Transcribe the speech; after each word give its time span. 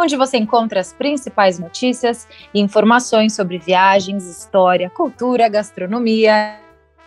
onde 0.00 0.16
você 0.16 0.38
encontra 0.38 0.80
as 0.80 0.92
principais 0.92 1.58
notícias 1.58 2.26
e 2.54 2.60
informações 2.60 3.34
sobre 3.34 3.58
viagens, 3.58 4.24
história, 4.24 4.88
cultura, 4.88 5.48
gastronomia, 5.48 6.58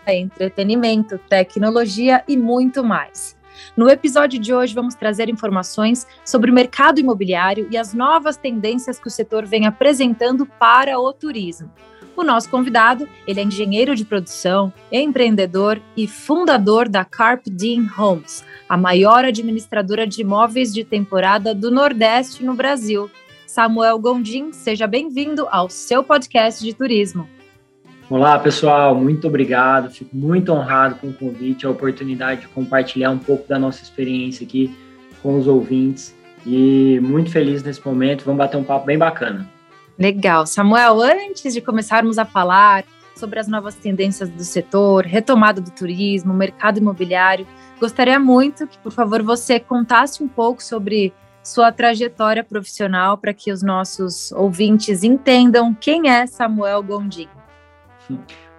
entretenimento, 0.07 1.17
tecnologia 1.17 2.23
e 2.27 2.37
muito 2.37 2.83
mais. 2.83 3.35
No 3.75 3.89
episódio 3.89 4.39
de 4.39 4.53
hoje, 4.53 4.73
vamos 4.73 4.95
trazer 4.95 5.29
informações 5.29 6.07
sobre 6.25 6.51
o 6.51 6.53
mercado 6.53 6.99
imobiliário 6.99 7.67
e 7.71 7.77
as 7.77 7.93
novas 7.93 8.37
tendências 8.37 8.99
que 8.99 9.07
o 9.07 9.11
setor 9.11 9.45
vem 9.45 9.65
apresentando 9.65 10.45
para 10.45 10.99
o 10.99 11.11
turismo. 11.13 11.71
O 12.15 12.23
nosso 12.23 12.47
convidado, 12.47 13.09
ele 13.25 13.39
é 13.39 13.43
engenheiro 13.43 13.95
de 13.95 14.05
produção, 14.05 14.71
empreendedor 14.91 15.81
e 15.97 16.07
fundador 16.07 16.87
da 16.87 17.03
Carp 17.03 17.47
Dean 17.47 17.87
Homes, 17.97 18.45
a 18.69 18.77
maior 18.77 19.25
administradora 19.25 20.05
de 20.05 20.21
imóveis 20.21 20.71
de 20.71 20.83
temporada 20.83 21.55
do 21.55 21.71
Nordeste 21.71 22.45
no 22.45 22.53
Brasil. 22.53 23.09
Samuel 23.47 23.97
Gondim, 23.97 24.51
seja 24.51 24.85
bem-vindo 24.85 25.47
ao 25.49 25.69
seu 25.69 26.03
podcast 26.03 26.63
de 26.63 26.73
turismo. 26.73 27.27
Olá, 28.07 28.37
pessoal, 28.37 28.93
muito 28.93 29.27
obrigado. 29.27 29.89
Fico 29.89 30.15
muito 30.15 30.51
honrado 30.51 30.95
com 30.95 31.07
o 31.07 31.13
convite, 31.13 31.65
a 31.65 31.69
oportunidade 31.71 32.41
de 32.41 32.47
compartilhar 32.49 33.09
um 33.09 33.17
pouco 33.17 33.47
da 33.47 33.57
nossa 33.57 33.81
experiência 33.81 34.45
aqui 34.45 34.75
com 35.23 35.35
os 35.37 35.47
ouvintes 35.47 36.15
e 36.45 36.99
muito 37.01 37.31
feliz 37.31 37.63
nesse 37.63 37.83
momento. 37.83 38.23
Vamos 38.23 38.37
bater 38.37 38.57
um 38.57 38.63
papo 38.63 38.85
bem 38.85 38.99
bacana. 38.99 39.49
Legal. 39.97 40.45
Samuel, 40.45 41.01
antes 41.01 41.53
de 41.53 41.61
começarmos 41.61 42.17
a 42.17 42.25
falar 42.25 42.83
sobre 43.15 43.39
as 43.39 43.47
novas 43.47 43.75
tendências 43.75 44.29
do 44.29 44.43
setor, 44.43 45.05
retomada 45.05 45.61
do 45.61 45.71
turismo, 45.71 46.33
mercado 46.33 46.79
imobiliário, 46.79 47.45
gostaria 47.79 48.19
muito 48.19 48.65
que, 48.67 48.77
por 48.79 48.91
favor, 48.91 49.21
você 49.21 49.59
contasse 49.59 50.23
um 50.23 50.27
pouco 50.27 50.63
sobre 50.63 51.13
sua 51.43 51.71
trajetória 51.71 52.43
profissional 52.43 53.17
para 53.17 53.33
que 53.33 53.51
os 53.51 53.61
nossos 53.61 54.31
ouvintes 54.31 55.03
entendam 55.03 55.73
quem 55.73 56.09
é 56.09 56.25
Samuel 56.25 56.81
Gondim. 56.81 57.27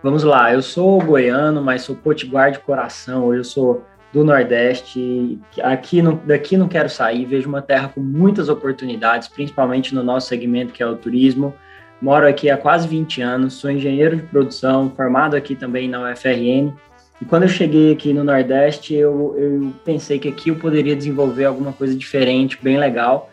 Vamos 0.03 0.23
lá, 0.23 0.53
eu 0.53 0.61
sou 0.61 1.01
goiano, 1.03 1.63
mas 1.63 1.83
sou 1.83 1.97
potiguar 1.97 2.53
de 2.53 2.59
coração. 2.61 3.35
Eu 3.35 3.43
sou 3.43 3.83
do 4.15 4.25
Nordeste. 4.25 5.41
Aqui 5.61 6.01
não, 6.01 6.21
daqui 6.25 6.57
não 6.57 6.69
quero 6.69 6.89
sair, 6.89 7.27
vejo 7.27 7.49
uma 7.49 7.61
terra 7.61 7.89
com 7.89 8.01
muitas 8.01 8.49
oportunidades, 8.49 9.27
principalmente 9.27 9.93
no 9.93 10.05
nosso 10.05 10.29
segmento 10.29 10.73
que 10.73 10.83
é 10.83 10.87
o 10.87 10.95
turismo. 10.95 11.53
Moro 12.01 12.27
aqui 12.27 12.49
há 12.49 12.57
quase 12.57 12.87
20 12.87 13.21
anos, 13.21 13.55
sou 13.55 13.71
engenheiro 13.71 14.17
de 14.17 14.23
produção, 14.23 14.89
formado 14.97 15.35
aqui 15.35 15.57
também 15.57 15.89
na 15.89 16.13
UFRN. 16.13 16.73
E 17.21 17.25
quando 17.25 17.43
eu 17.43 17.49
cheguei 17.49 17.93
aqui 17.93 18.13
no 18.13 18.23
Nordeste, 18.23 18.95
eu, 18.95 19.35
eu 19.37 19.73
pensei 19.85 20.19
que 20.19 20.29
aqui 20.29 20.51
eu 20.51 20.57
poderia 20.57 20.95
desenvolver 20.95 21.47
alguma 21.47 21.73
coisa 21.73 21.97
diferente, 21.97 22.59
bem 22.63 22.79
legal. 22.79 23.31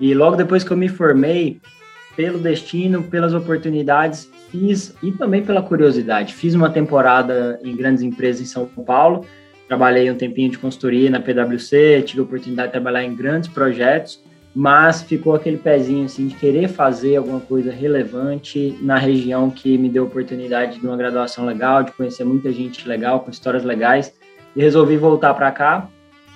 E 0.00 0.14
logo 0.14 0.34
depois 0.34 0.64
que 0.64 0.72
eu 0.72 0.76
me 0.76 0.88
formei, 0.88 1.60
pelo 2.16 2.38
destino, 2.38 3.04
pelas 3.04 3.34
oportunidades, 3.34 4.28
fiz, 4.50 4.94
e 5.00 5.12
também 5.12 5.42
pela 5.42 5.62
curiosidade, 5.62 6.34
fiz 6.34 6.54
uma 6.54 6.70
temporada 6.70 7.60
em 7.62 7.76
grandes 7.76 8.02
empresas 8.02 8.42
em 8.42 8.46
São 8.46 8.66
Paulo 8.66 9.24
trabalhei 9.74 10.08
um 10.08 10.14
tempinho 10.14 10.50
de 10.50 10.56
consultoria 10.56 11.10
na 11.10 11.18
PwC, 11.18 12.02
tive 12.06 12.20
a 12.20 12.22
oportunidade 12.22 12.68
de 12.68 12.72
trabalhar 12.72 13.02
em 13.02 13.12
grandes 13.12 13.48
projetos, 13.48 14.22
mas 14.54 15.02
ficou 15.02 15.34
aquele 15.34 15.56
pezinho 15.56 16.04
assim 16.04 16.28
de 16.28 16.36
querer 16.36 16.68
fazer 16.68 17.16
alguma 17.16 17.40
coisa 17.40 17.72
relevante 17.72 18.78
na 18.80 18.96
região 18.96 19.50
que 19.50 19.76
me 19.76 19.88
deu 19.88 20.04
a 20.04 20.06
oportunidade 20.06 20.78
de 20.78 20.86
uma 20.86 20.96
graduação 20.96 21.44
legal, 21.44 21.82
de 21.82 21.90
conhecer 21.90 22.22
muita 22.22 22.52
gente 22.52 22.88
legal, 22.88 23.18
com 23.18 23.32
histórias 23.32 23.64
legais, 23.64 24.14
e 24.54 24.62
resolvi 24.62 24.96
voltar 24.96 25.34
para 25.34 25.50
cá. 25.50 25.88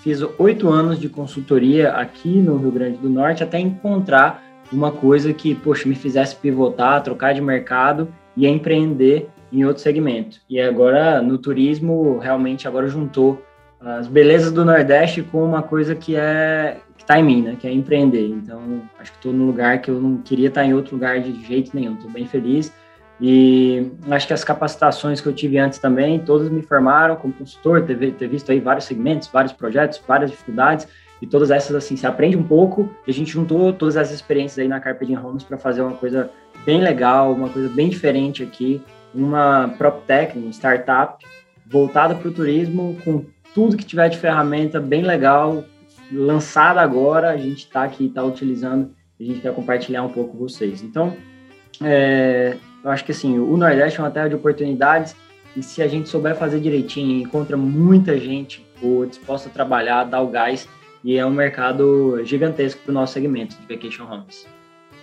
Fiz 0.03 0.21
oito 0.37 0.69
anos 0.69 0.99
de 0.99 1.09
consultoria 1.09 1.93
aqui 1.93 2.41
no 2.41 2.57
Rio 2.57 2.73
Grande 2.73 2.99
do 2.99 3.09
Norte 3.09 3.45
até 3.45 3.61
encontrar 3.61 4.43
uma 4.73 4.91
coisa 4.91 5.33
que, 5.33 5.55
poxa, 5.55 5.89
me 5.89 5.95
fizesse 5.95 6.35
pivotar, 6.35 7.05
trocar 7.05 7.35
de 7.35 7.41
mercado 7.41 8.09
e 8.37 8.49
empreender 8.49 9.29
em 9.53 9.65
outro 9.65 9.83
segmento. 9.83 10.41
E 10.49 10.61
agora 10.61 11.21
no 11.23 11.39
turismo 11.39 12.19
realmente 12.19 12.69
agora 12.69 12.89
juntou 12.89 13.43
as 13.81 14.09
belezas 14.09 14.53
do 14.53 14.65
Nordeste 14.65 15.23
com 15.23 15.45
uma 15.45 15.63
coisa 15.63 15.95
que 15.95 16.17
é 16.17 16.79
que 16.97 17.05
está 17.05 17.19
em 17.19 17.23
mim, 17.23 17.43
né? 17.43 17.57
Que 17.59 17.67
é 17.67 17.73
empreender. 17.73 18.27
Então 18.27 18.83
acho 18.99 19.13
que 19.13 19.19
estou 19.19 19.33
no 19.33 19.47
lugar 19.47 19.81
que 19.81 19.91
eu 19.91 20.01
não 20.01 20.19
queria 20.19 20.49
estar 20.49 20.65
em 20.65 20.75
outro 20.75 20.97
lugar 20.97 21.21
de 21.21 21.45
jeito 21.45 21.75
nenhum. 21.75 21.95
Estou 21.95 22.11
bem 22.11 22.27
feliz 22.27 22.73
e 23.21 23.91
acho 24.11 24.27
que 24.27 24.33
as 24.33 24.45
capacitações 24.45 25.21
que 25.21 25.29
eu 25.29 25.33
tive 25.33 25.59
antes 25.59 25.79
também, 25.79 26.19
todas 26.19 26.49
me 26.49 26.63
formaram 26.63 27.17
como 27.17 27.33
consultor, 27.33 27.83
ter, 27.83 28.13
ter 28.13 28.29
visto 28.29 28.51
aí 28.51 28.61
vários 28.61 28.85
segmentos, 28.85 29.29
vários 29.29 29.53
projetos, 29.53 30.01
várias 30.07 30.31
dificuldades 30.31 30.87
e 31.21 31.27
todas 31.27 31.51
essas 31.51 31.75
assim 31.75 31.97
se 31.97 32.07
aprende 32.07 32.37
um 32.37 32.45
pouco. 32.45 32.91
E 33.07 33.11
a 33.11 33.15
gente 33.15 33.31
juntou 33.31 33.73
todas 33.73 33.97
essas 33.97 34.15
experiências 34.15 34.59
aí 34.59 34.69
na 34.69 34.81
Carpe 34.81 35.17
Homes 35.17 35.45
para 35.45 35.57
fazer 35.57 35.83
uma 35.83 35.97
coisa 35.97 36.31
bem 36.67 36.81
legal, 36.81 37.33
uma 37.33 37.49
coisa 37.49 37.69
bem 37.69 37.89
diferente 37.89 38.43
aqui 38.43 38.83
uma 39.15 39.75
PropTech, 39.77 40.39
uma 40.39 40.51
startup 40.51 41.25
voltada 41.67 42.15
para 42.15 42.29
o 42.29 42.33
turismo, 42.33 42.97
com 43.05 43.25
tudo 43.55 43.77
que 43.77 43.85
tiver 43.85 44.09
de 44.09 44.19
ferramenta 44.19 44.81
bem 44.81 45.03
legal, 45.03 45.65
lançada 46.11 46.81
agora, 46.81 47.31
a 47.31 47.37
gente 47.37 47.59
está 47.59 47.85
aqui, 47.85 48.07
está 48.07 48.23
utilizando, 48.23 48.95
a 49.19 49.23
gente 49.23 49.41
quer 49.41 49.53
compartilhar 49.55 50.03
um 50.03 50.09
pouco 50.09 50.33
com 50.33 50.39
vocês. 50.39 50.83
Então, 50.83 51.15
é, 51.83 52.57
eu 52.85 52.91
acho 52.91 53.05
que 53.05 53.13
assim, 53.13 53.39
o 53.39 53.57
Nordeste 53.57 53.99
é 53.99 54.03
uma 54.03 54.11
terra 54.11 54.29
de 54.29 54.35
oportunidades 54.35 55.15
e 55.57 55.63
se 55.63 55.83
a 55.83 55.89
gente 55.89 56.09
souber 56.09 56.37
fazer 56.37 56.61
direitinho, 56.61 57.21
encontra 57.21 57.57
muita 57.57 58.19
gente 58.19 58.65
boa, 58.81 59.07
disposta 59.07 59.49
a 59.49 59.53
trabalhar, 59.53 60.05
dar 60.05 60.23
o 60.23 60.29
gás, 60.29 60.69
e 61.03 61.17
é 61.17 61.25
um 61.25 61.31
mercado 61.31 62.21
gigantesco 62.25 62.81
para 62.83 62.91
o 62.91 62.95
nosso 62.95 63.15
segmento 63.15 63.57
de 63.57 63.75
vacation 63.75 64.05
homes. 64.05 64.47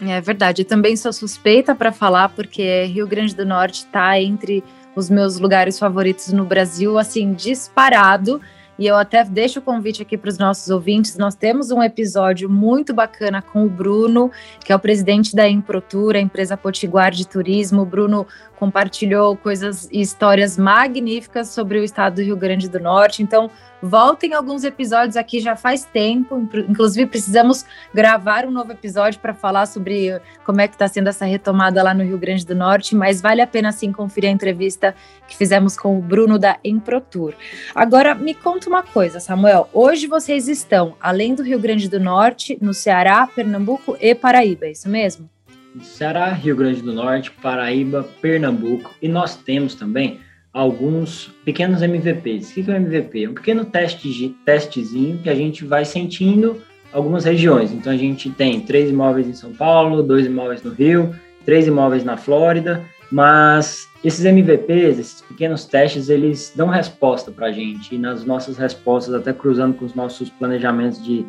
É 0.01 0.19
verdade, 0.19 0.61
eu 0.61 0.65
também 0.65 0.95
sou 0.97 1.13
suspeita 1.13 1.73
para 1.73 1.91
falar, 1.91 2.29
porque 2.29 2.83
Rio 2.83 3.07
Grande 3.07 3.33
do 3.33 3.45
Norte 3.45 3.85
está 3.85 4.19
entre 4.19 4.63
os 4.95 5.09
meus 5.09 5.39
lugares 5.39 5.79
favoritos 5.79 6.31
no 6.33 6.45
Brasil, 6.45 6.97
assim, 6.97 7.33
disparado. 7.33 8.41
E 8.77 8.85
eu 8.85 8.97
até 8.97 9.23
deixo 9.23 9.59
o 9.59 9.61
convite 9.61 10.01
aqui 10.01 10.17
para 10.17 10.29
os 10.29 10.37
nossos 10.37 10.69
ouvintes. 10.69 11.17
Nós 11.17 11.33
temos 11.33 11.71
um 11.71 11.81
episódio 11.81 12.49
muito 12.49 12.93
bacana 12.93 13.41
com 13.41 13.65
o 13.65 13.69
Bruno, 13.69 14.29
que 14.65 14.71
é 14.71 14.75
o 14.75 14.79
presidente 14.79 15.33
da 15.33 15.47
Improtura, 15.47 16.19
empresa 16.19 16.57
potiguar 16.57 17.11
de 17.11 17.25
turismo. 17.25 17.83
O 17.83 17.85
Bruno 17.85 18.27
compartilhou 18.55 19.35
coisas 19.35 19.87
e 19.91 20.01
histórias 20.01 20.57
magníficas 20.57 21.49
sobre 21.49 21.79
o 21.79 21.83
estado 21.83 22.15
do 22.15 22.21
Rio 22.21 22.37
Grande 22.37 22.69
do 22.69 22.79
Norte. 22.79 23.21
Então, 23.21 23.49
voltem 23.81 24.33
alguns 24.33 24.63
episódios 24.63 25.15
aqui 25.15 25.39
já 25.39 25.55
faz 25.55 25.85
tempo. 25.85 26.47
Inclusive, 26.67 27.05
precisamos 27.05 27.65
gravar 27.93 28.45
um 28.45 28.51
novo 28.51 28.71
episódio 28.71 29.19
para 29.19 29.33
falar 29.33 29.65
sobre 29.65 30.19
como 30.43 30.61
é 30.61 30.67
que 30.67 30.75
está 30.75 30.87
sendo 30.87 31.07
essa 31.07 31.25
retomada 31.25 31.83
lá 31.83 31.93
no 31.93 32.03
Rio 32.03 32.17
Grande 32.17 32.45
do 32.45 32.55
Norte. 32.55 32.95
Mas 32.95 33.21
vale 33.21 33.41
a 33.41 33.47
pena 33.47 33.71
sim 33.71 33.91
conferir 33.91 34.29
a 34.29 34.33
entrevista 34.33 34.95
que 35.27 35.35
fizemos 35.35 35.77
com 35.77 35.97
o 35.97 36.01
Bruno 36.01 36.39
da 36.39 36.57
Emprotour. 36.63 37.33
Agora, 37.73 38.15
me 38.15 38.33
conta 38.33 38.69
uma 38.69 38.83
coisa, 38.83 39.19
Samuel. 39.19 39.69
Hoje 39.73 40.07
vocês 40.07 40.47
estão, 40.47 40.95
além 40.99 41.35
do 41.35 41.43
Rio 41.43 41.59
Grande 41.59 41.89
do 41.89 41.99
Norte, 41.99 42.57
no 42.61 42.73
Ceará, 42.73 43.27
Pernambuco 43.27 43.97
e 43.99 44.15
Paraíba, 44.15 44.65
é 44.65 44.71
isso 44.71 44.89
mesmo? 44.89 45.34
Ceará, 45.81 46.29
Rio 46.29 46.55
Grande 46.55 46.81
do 46.81 46.93
Norte, 46.93 47.31
Paraíba, 47.31 48.07
Pernambuco 48.21 48.93
e 49.01 49.07
nós 49.07 49.35
temos 49.35 49.75
também 49.75 50.19
alguns 50.53 51.31
pequenos 51.43 51.81
MVPs. 51.81 52.51
O 52.51 52.53
que 52.53 52.71
é 52.71 52.73
um 52.73 52.77
MVP? 52.77 53.23
É 53.25 53.29
um 53.29 53.33
pequeno 53.33 53.65
teste, 53.65 54.35
testezinho 54.45 55.17
que 55.17 55.29
a 55.29 55.35
gente 55.35 55.65
vai 55.65 55.83
sentindo 55.83 56.61
algumas 56.93 57.25
regiões. 57.25 57.73
Então 57.73 57.91
a 57.91 57.97
gente 57.97 58.29
tem 58.29 58.61
três 58.61 58.89
imóveis 58.89 59.27
em 59.27 59.33
São 59.33 59.53
Paulo, 59.53 60.01
dois 60.01 60.25
imóveis 60.25 60.63
no 60.63 60.71
Rio, 60.71 61.13
três 61.43 61.67
imóveis 61.67 62.05
na 62.05 62.15
Flórida, 62.15 62.81
mas 63.11 63.89
esses 64.03 64.23
MVPs, 64.23 64.99
esses 64.99 65.21
pequenos 65.21 65.65
testes, 65.65 66.09
eles 66.09 66.53
dão 66.55 66.67
resposta 66.67 67.31
para 67.31 67.47
a 67.47 67.51
gente 67.51 67.93
e 67.93 67.97
nas 67.97 68.23
nossas 68.23 68.57
respostas, 68.57 69.13
até 69.13 69.33
cruzando 69.33 69.75
com 69.75 69.85
os 69.85 69.93
nossos 69.93 70.29
planejamentos 70.29 71.03
de 71.03 71.25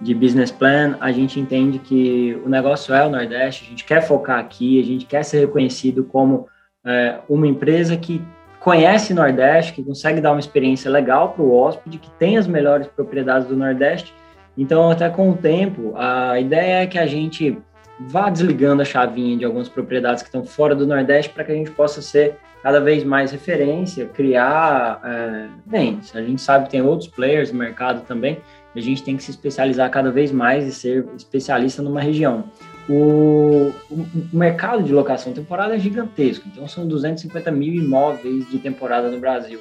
de 0.00 0.14
business 0.14 0.50
plan, 0.50 0.96
a 1.00 1.10
gente 1.10 1.40
entende 1.40 1.78
que 1.78 2.40
o 2.44 2.48
negócio 2.48 2.94
é 2.94 3.04
o 3.04 3.10
Nordeste, 3.10 3.64
a 3.64 3.70
gente 3.70 3.84
quer 3.84 4.00
focar 4.00 4.38
aqui, 4.38 4.80
a 4.80 4.84
gente 4.84 5.06
quer 5.06 5.24
ser 5.24 5.40
reconhecido 5.40 6.04
como 6.04 6.46
é, 6.86 7.18
uma 7.28 7.46
empresa 7.46 7.96
que 7.96 8.22
conhece 8.60 9.14
Nordeste, 9.14 9.72
que 9.72 9.82
consegue 9.82 10.20
dar 10.20 10.32
uma 10.32 10.40
experiência 10.40 10.90
legal 10.90 11.30
para 11.30 11.42
o 11.42 11.54
hóspede, 11.54 11.98
que 11.98 12.10
tem 12.12 12.36
as 12.36 12.46
melhores 12.46 12.86
propriedades 12.86 13.48
do 13.48 13.56
Nordeste. 13.56 14.14
Então, 14.56 14.90
até 14.90 15.08
com 15.08 15.30
o 15.30 15.36
tempo, 15.36 15.94
a 15.96 16.38
ideia 16.38 16.82
é 16.82 16.86
que 16.86 16.98
a 16.98 17.06
gente 17.06 17.58
vá 18.00 18.30
desligando 18.30 18.82
a 18.82 18.84
chavinha 18.84 19.36
de 19.36 19.44
algumas 19.44 19.68
propriedades 19.68 20.22
que 20.22 20.28
estão 20.28 20.44
fora 20.44 20.74
do 20.74 20.86
Nordeste 20.86 21.32
para 21.32 21.44
que 21.44 21.52
a 21.52 21.54
gente 21.54 21.70
possa 21.70 22.00
ser 22.00 22.36
cada 22.62 22.80
vez 22.80 23.04
mais 23.04 23.30
referência, 23.30 24.06
criar. 24.06 25.00
É, 25.04 25.46
bem, 25.66 26.00
a 26.14 26.22
gente 26.22 26.42
sabe 26.42 26.64
que 26.64 26.70
tem 26.72 26.82
outros 26.82 27.08
players 27.08 27.52
no 27.52 27.58
mercado 27.58 28.02
também, 28.06 28.38
a 28.78 28.82
gente 28.82 29.02
tem 29.02 29.16
que 29.16 29.22
se 29.22 29.30
especializar 29.30 29.90
cada 29.90 30.10
vez 30.10 30.32
mais 30.32 30.66
e 30.66 30.72
ser 30.72 31.06
especialista 31.16 31.82
numa 31.82 32.00
região. 32.00 32.44
O, 32.88 33.72
o, 33.90 34.06
mercado 34.32 34.82
de 34.82 34.92
locação 34.92 35.32
temporada 35.32 35.76
é 35.76 35.78
gigantesco, 35.78 36.48
então 36.50 36.66
são 36.66 36.86
250 36.86 37.50
mil 37.50 37.74
imóveis 37.74 38.48
de 38.50 38.58
temporada 38.58 39.10
no 39.10 39.20
Brasil. 39.20 39.60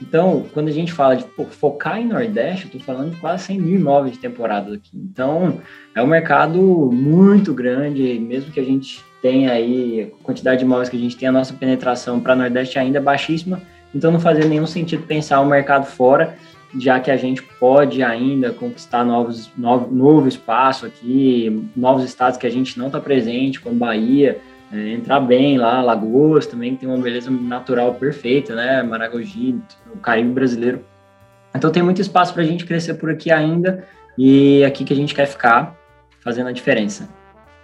Então, 0.00 0.46
quando 0.54 0.68
a 0.68 0.72
gente 0.72 0.92
fala 0.92 1.16
de 1.16 1.24
pô, 1.24 1.44
focar 1.44 1.98
em 1.98 2.06
Nordeste, 2.06 2.64
eu 2.64 2.66
estou 2.68 2.80
falando 2.80 3.10
de 3.10 3.16
quase 3.20 3.44
100 3.44 3.60
mil 3.60 3.78
imóveis 3.78 4.14
de 4.14 4.20
temporada 4.20 4.74
aqui. 4.74 4.90
Então, 4.94 5.60
é 5.94 6.02
um 6.02 6.06
mercado 6.06 6.60
muito 6.92 7.52
grande, 7.52 8.18
mesmo 8.18 8.50
que 8.50 8.60
a 8.60 8.64
gente 8.64 9.04
tenha 9.20 9.52
aí, 9.52 10.02
a 10.02 10.24
quantidade 10.24 10.60
de 10.60 10.64
imóveis 10.64 10.88
que 10.88 10.96
a 10.96 11.00
gente 11.00 11.16
tem, 11.16 11.28
a 11.28 11.32
nossa 11.32 11.52
penetração 11.52 12.18
para 12.20 12.34
Nordeste 12.34 12.78
ainda 12.78 12.98
é 12.98 13.02
baixíssima, 13.02 13.60
então 13.94 14.10
não 14.10 14.20
fazia 14.20 14.46
nenhum 14.46 14.66
sentido 14.66 15.02
pensar 15.02 15.40
o 15.40 15.46
mercado 15.46 15.84
fora, 15.84 16.36
já 16.78 17.00
que 17.00 17.10
a 17.10 17.16
gente 17.16 17.42
pode 17.42 18.02
ainda 18.02 18.52
conquistar 18.52 19.04
novos, 19.04 19.50
novo, 19.56 19.92
novo 19.92 20.28
espaço 20.28 20.86
aqui, 20.86 21.66
novos 21.76 22.04
estados 22.04 22.38
que 22.38 22.46
a 22.46 22.50
gente 22.50 22.78
não 22.78 22.86
está 22.86 23.00
presente, 23.00 23.60
como 23.60 23.76
Bahia, 23.76 24.40
é, 24.72 24.90
entrar 24.90 25.20
bem 25.20 25.58
lá, 25.58 25.82
Lagoas 25.82 26.46
também 26.46 26.76
tem 26.76 26.88
uma 26.88 26.98
beleza 26.98 27.30
natural 27.30 27.94
perfeita, 27.94 28.54
né? 28.54 28.82
Maragogi, 28.82 29.58
o 29.92 29.98
Caribe 29.98 30.30
brasileiro. 30.30 30.84
Então 31.54 31.72
tem 31.72 31.82
muito 31.82 32.00
espaço 32.00 32.32
para 32.32 32.42
a 32.42 32.46
gente 32.46 32.64
crescer 32.64 32.94
por 32.94 33.10
aqui 33.10 33.32
ainda 33.32 33.84
e 34.16 34.62
é 34.62 34.66
aqui 34.66 34.84
que 34.84 34.92
a 34.92 34.96
gente 34.96 35.14
quer 35.14 35.26
ficar 35.26 35.76
fazendo 36.20 36.48
a 36.48 36.52
diferença. 36.52 37.08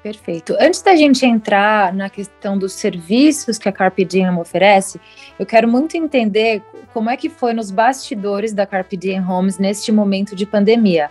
Perfeito. 0.03 0.57
Antes 0.61 0.83
da 0.83 0.95
gente 0.95 1.27
entrar 1.27 1.93
na 1.93 2.09
questão 2.09 2.57
dos 2.57 2.75
serviços 2.75 3.59
que 3.59 3.69
a 3.69 3.73
Carpe 3.73 4.05
Diem 4.05 4.39
oferece, 4.39 5.01
eu 5.39 5.45
quero 5.45 5.67
muito 5.67 5.97
entender 5.97 6.63
como 6.93 7.11
é 7.11 7.17
que 7.17 7.29
foi 7.29 7.53
nos 7.53 7.71
bastidores 7.71 8.53
da 8.53 8.65
Carpe 8.65 8.97
Diem 8.97 9.21
Homes 9.21 9.59
neste 9.59 9.91
momento 9.91 10.37
de 10.37 10.47
pandemia. 10.47 11.11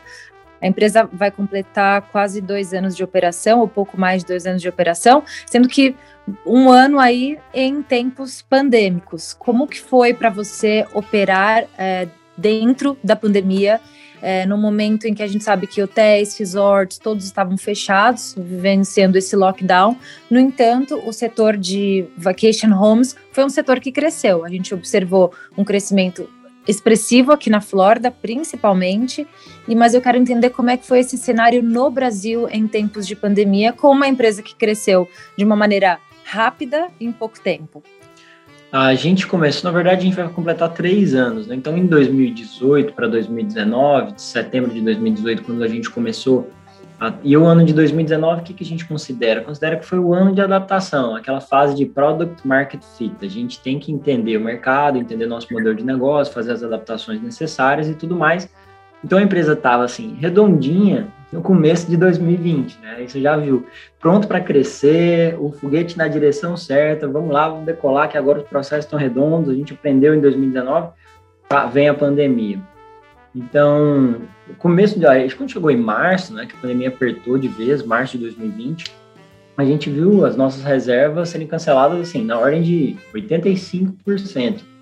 A 0.61 0.67
empresa 0.67 1.07
vai 1.11 1.29
completar 1.29 2.01
quase 2.03 2.41
dois 2.41 2.73
anos 2.73 2.95
de 2.95 3.03
operação, 3.03 3.59
ou 3.59 3.67
pouco 3.67 3.99
mais 3.99 4.23
de 4.23 4.29
dois 4.29 4.47
anos 4.47 4.61
de 4.61 4.69
operação, 4.69 5.23
sendo 5.45 5.67
que 5.67 5.95
um 6.45 6.71
ano 6.71 6.99
aí 6.99 7.37
em 7.53 7.83
tempos 7.83 8.41
pandêmicos. 8.41 9.33
Como 9.33 9.67
que 9.67 9.79
foi 9.79 10.13
para 10.13 10.29
você 10.29 10.87
operar 10.93 11.65
é, 11.77 12.07
dentro 12.35 12.97
da 13.03 13.15
pandemia, 13.15 13.79
é, 14.25 14.43
no 14.43 14.57
momento 14.57 15.05
em 15.05 15.13
que 15.13 15.21
a 15.21 15.27
gente 15.27 15.43
sabe 15.43 15.67
que 15.67 15.83
hotéis, 15.83 16.35
resorts, 16.35 16.97
todos 16.97 17.25
estavam 17.25 17.55
fechados, 17.59 18.33
vivenciando 18.35 19.19
esse 19.19 19.35
lockdown. 19.35 19.95
No 20.31 20.39
entanto, 20.39 20.99
o 21.05 21.13
setor 21.13 21.55
de 21.55 22.07
vacation 22.17 22.73
homes 22.73 23.15
foi 23.31 23.45
um 23.45 23.49
setor 23.49 23.79
que 23.79 23.91
cresceu. 23.91 24.43
A 24.43 24.49
gente 24.49 24.73
observou 24.73 25.31
um 25.55 25.63
crescimento 25.63 26.27
expressivo 26.67 27.31
aqui 27.31 27.51
na 27.51 27.61
Flórida, 27.61 28.09
principalmente, 28.09 29.27
e 29.67 29.75
mas 29.75 29.93
eu 29.93 30.01
quero 30.01 30.17
entender 30.17 30.49
como 30.49 30.71
é 30.71 30.77
que 30.77 30.87
foi 30.87 31.01
esse 31.01 31.19
cenário 31.19 31.61
no 31.61 31.91
Brasil 31.91 32.49
em 32.49 32.67
tempos 32.67 33.05
de 33.05 33.15
pandemia, 33.15 33.73
com 33.73 33.91
uma 33.91 34.07
empresa 34.07 34.41
que 34.41 34.55
cresceu 34.55 35.07
de 35.37 35.45
uma 35.45 35.55
maneira 35.55 35.99
rápida 36.23 36.87
em 36.99 37.11
pouco 37.11 37.39
tempo. 37.39 37.83
A 38.71 38.93
gente 38.93 39.25
começou, 39.25 39.71
na 39.71 39.75
verdade, 39.75 40.01
a 40.01 40.03
gente 40.03 40.15
vai 40.15 40.27
completar 40.27 40.73
três 40.73 41.15
anos, 41.15 41.47
né? 41.47 41.55
Então, 41.55 41.77
em 41.77 41.85
2018 41.85 42.93
para 42.93 43.07
2019, 43.07 44.13
de 44.13 44.21
setembro 44.21 44.73
de 44.73 44.81
2018, 44.81 45.43
quando 45.43 45.63
a 45.63 45.67
gente 45.67 45.89
começou 45.89 46.49
e 47.23 47.35
o 47.35 47.45
ano 47.45 47.65
de 47.65 47.73
2019, 47.73 48.41
o 48.41 48.43
que, 48.43 48.53
que 48.53 48.63
a 48.63 48.67
gente 48.67 48.85
considera? 48.85 49.41
Considera 49.41 49.77
que 49.77 49.85
foi 49.85 49.99
o 49.99 50.13
ano 50.13 50.33
de 50.33 50.41
adaptação, 50.41 51.13
aquela 51.13 51.41
fase 51.41 51.75
de 51.75 51.85
product 51.85 52.47
market 52.47 52.81
fit. 52.97 53.13
A 53.21 53.27
gente 53.27 53.59
tem 53.59 53.77
que 53.79 53.91
entender 53.91 54.37
o 54.37 54.41
mercado, 54.41 54.97
entender 54.97 55.25
nosso 55.25 55.51
modelo 55.51 55.75
de 55.75 55.83
negócio, 55.83 56.33
fazer 56.33 56.53
as 56.53 56.63
adaptações 56.63 57.21
necessárias 57.21 57.89
e 57.89 57.93
tudo 57.93 58.15
mais. 58.15 58.49
Então 59.05 59.19
a 59.19 59.21
empresa 59.21 59.53
estava 59.53 59.83
assim, 59.83 60.17
redondinha 60.19 61.07
no 61.31 61.39
começo 61.39 61.87
de 61.87 61.95
2020, 61.95 62.79
né? 62.81 63.03
Isso 63.03 63.21
já 63.21 63.37
viu. 63.37 63.67
Pronto 63.99 64.27
para 64.27 64.39
crescer, 64.39 65.35
o 65.39 65.51
foguete 65.51 65.95
na 65.95 66.07
direção 66.07 66.57
certa, 66.57 67.07
vamos 67.07 67.31
lá, 67.31 67.47
vamos 67.47 67.67
decolar, 67.67 68.09
que 68.09 68.17
agora 68.17 68.39
os 68.39 68.47
processos 68.47 68.85
estão 68.85 68.97
redondos, 68.97 69.51
a 69.51 69.53
gente 69.53 69.73
aprendeu 69.73 70.15
em 70.15 70.19
2019, 70.19 70.87
tá, 71.47 71.67
vem 71.67 71.87
a 71.87 71.93
pandemia. 71.93 72.59
Então, 73.35 74.21
começo 74.57 74.99
de 74.99 75.05
quando 75.35 75.51
chegou 75.51 75.69
em 75.69 75.77
março, 75.77 76.33
né, 76.33 76.47
que 76.47 76.55
a 76.55 76.59
pandemia 76.59 76.87
apertou 76.87 77.37
de 77.37 77.47
vez, 77.47 77.85
março 77.85 78.17
de 78.17 78.23
2020, 78.23 78.91
a 79.55 79.63
gente 79.63 79.87
viu 79.87 80.25
as 80.25 80.35
nossas 80.35 80.63
reservas 80.63 81.29
serem 81.29 81.45
canceladas 81.45 81.99
assim, 81.99 82.25
na 82.25 82.39
ordem 82.39 82.63
de 82.63 82.97
85%. 83.13 84.74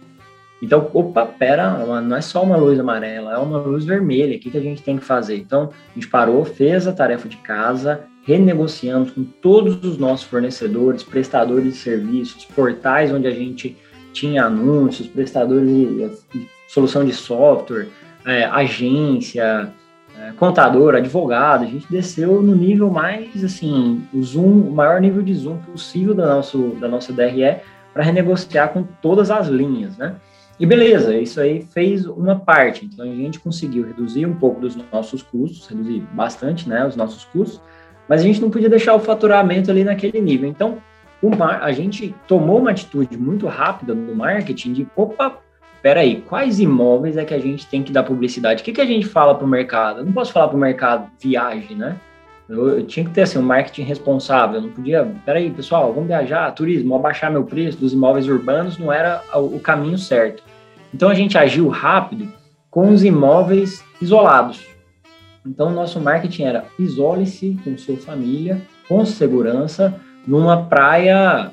Então, 0.63 0.89
opa, 0.93 1.25
pera, 1.25 1.85
não 1.99 2.15
é 2.15 2.21
só 2.21 2.41
uma 2.41 2.55
luz 2.55 2.79
amarela, 2.79 3.33
é 3.33 3.37
uma 3.37 3.57
luz 3.57 3.83
vermelha, 3.83 4.37
o 4.37 4.39
que, 4.39 4.49
que 4.49 4.57
a 4.57 4.61
gente 4.61 4.81
tem 4.81 4.97
que 4.97 5.03
fazer? 5.03 5.35
Então, 5.35 5.71
a 5.91 5.93
gente 5.93 6.07
parou, 6.07 6.45
fez 6.45 6.87
a 6.87 6.93
tarefa 6.93 7.27
de 7.27 7.35
casa, 7.35 8.05
renegociamos 8.25 9.11
com 9.11 9.25
todos 9.25 9.83
os 9.83 9.97
nossos 9.97 10.25
fornecedores, 10.25 11.03
prestadores 11.03 11.73
de 11.73 11.79
serviços, 11.79 12.45
portais 12.45 13.11
onde 13.11 13.27
a 13.27 13.31
gente 13.31 13.75
tinha 14.13 14.45
anúncios, 14.45 15.05
prestadores 15.05 15.67
de, 15.67 16.09
solução 16.69 17.03
de 17.03 17.11
software, 17.11 17.89
é, 18.25 18.45
agência, 18.45 19.69
é, 20.17 20.31
contador, 20.37 20.95
advogado, 20.95 21.65
a 21.65 21.67
gente 21.67 21.87
desceu 21.89 22.41
no 22.41 22.55
nível 22.55 22.89
mais, 22.89 23.43
assim, 23.43 24.01
o 24.13 24.23
zoom, 24.23 24.61
o 24.61 24.71
maior 24.71 25.01
nível 25.01 25.21
de 25.21 25.33
zoom 25.33 25.57
possível 25.57 26.13
da, 26.13 26.35
nosso, 26.35 26.77
da 26.79 26.87
nossa 26.87 27.11
DRE 27.11 27.57
para 27.93 28.01
renegociar 28.01 28.69
com 28.69 28.83
todas 29.01 29.29
as 29.29 29.47
linhas, 29.47 29.97
né? 29.97 30.15
E 30.59 30.65
beleza, 30.65 31.17
isso 31.17 31.41
aí 31.41 31.63
fez 31.63 32.05
uma 32.05 32.39
parte, 32.39 32.85
então 32.85 33.03
a 33.03 33.15
gente 33.15 33.39
conseguiu 33.39 33.85
reduzir 33.85 34.25
um 34.25 34.35
pouco 34.35 34.61
dos 34.61 34.75
nossos 34.91 35.23
custos, 35.23 35.67
reduzir 35.67 36.01
bastante, 36.13 36.69
né, 36.69 36.85
os 36.85 36.95
nossos 36.95 37.25
custos, 37.25 37.59
mas 38.07 38.21
a 38.21 38.23
gente 38.23 38.39
não 38.39 38.51
podia 38.51 38.69
deixar 38.69 38.93
o 38.93 38.99
faturamento 38.99 39.71
ali 39.71 39.83
naquele 39.83 40.21
nível. 40.21 40.47
Então, 40.47 40.77
a 41.39 41.71
gente 41.71 42.13
tomou 42.27 42.59
uma 42.59 42.71
atitude 42.71 43.17
muito 43.17 43.47
rápida 43.47 43.95
no 43.95 44.13
marketing 44.13 44.73
de, 44.73 44.87
opa, 44.95 45.39
peraí, 45.81 46.21
quais 46.21 46.59
imóveis 46.59 47.17
é 47.17 47.25
que 47.25 47.33
a 47.33 47.39
gente 47.39 47.65
tem 47.67 47.81
que 47.81 47.91
dar 47.91 48.03
publicidade? 48.03 48.61
O 48.61 48.65
que, 48.65 48.73
que 48.73 48.81
a 48.81 48.85
gente 48.85 49.07
fala 49.07 49.33
para 49.33 49.45
o 49.45 49.49
mercado? 49.49 49.99
Eu 49.99 50.05
não 50.05 50.11
posso 50.13 50.33
falar 50.33 50.49
para 50.49 50.57
o 50.57 50.59
mercado 50.59 51.09
viagem, 51.19 51.77
né? 51.77 51.97
Eu, 52.47 52.79
eu, 52.79 52.85
tinha 52.85 53.05
que 53.05 53.11
ter 53.11 53.21
assim, 53.21 53.39
um 53.39 53.43
marketing 53.43 53.83
responsável. 53.83 54.55
Eu 54.55 54.61
não 54.63 54.69
podia, 54.69 55.09
peraí, 55.25 55.49
pessoal, 55.49 55.93
vamos 55.93 56.07
viajar, 56.07 56.51
turismo, 56.51 56.95
abaixar 56.95 57.31
meu 57.31 57.43
preço 57.43 57.77
dos 57.77 57.93
imóveis 57.93 58.27
urbanos 58.27 58.77
não 58.77 58.91
era 58.91 59.21
o, 59.33 59.59
caminho 59.59 59.97
certo. 59.97 60.43
Então 60.93 61.09
a 61.09 61.13
gente 61.13 61.37
agiu 61.37 61.67
rápido 61.69 62.31
com 62.69 62.89
os 62.89 63.03
imóveis 63.03 63.83
isolados. 64.01 64.61
Então 65.45 65.67
o 65.67 65.73
nosso 65.73 65.99
marketing 65.99 66.43
era 66.43 66.65
isole-se 66.77 67.57
com 67.63 67.77
sua 67.77 67.97
família, 67.97 68.61
com 68.87 69.05
segurança, 69.05 69.93
numa 70.25 70.65
praia 70.65 71.51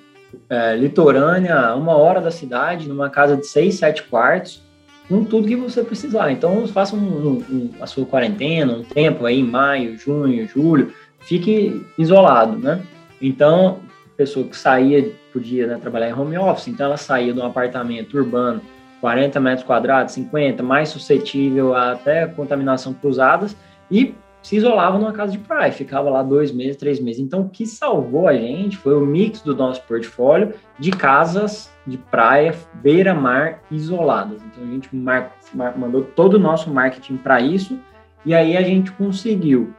é, 0.49 0.77
litorânea, 0.77 1.75
uma 1.75 1.97
hora 1.97 2.21
da 2.21 2.31
cidade, 2.31 2.89
numa 2.89 3.11
casa 3.11 3.37
de 3.37 3.47
seis, 3.47 3.77
sete 3.77 4.03
quartos, 4.05 4.63
com 5.11 5.25
tudo 5.25 5.49
que 5.49 5.57
você 5.57 5.83
precisar. 5.83 6.31
Então, 6.31 6.67
faça 6.69 6.95
um, 6.95 7.39
um, 7.51 7.71
a 7.81 7.87
sua 7.87 8.07
quarentena, 8.07 8.75
um 8.75 8.85
tempo 8.85 9.27
aí, 9.27 9.43
maio, 9.43 9.99
junho, 9.99 10.47
julho, 10.47 10.95
fique 11.19 11.85
isolado, 11.99 12.57
né? 12.57 12.81
Então, 13.21 13.81
pessoa 14.17 14.47
que 14.47 14.57
saía, 14.57 15.11
podia 15.33 15.67
né, 15.67 15.79
trabalhar 15.79 16.11
em 16.11 16.13
home 16.13 16.39
office, 16.39 16.69
então 16.69 16.87
ela 16.87 16.97
saía 16.97 17.33
de 17.35 17.41
um 17.41 17.45
apartamento 17.45 18.17
urbano, 18.17 18.63
40 19.01 19.41
metros 19.41 19.67
quadrados, 19.67 20.15
50, 20.15 20.63
mais 20.63 20.91
suscetível 20.91 21.75
a 21.75 21.93
até 21.93 22.27
contaminação 22.27 22.95
cruzadas, 22.95 23.57
e 23.91 24.15
se 24.43 24.57
isolava 24.57 24.99
numa 24.99 25.13
casa 25.13 25.33
de 25.33 25.39
praia, 25.39 25.71
ficava 25.71 26.09
lá 26.09 26.23
dois 26.23 26.51
meses, 26.51 26.77
três 26.77 26.99
meses. 26.99 27.21
Então, 27.21 27.43
o 27.43 27.49
que 27.49 27.67
salvou 27.67 28.27
a 28.27 28.35
gente 28.35 28.77
foi 28.77 28.95
o 28.95 29.05
mix 29.05 29.43
do 29.43 29.55
nosso 29.55 29.83
portfólio 29.83 30.55
de 30.79 30.91
casas 30.91 31.71
de 31.87 31.99
praia, 31.99 32.55
beira-mar 32.75 33.63
isoladas. 33.71 34.41
Então, 34.43 34.65
a 34.65 34.67
gente 34.67 34.95
mar, 34.95 35.33
mandou 35.77 36.03
todo 36.03 36.35
o 36.35 36.39
nosso 36.39 36.71
marketing 36.71 37.17
para 37.17 37.41
isso, 37.41 37.79
e 38.25 38.35
aí 38.35 38.57
a 38.57 38.63
gente 38.63 38.91
conseguiu, 38.93 39.75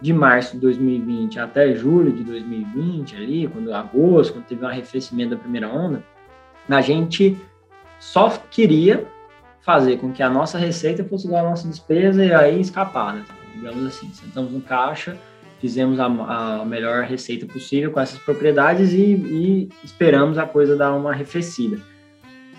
de 0.00 0.12
março 0.12 0.54
de 0.54 0.60
2020 0.60 1.38
até 1.38 1.74
julho 1.74 2.12
de 2.12 2.22
2020, 2.22 3.16
ali, 3.16 3.48
quando 3.48 3.72
agosto, 3.72 4.34
quando 4.34 4.44
teve 4.44 4.64
um 4.64 4.68
arrefecimento 4.68 5.30
da 5.30 5.36
primeira 5.36 5.68
onda, 5.68 6.02
a 6.68 6.80
gente 6.80 7.36
só 7.98 8.30
queria 8.50 9.06
fazer 9.60 9.98
com 9.98 10.12
que 10.12 10.22
a 10.22 10.28
nossa 10.28 10.58
receita 10.58 11.04
fosse 11.04 11.26
igual 11.26 11.46
à 11.46 11.50
nossa 11.50 11.66
despesa 11.66 12.24
e 12.24 12.32
aí 12.32 12.60
escapar, 12.60 13.14
né? 13.14 13.24
Digamos 13.56 13.84
assim. 13.86 14.10
Sentamos 14.12 14.52
no 14.52 14.60
caixa, 14.60 15.16
fizemos 15.60 15.98
a, 15.98 16.06
a 16.06 16.64
melhor 16.64 17.04
receita 17.04 17.46
possível 17.46 17.90
com 17.90 18.00
essas 18.00 18.18
propriedades 18.18 18.92
e, 18.92 19.14
e, 19.14 19.68
esperamos 19.82 20.38
a 20.38 20.46
coisa 20.46 20.76
dar 20.76 20.94
uma 20.94 21.10
arrefecida. 21.10 21.80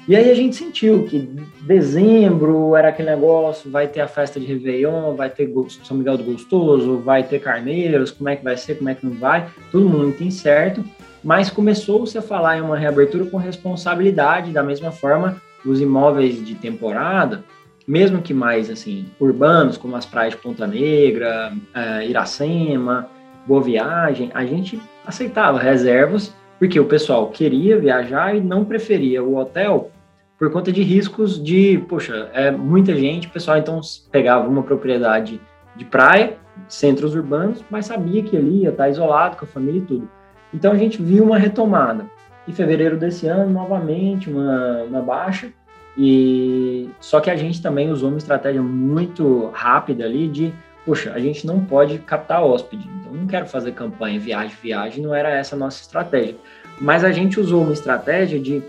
E 0.07 0.15
aí 0.15 0.31
a 0.31 0.33
gente 0.33 0.55
sentiu 0.55 1.03
que 1.03 1.19
dezembro 1.61 2.75
era 2.77 2.89
aquele 2.89 3.09
negócio, 3.09 3.69
vai 3.69 3.89
ter 3.89 3.99
a 3.99 4.07
festa 4.07 4.39
de 4.39 4.45
Réveillon, 4.45 5.15
vai 5.15 5.29
ter 5.29 5.51
São 5.83 5.97
Miguel 5.97 6.17
do 6.17 6.23
Gostoso, 6.23 6.99
vai 6.99 7.23
ter 7.23 7.39
carneiros, 7.39 8.09
como 8.09 8.29
é 8.29 8.37
que 8.37 8.43
vai 8.43 8.55
ser, 8.55 8.75
como 8.75 8.89
é 8.89 8.95
que 8.95 9.05
não 9.05 9.13
vai, 9.13 9.49
tudo 9.69 9.89
muito 9.89 10.23
incerto, 10.23 10.81
mas 11.21 11.49
começou-se 11.49 12.17
a 12.17 12.21
falar 12.21 12.57
em 12.57 12.61
uma 12.61 12.77
reabertura 12.77 13.25
com 13.25 13.35
responsabilidade, 13.35 14.53
da 14.53 14.63
mesma 14.63 14.91
forma, 14.91 15.41
os 15.65 15.81
imóveis 15.81 16.45
de 16.45 16.55
temporada, 16.55 17.43
mesmo 17.87 18.21
que 18.21 18.33
mais 18.33 18.69
assim 18.69 19.05
urbanos, 19.19 19.77
como 19.77 19.95
as 19.95 20.05
praias 20.05 20.33
de 20.33 20.41
Ponta 20.41 20.67
Negra, 20.67 21.53
uh, 21.53 22.01
Iracema, 22.01 23.09
Boa 23.47 23.61
Viagem, 23.61 24.29
a 24.33 24.45
gente 24.45 24.79
aceitava 25.05 25.57
reservas 25.57 26.35
porque 26.59 26.79
o 26.79 26.85
pessoal 26.85 27.29
queria 27.29 27.79
viajar 27.79 28.35
e 28.35 28.41
não 28.41 28.65
preferia 28.65 29.23
o 29.23 29.37
hotel 29.37 29.91
por 30.37 30.51
conta 30.51 30.71
de 30.71 30.83
riscos 30.83 31.41
de, 31.41 31.83
poxa, 31.87 32.29
é 32.33 32.51
muita 32.51 32.95
gente, 32.95 33.27
o 33.27 33.31
pessoal 33.31 33.57
então 33.57 33.79
pegava 34.11 34.47
uma 34.47 34.61
propriedade 34.61 35.41
de 35.75 35.85
praia, 35.85 36.37
centros 36.67 37.15
urbanos, 37.15 37.63
mas 37.69 37.85
sabia 37.85 38.21
que 38.21 38.35
ali 38.35 38.63
ia 38.63 38.69
estar 38.69 38.89
isolado 38.89 39.37
com 39.37 39.45
a 39.45 39.47
família 39.47 39.79
e 39.79 39.85
tudo. 39.85 40.09
Então 40.53 40.71
a 40.71 40.77
gente 40.77 41.01
viu 41.01 41.23
uma 41.23 41.37
retomada. 41.37 42.05
Em 42.47 42.53
fevereiro 42.53 42.97
desse 42.97 43.27
ano, 43.27 43.51
novamente, 43.51 44.29
uma, 44.29 44.83
uma 44.83 45.01
baixa, 45.01 45.51
e 45.97 46.89
só 46.99 47.19
que 47.19 47.31
a 47.31 47.35
gente 47.35 47.61
também 47.61 47.89
usou 47.89 48.09
uma 48.09 48.19
estratégia 48.19 48.61
muito 48.61 49.49
rápida 49.53 50.05
ali 50.05 50.27
de, 50.27 50.53
poxa, 50.85 51.11
a 51.13 51.19
gente 51.19 51.47
não 51.47 51.59
pode 51.65 51.97
captar 51.99 52.43
hóspede, 52.43 52.87
então 52.99 53.11
não 53.13 53.25
quero 53.25 53.47
fazer 53.47 53.71
campanha 53.71 54.19
viagem, 54.19 54.55
viagem, 54.61 55.03
não 55.03 55.15
era 55.15 55.29
essa 55.29 55.55
a 55.55 55.59
nossa 55.59 55.81
estratégia. 55.81 56.35
Mas 56.79 57.03
a 57.03 57.11
gente 57.11 57.39
usou 57.39 57.63
uma 57.63 57.73
estratégia 57.73 58.39
de 58.39 58.61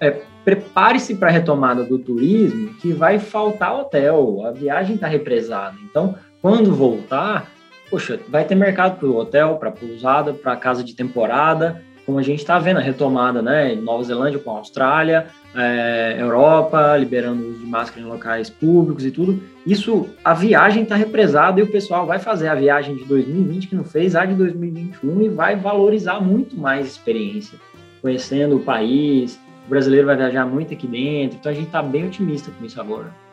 é, 0.00 0.22
prepare-se 0.44 1.14
para 1.14 1.28
a 1.28 1.32
retomada 1.32 1.84
do 1.84 1.98
turismo, 1.98 2.74
que 2.74 2.92
vai 2.92 3.20
faltar 3.20 3.78
hotel, 3.78 4.44
a 4.44 4.50
viagem 4.50 4.96
está 4.96 5.06
represada. 5.06 5.76
Então, 5.88 6.16
quando 6.42 6.74
voltar, 6.74 7.48
poxa, 7.88 8.18
vai 8.28 8.44
ter 8.44 8.56
mercado 8.56 8.98
para 8.98 9.08
o 9.08 9.16
hotel, 9.16 9.56
para 9.56 9.70
pousada, 9.70 10.34
para 10.34 10.56
casa 10.56 10.82
de 10.82 10.94
temporada, 10.94 11.80
como 12.04 12.18
a 12.18 12.22
gente 12.22 12.40
está 12.40 12.58
vendo 12.58 12.78
a 12.78 12.82
retomada, 12.82 13.40
né? 13.40 13.74
Nova 13.74 14.02
Zelândia 14.02 14.38
com 14.38 14.50
a 14.50 14.58
Austrália, 14.58 15.26
é, 15.54 16.16
Europa, 16.18 16.96
liberando 16.96 17.48
uso 17.48 17.60
de 17.60 17.66
máscara 17.66 18.00
em 18.00 18.08
locais 18.08 18.50
públicos 18.50 19.04
e 19.04 19.10
tudo. 19.10 19.42
Isso, 19.66 20.08
a 20.24 20.34
viagem 20.34 20.82
está 20.82 20.96
represada 20.96 21.60
e 21.60 21.62
o 21.62 21.66
pessoal 21.66 22.06
vai 22.06 22.18
fazer 22.18 22.48
a 22.48 22.54
viagem 22.54 22.96
de 22.96 23.04
2020 23.04 23.68
que 23.68 23.74
não 23.74 23.84
fez, 23.84 24.14
a 24.14 24.24
de 24.24 24.34
2021 24.34 25.22
e 25.22 25.28
vai 25.28 25.56
valorizar 25.56 26.20
muito 26.20 26.56
mais 26.58 26.84
a 26.84 26.88
experiência, 26.88 27.58
conhecendo 28.02 28.56
o 28.56 28.60
país. 28.60 29.40
O 29.66 29.70
brasileiro 29.70 30.06
vai 30.06 30.16
viajar 30.16 30.44
muito 30.44 30.74
aqui 30.74 30.86
dentro, 30.86 31.38
então 31.38 31.50
a 31.50 31.54
gente 31.54 31.66
está 31.66 31.82
bem 31.82 32.06
otimista 32.06 32.50
com 32.50 32.64
isso 32.64 32.78
agora. 32.80 33.23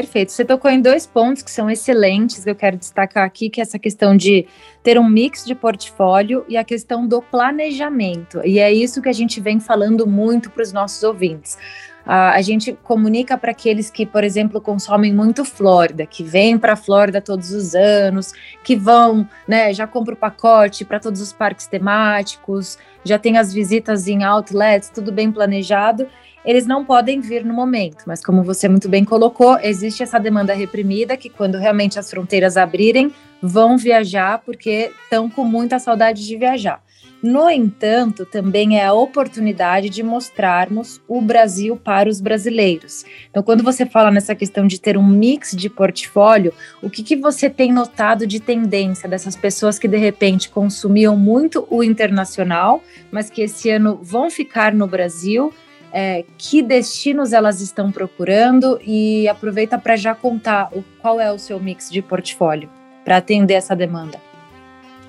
Perfeito. 0.00 0.32
Você 0.32 0.46
tocou 0.46 0.70
em 0.70 0.80
dois 0.80 1.06
pontos 1.06 1.42
que 1.42 1.50
são 1.50 1.70
excelentes, 1.70 2.42
que 2.42 2.48
eu 2.48 2.54
quero 2.54 2.78
destacar 2.78 3.22
aqui, 3.22 3.50
que 3.50 3.60
é 3.60 3.62
essa 3.62 3.78
questão 3.78 4.16
de 4.16 4.46
ter 4.82 4.98
um 4.98 5.06
mix 5.06 5.44
de 5.44 5.54
portfólio 5.54 6.42
e 6.48 6.56
a 6.56 6.64
questão 6.64 7.06
do 7.06 7.20
planejamento. 7.20 8.40
E 8.42 8.58
é 8.58 8.72
isso 8.72 9.02
que 9.02 9.10
a 9.10 9.12
gente 9.12 9.42
vem 9.42 9.60
falando 9.60 10.06
muito 10.06 10.50
para 10.50 10.62
os 10.62 10.72
nossos 10.72 11.02
ouvintes. 11.02 11.58
A 12.06 12.40
gente 12.40 12.72
comunica 12.82 13.36
para 13.36 13.50
aqueles 13.50 13.90
que, 13.90 14.06
por 14.06 14.24
exemplo, 14.24 14.58
consomem 14.58 15.12
muito 15.12 15.44
Flórida, 15.44 16.06
que 16.06 16.24
vêm 16.24 16.56
para 16.56 16.72
a 16.72 16.76
Flórida 16.76 17.20
todos 17.20 17.52
os 17.52 17.74
anos, 17.74 18.32
que 18.64 18.74
vão, 18.74 19.28
né, 19.46 19.74
já 19.74 19.86
compra 19.86 20.14
o 20.14 20.16
pacote 20.16 20.82
para 20.82 20.98
todos 20.98 21.20
os 21.20 21.30
parques 21.30 21.66
temáticos, 21.66 22.78
já 23.04 23.18
tem 23.18 23.36
as 23.36 23.52
visitas 23.52 24.08
em 24.08 24.24
outlets, 24.24 24.88
tudo 24.88 25.12
bem 25.12 25.30
planejado 25.30 26.08
eles 26.44 26.66
não 26.66 26.84
podem 26.84 27.20
vir 27.20 27.44
no 27.44 27.52
momento, 27.52 28.04
mas 28.06 28.24
como 28.24 28.42
você 28.42 28.68
muito 28.68 28.88
bem 28.88 29.04
colocou, 29.04 29.58
existe 29.60 30.02
essa 30.02 30.18
demanda 30.18 30.54
reprimida 30.54 31.16
que 31.16 31.28
quando 31.28 31.58
realmente 31.58 31.98
as 31.98 32.10
fronteiras 32.10 32.56
abrirem, 32.56 33.12
vão 33.42 33.76
viajar 33.76 34.42
porque 34.44 34.90
estão 35.02 35.28
com 35.28 35.44
muita 35.44 35.78
saudade 35.78 36.26
de 36.26 36.36
viajar. 36.36 36.82
No 37.22 37.50
entanto, 37.50 38.24
também 38.24 38.78
é 38.78 38.86
a 38.86 38.94
oportunidade 38.94 39.90
de 39.90 40.02
mostrarmos 40.02 41.02
o 41.06 41.20
Brasil 41.20 41.76
para 41.76 42.08
os 42.08 42.18
brasileiros. 42.18 43.04
Então, 43.28 43.42
quando 43.42 43.62
você 43.62 43.84
fala 43.84 44.10
nessa 44.10 44.34
questão 44.34 44.66
de 44.66 44.80
ter 44.80 44.96
um 44.96 45.06
mix 45.06 45.54
de 45.54 45.68
portfólio, 45.68 46.54
o 46.82 46.88
que, 46.88 47.02
que 47.02 47.16
você 47.16 47.50
tem 47.50 47.72
notado 47.72 48.26
de 48.26 48.40
tendência 48.40 49.06
dessas 49.06 49.36
pessoas 49.36 49.78
que 49.78 49.86
de 49.86 49.98
repente 49.98 50.48
consumiam 50.48 51.14
muito 51.14 51.66
o 51.68 51.84
internacional, 51.84 52.82
mas 53.10 53.28
que 53.28 53.42
esse 53.42 53.68
ano 53.68 54.00
vão 54.02 54.30
ficar 54.30 54.72
no 54.72 54.86
Brasil? 54.86 55.52
É, 55.92 56.24
que 56.38 56.62
destinos 56.62 57.32
elas 57.32 57.60
estão 57.60 57.90
procurando 57.90 58.78
e 58.84 59.28
aproveita 59.28 59.78
para 59.78 59.96
já 59.96 60.14
contar 60.14 60.70
o, 60.72 60.84
qual 61.00 61.20
é 61.20 61.32
o 61.32 61.38
seu 61.38 61.58
mix 61.58 61.90
de 61.90 62.00
portfólio 62.02 62.68
para 63.04 63.16
atender 63.16 63.54
essa 63.54 63.74
demanda. 63.74 64.18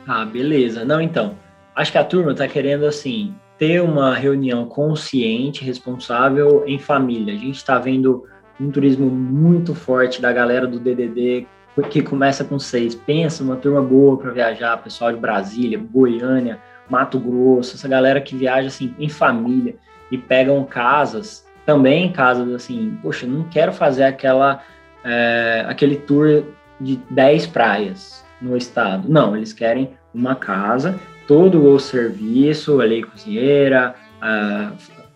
Ah, 0.07 0.25
beleza. 0.25 0.83
Não, 0.83 0.99
então, 0.99 1.37
acho 1.75 1.91
que 1.91 1.97
a 1.97 2.03
turma 2.03 2.31
está 2.31 2.47
querendo 2.47 2.85
assim 2.85 3.33
ter 3.57 3.81
uma 3.81 4.15
reunião 4.15 4.65
consciente, 4.65 5.63
responsável 5.63 6.63
em 6.65 6.79
família. 6.79 7.33
A 7.33 7.37
gente 7.37 7.57
está 7.57 7.77
vendo 7.77 8.25
um 8.59 8.71
turismo 8.71 9.07
muito 9.07 9.75
forte 9.75 10.21
da 10.21 10.33
galera 10.33 10.65
do 10.65 10.79
DDD 10.79 11.45
que 11.89 12.01
começa 12.01 12.43
com 12.43 12.59
seis. 12.59 12.95
Pensa 12.95 13.43
uma 13.43 13.55
turma 13.55 13.81
boa 13.81 14.17
para 14.17 14.31
viajar, 14.31 14.81
pessoal 14.83 15.11
de 15.11 15.19
Brasília, 15.19 15.79
Goiânia, 15.79 16.59
Mato 16.89 17.19
Grosso, 17.19 17.75
essa 17.75 17.87
galera 17.87 18.19
que 18.19 18.35
viaja 18.35 18.67
assim 18.67 18.93
em 18.99 19.07
família 19.07 19.75
e 20.11 20.17
pegam 20.17 20.63
casas, 20.65 21.45
também 21.65 22.11
casas 22.11 22.53
assim, 22.53 22.97
poxa, 23.01 23.25
não 23.25 23.43
quero 23.43 23.71
fazer 23.71 24.03
aquela, 24.03 24.61
é, 25.03 25.65
aquele 25.67 25.95
tour 25.95 26.43
de 26.79 26.99
10 27.09 27.47
praias 27.47 28.25
no 28.41 28.57
estado. 28.57 29.07
Não, 29.07 29.35
eles 29.35 29.53
querem 29.53 29.91
uma 30.13 30.35
casa, 30.35 30.99
todo 31.27 31.65
o 31.65 31.79
serviço, 31.79 32.81
ali, 32.81 33.03
cozinheira, 33.03 33.95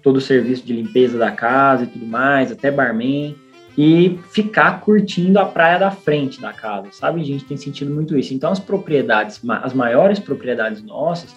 todo 0.02 0.18
o 0.18 0.22
serviço 0.22 0.66
de 0.66 0.74
limpeza 0.74 1.18
da 1.18 1.32
casa 1.32 1.84
e 1.84 1.88
tudo 1.88 2.06
mais, 2.06 2.52
até 2.52 2.72
barman, 2.72 3.36
e 3.78 4.20
ficar 4.32 4.80
curtindo 4.80 5.38
a 5.40 5.46
praia 5.46 5.78
da 5.78 5.92
frente 5.92 6.40
da 6.40 6.54
casa, 6.54 6.88
sabe? 6.92 7.22
A 7.22 7.25
gente 7.25 7.44
tem 7.44 7.58
sentido 7.58 7.94
muito 7.94 8.18
isso. 8.18 8.34
Então, 8.34 8.52
as 8.52 8.60
propriedades, 8.60 9.42
as 9.62 9.74
maiores 9.74 10.20
propriedades 10.20 10.82
nossas, 10.82 11.36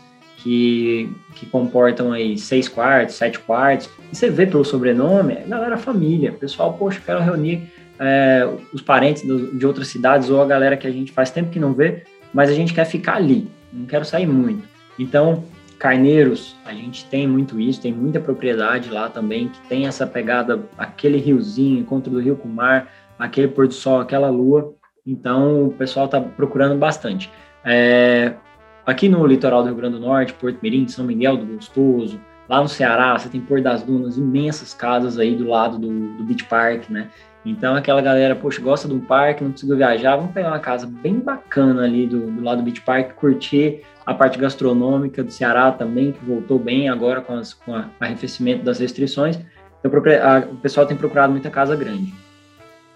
que, 0.49 1.15
que 1.35 1.45
comportam 1.45 2.11
aí 2.11 2.39
seis 2.39 2.67
quartos, 2.71 3.17
sete 3.17 3.39
quartos. 3.39 3.91
E 4.11 4.17
você 4.17 4.31
vê 4.31 4.47
pelo 4.47 4.65
sobrenome, 4.65 5.35
é 5.35 5.45
galera 5.47 5.77
família. 5.77 6.33
Pessoal, 6.33 6.73
poxa, 6.73 7.03
quero 7.05 7.21
reunir 7.21 7.71
é, 7.99 8.49
os 8.73 8.81
parentes 8.81 9.27
do, 9.27 9.59
de 9.59 9.67
outras 9.67 9.89
cidades 9.89 10.31
ou 10.31 10.41
a 10.41 10.47
galera 10.47 10.75
que 10.75 10.87
a 10.87 10.91
gente 10.91 11.13
faz 11.13 11.31
tempo 11.31 11.51
que 11.51 11.61
não 11.61 11.75
vê, 11.75 12.05
mas 12.33 12.49
a 12.49 12.55
gente 12.55 12.73
quer 12.73 12.87
ficar 12.87 13.17
ali, 13.17 13.47
não 13.71 13.85
quero 13.85 14.07
sair 14.07 14.27
muito. 14.27 14.67
Então, 14.99 15.45
Carneiros, 15.79 16.57
a 16.65 16.73
gente 16.73 17.05
tem 17.05 17.29
muito 17.29 17.61
isso, 17.61 17.83
tem 17.83 17.93
muita 17.93 18.19
propriedade 18.19 18.89
lá 18.89 19.11
também 19.11 19.49
que 19.49 19.61
tem 19.69 19.87
essa 19.87 20.07
pegada, 20.07 20.63
aquele 20.79 21.19
riozinho, 21.19 21.79
encontro 21.79 22.11
do 22.11 22.21
rio 22.21 22.37
com 22.37 22.49
o 22.49 22.53
mar, 22.53 22.91
aquele 23.19 23.49
pôr 23.49 23.69
do 23.69 23.75
sol, 23.75 24.01
aquela 24.01 24.31
lua. 24.31 24.75
Então, 25.07 25.67
o 25.67 25.73
pessoal 25.75 26.07
está 26.07 26.19
procurando 26.19 26.79
bastante. 26.79 27.31
É, 27.63 28.33
Aqui 28.89 29.07
no 29.07 29.27
litoral 29.27 29.61
do 29.61 29.67
Rio 29.67 29.77
Grande 29.77 29.99
do 29.99 30.01
Norte, 30.01 30.33
Porto 30.33 30.61
Mirim, 30.63 30.89
São 30.89 31.05
Miguel 31.05 31.37
do 31.37 31.45
Gostoso, 31.45 32.19
lá 32.49 32.63
no 32.63 32.71
Ceará, 32.71 33.19
você 33.19 33.29
tem 33.29 33.39
Porto 33.39 33.63
das 33.63 33.83
Dunas, 33.83 34.17
imensas 34.17 34.73
casas 34.73 35.19
aí 35.19 35.37
do 35.37 35.47
lado 35.47 35.77
do, 35.77 36.17
do 36.17 36.25
Beach 36.25 36.45
Park, 36.45 36.89
né? 36.89 37.09
Então 37.45 37.77
aquela 37.77 38.01
galera, 38.01 38.35
poxa, 38.35 38.63
gosta 38.63 38.89
de 38.89 38.95
um 38.95 39.01
parque, 39.01 39.45
não 39.45 39.51
conseguiu 39.51 39.77
viajar, 39.77 40.17
vamos 40.17 40.33
pegar 40.33 40.49
uma 40.49 40.59
casa 40.59 40.87
bem 40.87 41.19
bacana 41.19 41.83
ali 41.83 42.07
do, 42.07 42.31
do 42.31 42.43
lado 42.43 42.63
do 42.63 42.65
Beach 42.65 42.81
Park, 42.81 43.13
curtir 43.13 43.83
a 44.07 44.15
parte 44.15 44.39
gastronômica 44.39 45.23
do 45.23 45.31
Ceará 45.31 45.71
também, 45.71 46.13
que 46.13 46.25
voltou 46.25 46.59
bem 46.59 46.89
agora 46.89 47.21
com, 47.21 47.35
as, 47.35 47.53
com 47.53 47.73
o 47.73 47.85
arrefecimento 48.01 48.65
das 48.65 48.79
restrições. 48.79 49.39
Então 49.85 49.93
a, 50.23 50.51
o 50.51 50.57
pessoal 50.57 50.87
tem 50.87 50.97
procurado 50.97 51.31
muita 51.31 51.51
casa 51.51 51.77
grande. 51.77 52.15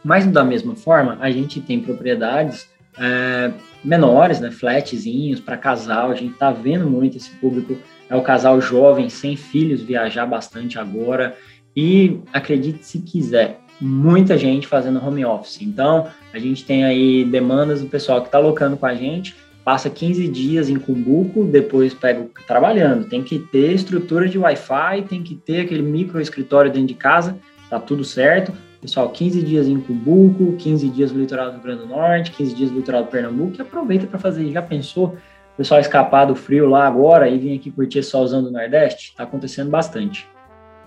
Mas 0.03 0.27
da 0.27 0.43
mesma 0.43 0.75
forma, 0.75 1.19
a 1.21 1.31
gente 1.31 1.61
tem 1.61 1.81
propriedades 1.81 2.67
é, 2.99 3.53
menores, 3.85 4.41
né, 4.41 4.51
flatzinhos 4.51 5.41
para 5.41 5.57
casal. 5.57 6.11
A 6.11 6.15
gente 6.15 6.33
está 6.33 6.51
vendo 6.51 6.89
muito 6.89 7.17
esse 7.17 7.31
público, 7.31 7.77
é 8.09 8.17
o 8.17 8.23
casal 8.23 8.61
jovem, 8.61 9.09
sem 9.09 9.37
filhos, 9.37 9.83
viajar 9.83 10.27
bastante 10.27 10.79
agora. 10.79 11.37
E 11.75 12.21
acredite 12.33 12.85
se 12.85 13.01
quiser, 13.01 13.61
muita 13.81 14.37
gente 14.37 14.67
fazendo 14.67 15.05
home 15.05 15.25
office. 15.25 15.63
Então, 15.63 16.07
a 16.33 16.39
gente 16.39 16.65
tem 16.65 16.85
aí 16.85 17.25
demandas 17.25 17.81
do 17.81 17.89
pessoal 17.89 18.21
que 18.21 18.29
está 18.29 18.39
locando 18.39 18.77
com 18.77 18.87
a 18.87 18.95
gente, 18.95 19.35
passa 19.65 19.89
15 19.89 20.29
dias 20.29 20.69
em 20.69 20.77
Cumbuco, 20.77 21.45
depois 21.45 21.95
pega 21.95 22.27
trabalhando. 22.47 23.09
Tem 23.09 23.23
que 23.23 23.39
ter 23.39 23.73
estrutura 23.73 24.29
de 24.29 24.39
Wi-Fi, 24.39 25.03
tem 25.09 25.23
que 25.23 25.35
ter 25.35 25.63
aquele 25.63 25.83
micro 25.83 26.21
escritório 26.21 26.71
dentro 26.71 26.89
de 26.89 26.95
casa, 26.95 27.39
tá 27.71 27.79
tudo 27.79 28.05
certo. 28.05 28.53
Pessoal, 28.83 29.09
15 29.11 29.45
dias 29.45 29.69
em 29.69 29.81
Cumbuco, 29.81 30.57
15 30.57 30.89
dias 30.89 31.13
no 31.13 31.21
litoral 31.21 31.47
do 31.47 31.53
Rio 31.53 31.63
Grande 31.63 31.83
do 31.83 31.87
Norte, 31.87 32.33
15 32.33 32.53
dias 32.53 32.71
no 32.73 32.79
litoral 32.79 33.05
do 33.05 33.11
Pernambuco, 33.11 33.57
e 33.57 33.63
aproveita 33.63 34.09
para 34.09 34.19
fazer. 34.19 34.51
Já 34.51 34.61
pensou 34.61 35.17
o 35.55 35.57
pessoal 35.57 35.79
escapar 35.79 36.25
do 36.25 36.35
frio 36.35 36.69
lá 36.69 36.89
agora 36.89 37.29
e 37.29 37.39
vir 37.39 37.57
aqui 37.57 37.71
curtir 37.71 38.03
solzão 38.03 38.43
do 38.43 38.51
Nordeste? 38.51 39.11
Está 39.11 39.23
acontecendo 39.23 39.71
bastante. 39.71 40.29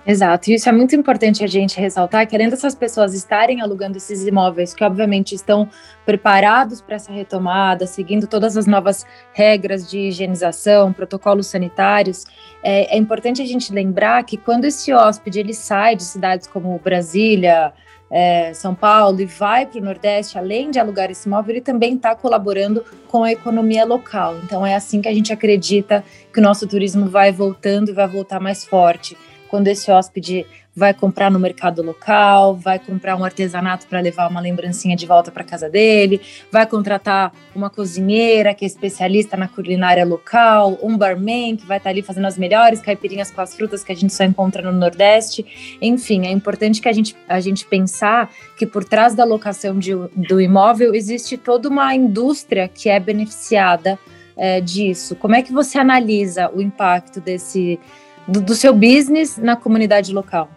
Exato, 0.06 0.52
e 0.52 0.56
isso 0.56 0.70
é 0.70 0.72
muito 0.72 0.94
importante 0.94 1.44
a 1.44 1.48
gente 1.48 1.80
ressaltar, 1.80 2.28
que 2.28 2.36
além 2.36 2.48
dessas 2.48 2.76
pessoas 2.76 3.16
estarem 3.16 3.62
alugando 3.62 3.98
esses 3.98 4.28
imóveis, 4.28 4.72
que 4.72 4.84
obviamente 4.84 5.34
estão 5.34 5.68
preparados 6.06 6.80
para 6.80 6.98
essa 6.98 7.12
retomada, 7.12 7.88
seguindo 7.88 8.28
todas 8.28 8.56
as 8.56 8.68
novas 8.68 9.04
regras 9.34 9.90
de 9.90 9.98
higienização, 9.98 10.94
protocolos 10.94 11.48
sanitários, 11.48 12.26
é, 12.62 12.94
é 12.94 12.98
importante 12.98 13.42
a 13.42 13.46
gente 13.46 13.74
lembrar 13.74 14.24
que 14.26 14.38
quando 14.38 14.66
esse 14.66 14.94
hóspede 14.94 15.40
ele 15.40 15.56
sai 15.56 15.96
de 15.96 16.04
cidades 16.04 16.46
como 16.46 16.80
Brasília, 16.84 17.74
é, 18.10 18.54
São 18.54 18.76
Paulo 18.76 19.20
e 19.22 19.26
vai 19.26 19.66
para 19.66 19.80
o 19.80 19.84
Nordeste, 19.84 20.38
além 20.38 20.72
de 20.72 20.80
alugar 20.80 21.10
esse 21.10 21.28
imóvel, 21.28 21.56
ele 21.56 21.62
também 21.62 21.96
está 21.96 22.16
colaborando 22.16 22.84
com 23.08 23.24
a 23.24 23.32
economia 23.32 23.86
local. 23.86 24.38
Então 24.44 24.66
é 24.66 24.76
assim 24.76 25.02
que 25.02 25.08
a 25.08 25.14
gente 25.14 25.34
acredita 25.34 26.04
que 26.32 26.40
o 26.40 26.44
nosso 26.44 26.68
turismo 26.68 27.08
vai 27.08 27.32
voltando 27.32 27.90
e 27.90 27.94
vai 27.94 28.08
voltar 28.08 28.40
mais 28.40 28.64
forte 28.64 29.18
quando 29.56 29.70
esse 29.70 29.90
hóspede 29.90 30.46
vai 30.76 30.94
comprar 30.94 31.32
no 31.32 31.40
mercado 31.40 31.82
local, 31.82 32.58
vai 32.58 32.78
comprar 32.78 33.16
um 33.16 33.24
artesanato 33.24 33.88
para 33.88 34.02
levar 34.02 34.30
uma 34.30 34.42
lembrancinha 34.42 34.98
de 34.98 35.06
volta 35.06 35.32
para 35.32 35.46
casa 35.46 35.70
dele, 35.70 36.20
vai 36.52 36.66
contratar 36.66 37.32
uma 37.56 37.70
cozinheira 37.70 38.54
que 38.54 38.66
é 38.66 38.68
especialista 38.68 39.38
na 39.38 39.48
culinária 39.48 40.04
local, 40.04 40.78
um 40.84 40.98
barman 40.98 41.56
que 41.56 41.66
vai 41.66 41.78
estar 41.78 41.90
tá 41.90 41.94
ali 41.94 42.02
fazendo 42.02 42.28
as 42.28 42.38
melhores 42.38 42.82
caipirinhas 42.82 43.32
com 43.32 43.40
as 43.40 43.56
frutas 43.56 43.82
que 43.82 43.94
a 43.94 43.96
gente 43.96 44.14
só 44.14 44.26
encontra 44.26 44.62
no 44.62 44.78
Nordeste. 44.78 45.78
Enfim, 45.82 46.26
é 46.26 46.32
importante 46.32 46.82
que 46.82 46.90
a 46.90 46.94
gente, 46.94 47.16
a 47.30 47.40
gente 47.40 47.66
pensar 47.66 48.30
que 48.58 48.66
por 48.66 48.84
trás 48.84 49.16
da 49.16 49.24
locação 49.24 49.80
de, 49.80 49.96
do 50.14 50.42
imóvel 50.42 50.94
existe 50.94 51.38
toda 51.38 51.70
uma 51.70 51.96
indústria 51.96 52.68
que 52.68 52.90
é 52.90 53.00
beneficiada 53.00 53.98
é, 54.36 54.60
disso. 54.60 55.16
Como 55.16 55.34
é 55.34 55.42
que 55.42 55.54
você 55.54 55.78
analisa 55.78 56.52
o 56.54 56.62
impacto 56.62 57.22
desse 57.22 57.80
do, 58.28 58.42
do 58.42 58.56
seu 58.56 58.74
business 58.74 59.38
na 59.38 59.56
comunidade 59.56 60.14
local? 60.14 60.50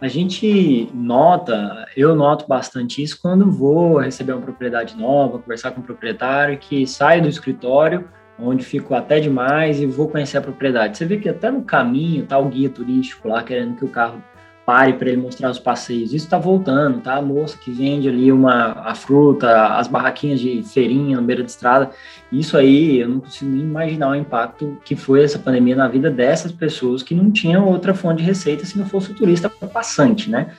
A 0.00 0.08
gente 0.08 0.88
nota, 0.94 1.86
eu 1.94 2.14
noto 2.14 2.46
bastante 2.48 3.02
isso 3.02 3.18
quando 3.20 3.50
vou 3.50 3.98
receber 3.98 4.32
uma 4.32 4.40
propriedade 4.40 4.96
nova, 4.96 5.38
conversar 5.38 5.72
com 5.72 5.82
o 5.82 5.84
proprietário 5.84 6.56
que 6.56 6.86
sai 6.86 7.20
do 7.20 7.28
escritório, 7.28 8.08
onde 8.38 8.64
fico 8.64 8.94
até 8.94 9.20
demais 9.20 9.78
e 9.78 9.84
vou 9.84 10.08
conhecer 10.08 10.38
a 10.38 10.40
propriedade. 10.40 10.96
Você 10.96 11.04
vê 11.04 11.18
que 11.18 11.28
até 11.28 11.50
no 11.50 11.62
caminho 11.62 12.24
tá 12.24 12.38
o 12.38 12.48
guia 12.48 12.70
turístico 12.70 13.28
lá 13.28 13.42
querendo 13.42 13.76
que 13.76 13.84
o 13.84 13.88
carro 13.88 14.22
pare 14.70 14.92
para 14.92 15.08
ele 15.08 15.20
mostrar 15.20 15.50
os 15.50 15.58
passeios. 15.58 16.14
Isso 16.14 16.26
está 16.26 16.38
voltando, 16.38 17.00
tá? 17.00 17.16
A 17.16 17.22
moça 17.22 17.58
que 17.58 17.72
vende 17.72 18.08
ali 18.08 18.30
uma 18.30 18.70
a 18.84 18.94
fruta, 18.94 19.66
as 19.76 19.88
barraquinhas 19.88 20.38
de 20.38 20.62
feirinha 20.62 21.16
na 21.16 21.22
beira 21.22 21.42
de 21.42 21.50
estrada. 21.50 21.90
Isso 22.30 22.56
aí, 22.56 23.00
eu 23.00 23.08
não 23.08 23.18
consigo 23.18 23.50
nem 23.50 23.62
imaginar 23.62 24.10
o 24.10 24.14
impacto 24.14 24.78
que 24.84 24.94
foi 24.94 25.24
essa 25.24 25.40
pandemia 25.40 25.74
na 25.74 25.88
vida 25.88 26.08
dessas 26.08 26.52
pessoas 26.52 27.02
que 27.02 27.16
não 27.16 27.32
tinham 27.32 27.66
outra 27.66 27.92
fonte 27.92 28.18
de 28.18 28.22
receita 28.22 28.64
se 28.64 28.78
não 28.78 28.86
fosse 28.86 29.10
o 29.10 29.14
turista 29.14 29.48
passante, 29.50 30.30
né? 30.30 30.52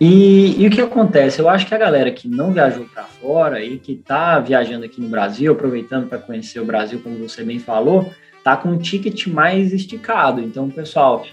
E, 0.00 0.60
e, 0.60 0.66
o 0.66 0.70
que 0.70 0.80
acontece? 0.80 1.38
Eu 1.38 1.48
acho 1.48 1.64
que 1.64 1.76
a 1.76 1.78
galera 1.78 2.10
que 2.10 2.26
não 2.26 2.52
viajou 2.52 2.86
para 2.86 3.04
fora 3.04 3.62
e 3.62 3.78
que 3.78 3.92
está 3.92 4.40
viajando 4.40 4.84
aqui 4.84 5.00
no 5.00 5.08
Brasil, 5.08 5.52
aproveitando 5.52 6.08
para 6.08 6.18
conhecer 6.18 6.58
o 6.58 6.64
Brasil, 6.64 6.98
como 7.00 7.16
você 7.18 7.44
bem 7.44 7.60
falou, 7.60 8.12
tá 8.42 8.56
com 8.56 8.70
um 8.70 8.78
ticket 8.78 9.28
mais 9.28 9.72
esticado. 9.72 10.40
Então, 10.40 10.68
pessoal, 10.68 11.24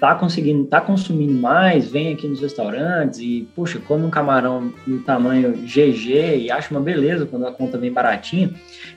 tá 0.00 0.14
conseguindo, 0.14 0.64
tá 0.64 0.80
consumindo 0.80 1.32
mais, 1.32 1.90
vem 1.90 2.12
aqui 2.12 2.28
nos 2.28 2.40
restaurantes 2.40 3.18
e, 3.18 3.48
puxa, 3.54 3.80
come 3.86 4.04
um 4.04 4.10
camarão 4.10 4.72
no 4.86 5.00
tamanho 5.00 5.52
GG 5.52 6.38
e 6.38 6.50
acha 6.50 6.70
uma 6.70 6.80
beleza 6.80 7.26
quando 7.26 7.46
a 7.46 7.52
conta 7.52 7.78
vem 7.78 7.92
baratinha. 7.92 8.50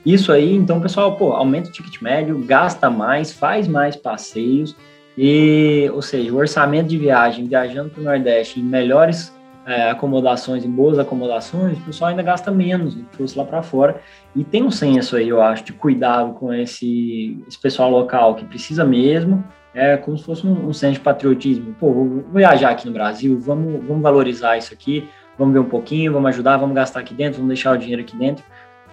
Isso 0.05 0.31
aí, 0.31 0.53
então, 0.53 0.81
pessoal, 0.81 1.15
pô, 1.15 1.31
aumenta 1.31 1.69
o 1.69 1.71
ticket 1.71 2.01
médio, 2.01 2.37
gasta 2.45 2.89
mais, 2.89 3.31
faz 3.31 3.67
mais 3.67 3.95
passeios 3.95 4.75
e, 5.17 5.89
ou 5.93 6.01
seja, 6.01 6.31
o 6.31 6.37
orçamento 6.37 6.87
de 6.87 6.97
viagem, 6.97 7.47
viajando 7.47 7.89
para 7.89 8.01
o 8.01 8.03
Nordeste 8.03 8.59
em 8.59 8.63
melhores 8.63 9.33
é, 9.65 9.89
acomodações, 9.89 10.65
em 10.65 10.71
boas 10.71 10.97
acomodações, 10.97 11.77
o 11.77 11.81
pessoal 11.81 12.09
ainda 12.09 12.23
gasta 12.23 12.49
menos 12.51 12.95
do 12.95 13.03
que 13.03 13.17
fosse 13.17 13.37
lá 13.37 13.45
para 13.45 13.61
fora. 13.61 14.01
E 14.35 14.43
tem 14.43 14.63
um 14.63 14.71
senso 14.71 15.15
aí, 15.15 15.29
eu 15.29 15.41
acho, 15.41 15.63
de 15.63 15.73
cuidado 15.73 16.33
com 16.33 16.53
esse, 16.53 17.37
esse 17.47 17.59
pessoal 17.59 17.89
local 17.89 18.35
que 18.35 18.45
precisa 18.45 18.83
mesmo, 18.83 19.43
é 19.73 19.97
como 19.97 20.17
se 20.17 20.23
fosse 20.23 20.45
um, 20.45 20.67
um 20.67 20.73
senso 20.73 20.93
de 20.95 20.99
patriotismo. 20.99 21.75
Pô, 21.79 21.93
vou 21.93 22.23
viajar 22.33 22.71
aqui 22.71 22.87
no 22.87 22.93
Brasil, 22.93 23.39
vamos, 23.39 23.85
vamos 23.85 24.01
valorizar 24.01 24.57
isso 24.57 24.73
aqui, 24.73 25.09
vamos 25.37 25.53
ver 25.53 25.59
um 25.59 25.69
pouquinho, 25.69 26.13
vamos 26.13 26.29
ajudar, 26.29 26.57
vamos 26.57 26.75
gastar 26.75 26.99
aqui 26.99 27.13
dentro, 27.13 27.37
vamos 27.37 27.49
deixar 27.49 27.73
o 27.73 27.77
dinheiro 27.77 28.01
aqui 28.01 28.15
dentro. 28.15 28.43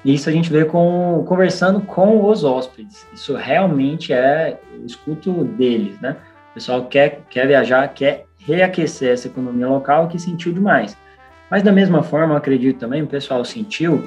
E 0.05 0.15
isso 0.15 0.29
a 0.29 0.33
gente 0.33 0.51
vê 0.51 0.65
com, 0.65 1.25
conversando 1.27 1.81
com 1.81 2.25
os 2.29 2.45
hóspedes. 2.45 3.07
Isso 3.13 3.35
realmente 3.35 4.13
é, 4.13 4.59
escuto 4.85 5.45
deles, 5.45 6.01
né? 6.01 6.17
O 6.51 6.55
pessoal 6.55 6.85
quer, 6.85 7.23
quer 7.29 7.47
viajar, 7.47 7.89
quer 7.89 8.25
reaquecer 8.39 9.13
essa 9.13 9.27
economia 9.27 9.67
local 9.67 10.09
que 10.09 10.19
sentiu 10.19 10.53
demais. 10.53 10.97
Mas 11.51 11.63
da 11.63 11.73
mesma 11.73 12.03
forma, 12.03 12.37
acredito 12.37 12.79
também, 12.79 13.03
o 13.03 13.07
pessoal 13.07 13.45
sentiu, 13.45 14.05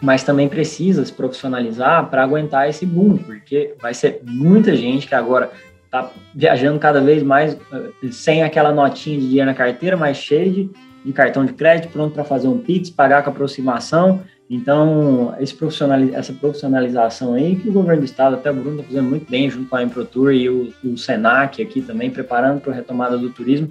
mas 0.00 0.22
também 0.22 0.48
precisa 0.48 1.04
se 1.04 1.12
profissionalizar 1.12 2.08
para 2.08 2.22
aguentar 2.22 2.68
esse 2.68 2.84
boom, 2.84 3.16
porque 3.16 3.74
vai 3.80 3.94
ser 3.94 4.20
muita 4.24 4.76
gente 4.76 5.06
que 5.06 5.14
agora 5.14 5.50
tá 5.90 6.10
viajando 6.34 6.78
cada 6.78 7.00
vez 7.00 7.22
mais 7.22 7.56
eh, 7.72 8.08
sem 8.10 8.42
aquela 8.42 8.72
notinha 8.72 9.18
de 9.18 9.26
dinheiro 9.26 9.46
na 9.46 9.54
carteira, 9.54 9.96
mas 9.96 10.16
cheio 10.16 10.52
de, 10.52 10.70
de 11.04 11.12
cartão 11.12 11.44
de 11.44 11.52
crédito, 11.52 11.92
pronto 11.92 12.14
para 12.14 12.24
fazer 12.24 12.48
um 12.48 12.58
Pix, 12.58 12.90
pagar 12.90 13.22
com 13.22 13.30
aproximação. 13.30 14.22
Então, 14.48 15.34
essa 15.38 16.32
profissionalização 16.32 17.34
aí 17.34 17.56
que 17.56 17.68
o 17.68 17.72
governo 17.72 18.02
do 18.02 18.04
estado, 18.04 18.36
até 18.36 18.50
o 18.50 18.54
Bruno, 18.54 18.76
está 18.76 18.88
fazendo 18.88 19.08
muito 19.08 19.28
bem 19.28 19.50
junto 19.50 19.68
com 19.68 19.76
a 19.76 19.82
Improtour 19.82 20.32
e 20.32 20.48
o, 20.48 20.72
o 20.84 20.96
Senac 20.96 21.60
aqui 21.60 21.80
também, 21.80 22.10
preparando 22.10 22.60
para 22.60 22.72
a 22.72 22.76
retomada 22.76 23.18
do 23.18 23.30
turismo. 23.30 23.68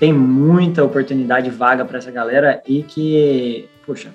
Tem 0.00 0.12
muita 0.12 0.84
oportunidade 0.84 1.48
vaga 1.48 1.84
para 1.84 1.98
essa 1.98 2.10
galera 2.10 2.60
e 2.66 2.82
que, 2.82 3.68
poxa, 3.86 4.10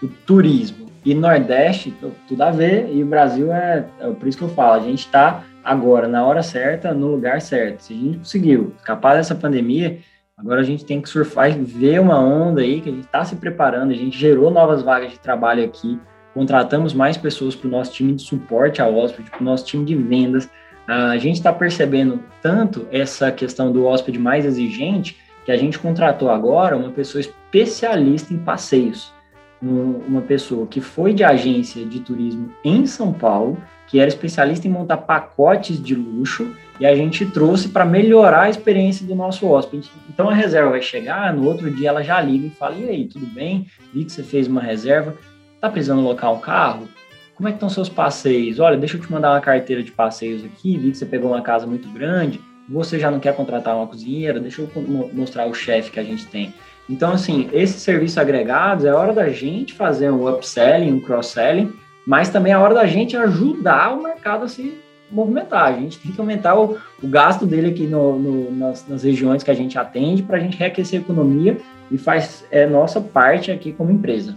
o 0.00 0.06
turismo 0.06 0.88
e 1.04 1.14
Nordeste, 1.14 1.94
tudo 2.26 2.42
a 2.42 2.50
ver, 2.50 2.88
e 2.92 3.02
o 3.02 3.06
Brasil 3.06 3.52
é, 3.52 3.86
é 4.00 4.10
por 4.10 4.28
isso 4.28 4.38
que 4.38 4.44
eu 4.44 4.48
falo, 4.48 4.74
a 4.74 4.84
gente 4.84 5.00
está 5.00 5.42
agora, 5.68 6.08
na 6.08 6.24
hora 6.24 6.42
certa, 6.42 6.94
no 6.94 7.08
lugar 7.08 7.42
certo. 7.42 7.80
Se 7.82 7.92
a 7.92 7.96
gente 7.96 8.18
conseguiu 8.18 8.72
escapar 8.78 9.16
dessa 9.16 9.34
pandemia, 9.34 9.98
agora 10.36 10.60
a 10.60 10.64
gente 10.64 10.84
tem 10.84 11.00
que 11.00 11.08
surfar 11.08 11.50
e 11.50 11.62
ver 11.62 12.00
uma 12.00 12.18
onda 12.18 12.62
aí 12.62 12.80
que 12.80 12.88
a 12.88 12.92
gente 12.92 13.04
está 13.04 13.22
se 13.22 13.36
preparando, 13.36 13.90
a 13.90 13.94
gente 13.94 14.18
gerou 14.18 14.50
novas 14.50 14.82
vagas 14.82 15.12
de 15.12 15.20
trabalho 15.20 15.62
aqui, 15.62 16.00
contratamos 16.32 16.94
mais 16.94 17.18
pessoas 17.18 17.54
para 17.54 17.68
o 17.68 17.70
nosso 17.70 17.92
time 17.92 18.14
de 18.14 18.22
suporte 18.22 18.80
ao 18.80 18.96
hóspede, 18.96 19.30
para 19.30 19.40
o 19.40 19.44
nosso 19.44 19.66
time 19.66 19.84
de 19.84 19.94
vendas. 19.94 20.48
A 20.86 21.18
gente 21.18 21.34
está 21.34 21.52
percebendo 21.52 22.22
tanto 22.40 22.86
essa 22.90 23.30
questão 23.30 23.70
do 23.70 23.84
hóspede 23.84 24.18
mais 24.18 24.46
exigente 24.46 25.18
que 25.44 25.52
a 25.52 25.56
gente 25.56 25.78
contratou 25.78 26.30
agora 26.30 26.76
uma 26.76 26.90
pessoa 26.90 27.20
especialista 27.20 28.32
em 28.32 28.38
passeios. 28.38 29.12
Uma 29.60 30.22
pessoa 30.22 30.66
que 30.66 30.80
foi 30.80 31.12
de 31.12 31.24
agência 31.24 31.84
de 31.84 32.00
turismo 32.00 32.52
em 32.64 32.86
São 32.86 33.12
Paulo, 33.12 33.58
que 33.88 33.98
era 33.98 34.08
especialista 34.08 34.68
em 34.68 34.70
montar 34.70 34.98
pacotes 34.98 35.82
de 35.82 35.94
luxo 35.94 36.54
e 36.78 36.86
a 36.86 36.94
gente 36.94 37.26
trouxe 37.26 37.68
para 37.68 37.84
melhorar 37.84 38.42
a 38.42 38.50
experiência 38.50 39.06
do 39.06 39.14
nosso 39.14 39.46
hóspede. 39.46 39.90
Então 40.08 40.28
a 40.28 40.34
reserva 40.34 40.70
vai 40.70 40.82
chegar, 40.82 41.32
no 41.34 41.44
outro 41.46 41.70
dia 41.70 41.88
ela 41.88 42.02
já 42.02 42.20
liga 42.20 42.46
e 42.46 42.50
fala: 42.50 42.76
"E 42.76 42.88
aí, 42.88 43.04
tudo 43.06 43.26
bem? 43.26 43.66
Vi 43.92 44.04
que 44.04 44.12
você 44.12 44.22
fez 44.22 44.46
uma 44.46 44.60
reserva, 44.60 45.16
tá 45.60 45.68
precisando 45.68 46.00
alocar 46.00 46.32
um 46.32 46.38
carro? 46.38 46.88
Como 47.34 47.48
é 47.48 47.52
que 47.52 47.56
estão 47.56 47.68
seus 47.68 47.88
passeios? 47.88 48.58
Olha, 48.58 48.76
deixa 48.76 48.96
eu 48.96 49.00
te 49.00 49.10
mandar 49.10 49.32
uma 49.32 49.40
carteira 49.40 49.82
de 49.82 49.92
passeios 49.92 50.44
aqui, 50.44 50.76
vi 50.76 50.90
que 50.90 50.98
você 50.98 51.06
pegou 51.06 51.30
uma 51.30 51.42
casa 51.42 51.66
muito 51.66 51.88
grande, 51.88 52.40
você 52.68 52.98
já 52.98 53.10
não 53.10 53.20
quer 53.20 53.34
contratar 53.34 53.76
uma 53.76 53.86
cozinheira, 53.86 54.40
deixa 54.40 54.60
eu 54.60 54.68
mostrar 55.12 55.46
o 55.46 55.54
chefe 55.54 55.90
que 55.90 56.00
a 56.00 56.04
gente 56.04 56.26
tem". 56.26 56.52
Então 56.88 57.12
assim, 57.12 57.48
esses 57.52 57.82
serviços 57.82 58.18
agregados 58.18 58.84
é 58.84 58.92
hora 58.92 59.12
da 59.12 59.30
gente 59.30 59.72
fazer 59.72 60.10
um 60.10 60.28
upselling, 60.28 60.92
um 60.92 61.00
cross-selling 61.00 61.72
mas 62.08 62.30
também 62.30 62.52
é 62.52 62.54
a 62.54 62.60
hora 62.60 62.72
da 62.72 62.86
gente 62.86 63.14
ajudar 63.18 63.94
o 63.94 64.02
mercado 64.02 64.46
a 64.46 64.48
se 64.48 64.78
movimentar. 65.10 65.66
A 65.66 65.72
gente 65.72 65.98
tem 65.98 66.10
que 66.10 66.18
aumentar 66.18 66.58
o, 66.58 66.78
o 67.02 67.06
gasto 67.06 67.44
dele 67.44 67.68
aqui 67.68 67.86
no, 67.86 68.18
no, 68.18 68.50
nas, 68.50 68.88
nas, 68.88 69.02
regiões 69.02 69.42
que 69.42 69.50
a 69.50 69.54
gente 69.54 69.78
atende 69.78 70.22
para 70.22 70.38
a 70.38 70.40
gente 70.40 70.56
reaquecer 70.56 71.00
a 71.00 71.02
economia 71.02 71.58
e 71.90 71.98
faz 71.98 72.46
é 72.50 72.66
nossa 72.66 72.98
parte 72.98 73.50
aqui 73.50 73.74
como 73.74 73.90
empresa. 73.90 74.34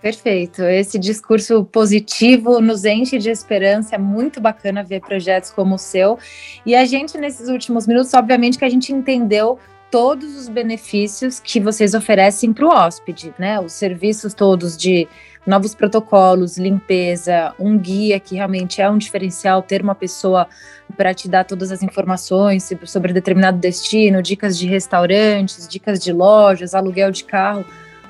Perfeito. 0.00 0.62
Esse 0.62 0.96
discurso 0.96 1.64
positivo 1.64 2.60
nos 2.60 2.84
enche 2.84 3.18
de 3.18 3.28
esperança. 3.28 3.96
É 3.96 3.98
muito 3.98 4.40
bacana 4.40 4.84
ver 4.84 5.00
projetos 5.00 5.50
como 5.50 5.74
o 5.74 5.78
seu. 5.78 6.16
E 6.64 6.76
a 6.76 6.84
gente, 6.84 7.18
nesses 7.18 7.48
últimos 7.48 7.88
minutos, 7.88 8.14
obviamente 8.14 8.56
que 8.56 8.64
a 8.64 8.70
gente 8.70 8.92
entendeu 8.92 9.58
todos 9.90 10.36
os 10.36 10.48
benefícios 10.48 11.38
que 11.38 11.60
vocês 11.60 11.94
oferecem 11.94 12.52
para 12.52 12.66
o 12.66 12.68
hóspede, 12.68 13.32
né? 13.38 13.60
Os 13.60 13.72
serviços 13.72 14.34
todos 14.34 14.76
de 14.76 15.08
novos 15.46 15.74
protocolos, 15.74 16.56
limpeza, 16.56 17.54
um 17.58 17.76
guia 17.78 18.18
que 18.18 18.34
realmente 18.34 18.80
é 18.80 18.88
um 18.88 18.98
diferencial, 18.98 19.62
ter 19.62 19.82
uma 19.82 19.94
pessoa 19.94 20.48
para 20.96 21.12
te 21.12 21.28
dar 21.28 21.44
todas 21.44 21.70
as 21.70 21.82
informações 21.82 22.70
sobre 22.84 23.12
determinado 23.12 23.58
destino, 23.58 24.22
dicas 24.22 24.58
de 24.58 24.66
restaurantes, 24.66 25.68
dicas 25.68 25.98
de 25.98 26.12
lojas, 26.12 26.74
aluguel 26.74 27.10
de 27.10 27.24
carro, 27.24 27.64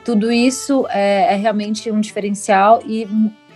tudo 0.04 0.30
isso 0.30 0.86
é, 0.90 1.32
é 1.32 1.36
realmente 1.36 1.90
um 1.90 2.00
diferencial 2.00 2.82
e 2.86 3.08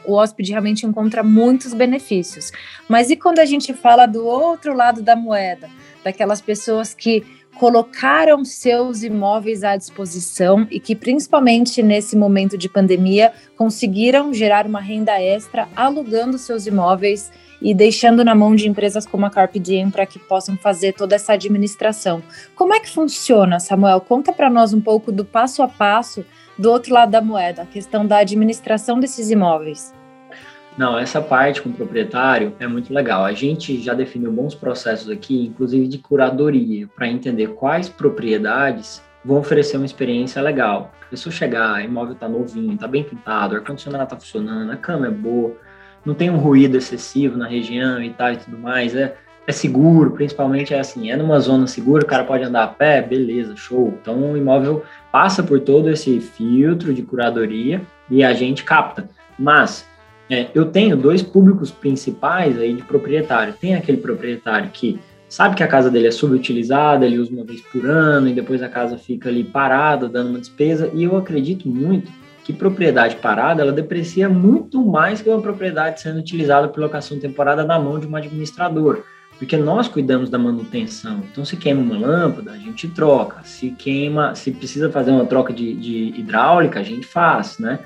o 0.06 0.14
hóspede 0.14 0.50
realmente 0.50 0.86
encontra 0.86 1.22
muitos 1.22 1.74
benefícios. 1.74 2.50
Mas 2.88 3.10
e 3.10 3.16
quando 3.16 3.38
a 3.40 3.44
gente 3.44 3.74
fala 3.74 4.06
do 4.06 4.24
outro 4.24 4.74
lado 4.74 5.02
da 5.02 5.14
moeda, 5.14 5.68
daquelas 6.02 6.40
pessoas 6.40 6.94
que 6.94 7.22
colocaram 7.58 8.44
seus 8.44 9.02
imóveis 9.02 9.64
à 9.64 9.76
disposição 9.76 10.66
e 10.70 10.78
que, 10.78 10.94
principalmente 10.94 11.82
nesse 11.82 12.16
momento 12.16 12.56
de 12.56 12.68
pandemia, 12.68 13.32
conseguiram 13.56 14.32
gerar 14.32 14.64
uma 14.64 14.80
renda 14.80 15.20
extra 15.20 15.68
alugando 15.74 16.38
seus 16.38 16.66
imóveis 16.66 17.32
e 17.60 17.74
deixando 17.74 18.24
na 18.24 18.34
mão 18.34 18.54
de 18.54 18.68
empresas 18.68 19.04
como 19.04 19.26
a 19.26 19.30
Carpe 19.30 19.58
Diem 19.58 19.90
para 19.90 20.06
que 20.06 20.20
possam 20.20 20.56
fazer 20.56 20.92
toda 20.92 21.16
essa 21.16 21.32
administração. 21.32 22.22
Como 22.54 22.72
é 22.72 22.78
que 22.78 22.88
funciona, 22.88 23.58
Samuel? 23.58 24.00
Conta 24.00 24.32
para 24.32 24.48
nós 24.48 24.72
um 24.72 24.80
pouco 24.80 25.10
do 25.10 25.24
passo 25.24 25.60
a 25.60 25.68
passo 25.68 26.24
do 26.56 26.70
outro 26.70 26.94
lado 26.94 27.10
da 27.10 27.20
moeda, 27.20 27.62
a 27.62 27.66
questão 27.66 28.06
da 28.06 28.18
administração 28.18 29.00
desses 29.00 29.30
imóveis. 29.30 29.97
Não, 30.78 30.96
essa 30.96 31.20
parte 31.20 31.60
com 31.60 31.70
o 31.70 31.72
proprietário 31.72 32.54
é 32.60 32.66
muito 32.68 32.94
legal. 32.94 33.24
A 33.24 33.32
gente 33.32 33.82
já 33.82 33.94
definiu 33.94 34.30
bons 34.30 34.54
processos 34.54 35.10
aqui, 35.10 35.46
inclusive 35.46 35.88
de 35.88 35.98
curadoria, 35.98 36.86
para 36.94 37.08
entender 37.08 37.48
quais 37.48 37.88
propriedades 37.88 39.02
vão 39.24 39.38
oferecer 39.38 39.76
uma 39.76 39.84
experiência 39.84 40.40
legal. 40.40 40.92
A 41.02 41.10
pessoa 41.10 41.32
chegar, 41.32 41.84
imóvel 41.84 42.14
está 42.14 42.28
novinho, 42.28 42.74
está 42.74 42.86
bem 42.86 43.02
pintado, 43.02 43.54
o 43.54 43.58
ar-condicionado 43.58 44.04
está 44.04 44.16
funcionando, 44.16 44.70
a 44.70 44.76
cama 44.76 45.08
é 45.08 45.10
boa, 45.10 45.56
não 46.04 46.14
tem 46.14 46.30
um 46.30 46.36
ruído 46.36 46.76
excessivo 46.76 47.36
na 47.36 47.48
região 47.48 48.00
e 48.00 48.10
tal 48.10 48.34
e 48.34 48.36
tudo 48.36 48.56
mais, 48.56 48.94
é, 48.94 49.16
é 49.48 49.50
seguro, 49.50 50.12
principalmente 50.12 50.74
é 50.74 50.78
assim, 50.78 51.10
é 51.10 51.16
numa 51.16 51.40
zona 51.40 51.66
segura, 51.66 52.04
o 52.04 52.06
cara 52.06 52.22
pode 52.22 52.44
andar 52.44 52.62
a 52.62 52.68
pé, 52.68 53.02
beleza, 53.02 53.56
show. 53.56 53.98
Então 54.00 54.30
o 54.30 54.36
imóvel 54.36 54.84
passa 55.10 55.42
por 55.42 55.58
todo 55.58 55.90
esse 55.90 56.20
filtro 56.20 56.94
de 56.94 57.02
curadoria 57.02 57.82
e 58.08 58.22
a 58.22 58.32
gente 58.32 58.62
capta. 58.62 59.08
Mas 59.36 59.84
é, 60.30 60.48
eu 60.54 60.66
tenho 60.66 60.96
dois 60.96 61.22
públicos 61.22 61.70
principais 61.70 62.58
aí 62.58 62.74
de 62.74 62.82
proprietário. 62.82 63.54
Tem 63.58 63.74
aquele 63.74 63.98
proprietário 63.98 64.70
que 64.70 64.98
sabe 65.28 65.54
que 65.54 65.62
a 65.62 65.68
casa 65.68 65.90
dele 65.90 66.08
é 66.08 66.10
subutilizada, 66.10 67.06
ele 67.06 67.18
usa 67.18 67.32
uma 67.32 67.44
vez 67.44 67.60
por 67.60 67.86
ano 67.86 68.28
e 68.28 68.34
depois 68.34 68.62
a 68.62 68.68
casa 68.68 68.98
fica 68.98 69.28
ali 69.28 69.44
parada, 69.44 70.08
dando 70.08 70.30
uma 70.30 70.38
despesa. 70.38 70.90
E 70.92 71.04
eu 71.04 71.16
acredito 71.16 71.68
muito 71.68 72.10
que 72.44 72.52
propriedade 72.52 73.16
parada 73.16 73.62
ela 73.62 73.72
deprecia 73.72 74.28
muito 74.28 74.82
mais 74.82 75.20
que 75.20 75.28
uma 75.28 75.40
propriedade 75.40 76.00
sendo 76.00 76.18
utilizada 76.18 76.68
por 76.68 76.80
locação 76.80 77.18
temporada 77.18 77.64
na 77.64 77.78
mão 77.78 77.98
de 77.98 78.06
um 78.06 78.16
administrador. 78.16 79.02
Porque 79.38 79.56
nós 79.56 79.86
cuidamos 79.86 80.28
da 80.28 80.36
manutenção. 80.36 81.22
Então, 81.30 81.44
se 81.44 81.56
queima 81.56 81.80
uma 81.80 81.96
lâmpada, 81.96 82.50
a 82.50 82.56
gente 82.56 82.88
troca. 82.88 83.40
Se 83.44 83.70
queima, 83.70 84.34
se 84.34 84.50
precisa 84.50 84.90
fazer 84.90 85.12
uma 85.12 85.26
troca 85.26 85.52
de, 85.52 85.74
de 85.74 86.18
hidráulica, 86.18 86.80
a 86.80 86.82
gente 86.82 87.06
faz, 87.06 87.58
né? 87.58 87.78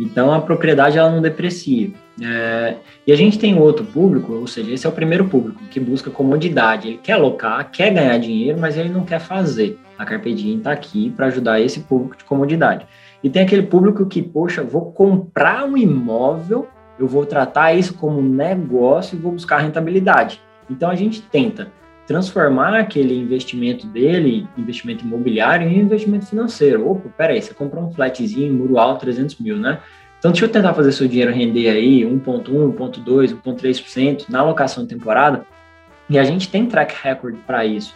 Então 0.00 0.32
a 0.32 0.40
propriedade 0.40 0.96
ela 0.96 1.10
não 1.10 1.20
deprecia. 1.20 1.90
É, 2.22 2.76
e 3.06 3.12
a 3.12 3.16
gente 3.16 3.38
tem 3.38 3.58
outro 3.58 3.84
público, 3.84 4.32
ou 4.32 4.46
seja, 4.46 4.72
esse 4.72 4.86
é 4.86 4.88
o 4.88 4.92
primeiro 4.92 5.26
público 5.26 5.60
que 5.70 5.78
busca 5.78 6.10
comodidade. 6.10 6.88
Ele 6.88 7.00
quer 7.02 7.12
alocar, 7.12 7.70
quer 7.70 7.92
ganhar 7.92 8.16
dinheiro, 8.18 8.58
mas 8.58 8.78
ele 8.78 8.88
não 8.88 9.04
quer 9.04 9.20
fazer. 9.20 9.78
A 9.98 10.06
Carpe 10.06 10.30
está 10.30 10.72
aqui 10.72 11.10
para 11.10 11.26
ajudar 11.26 11.60
esse 11.60 11.80
público 11.80 12.16
de 12.16 12.24
comodidade. 12.24 12.86
E 13.22 13.28
tem 13.28 13.42
aquele 13.42 13.64
público 13.64 14.06
que, 14.06 14.22
poxa, 14.22 14.62
vou 14.62 14.90
comprar 14.90 15.64
um 15.64 15.76
imóvel, 15.76 16.66
eu 16.98 17.06
vou 17.06 17.26
tratar 17.26 17.74
isso 17.74 17.92
como 17.92 18.22
negócio 18.22 19.16
e 19.16 19.20
vou 19.20 19.32
buscar 19.32 19.58
rentabilidade. 19.58 20.40
Então 20.70 20.88
a 20.88 20.94
gente 20.94 21.20
tenta 21.20 21.68
transformar 22.10 22.74
aquele 22.74 23.16
investimento 23.16 23.86
dele, 23.86 24.44
investimento 24.58 25.04
imobiliário, 25.04 25.68
em 25.68 25.78
investimento 25.78 26.26
financeiro. 26.26 26.90
Opa, 26.90 27.08
peraí, 27.16 27.40
você 27.40 27.54
comprou 27.54 27.84
um 27.84 27.92
flatzinho, 27.92 28.52
muro 28.52 28.80
alto, 28.80 29.02
300 29.02 29.38
mil, 29.38 29.56
né? 29.56 29.78
Então, 30.18 30.32
deixa 30.32 30.44
eu 30.44 30.48
tentar 30.48 30.74
fazer 30.74 30.90
seu 30.90 31.06
dinheiro 31.06 31.32
render 31.32 31.68
aí 31.68 32.00
1,1, 32.00 32.74
1,2, 32.76 33.40
1,3% 33.40 34.24
na 34.28 34.40
alocação 34.40 34.84
temporada. 34.88 35.46
E 36.08 36.18
a 36.18 36.24
gente 36.24 36.48
tem 36.48 36.66
track 36.66 36.96
record 37.00 37.36
para 37.46 37.64
isso. 37.64 37.94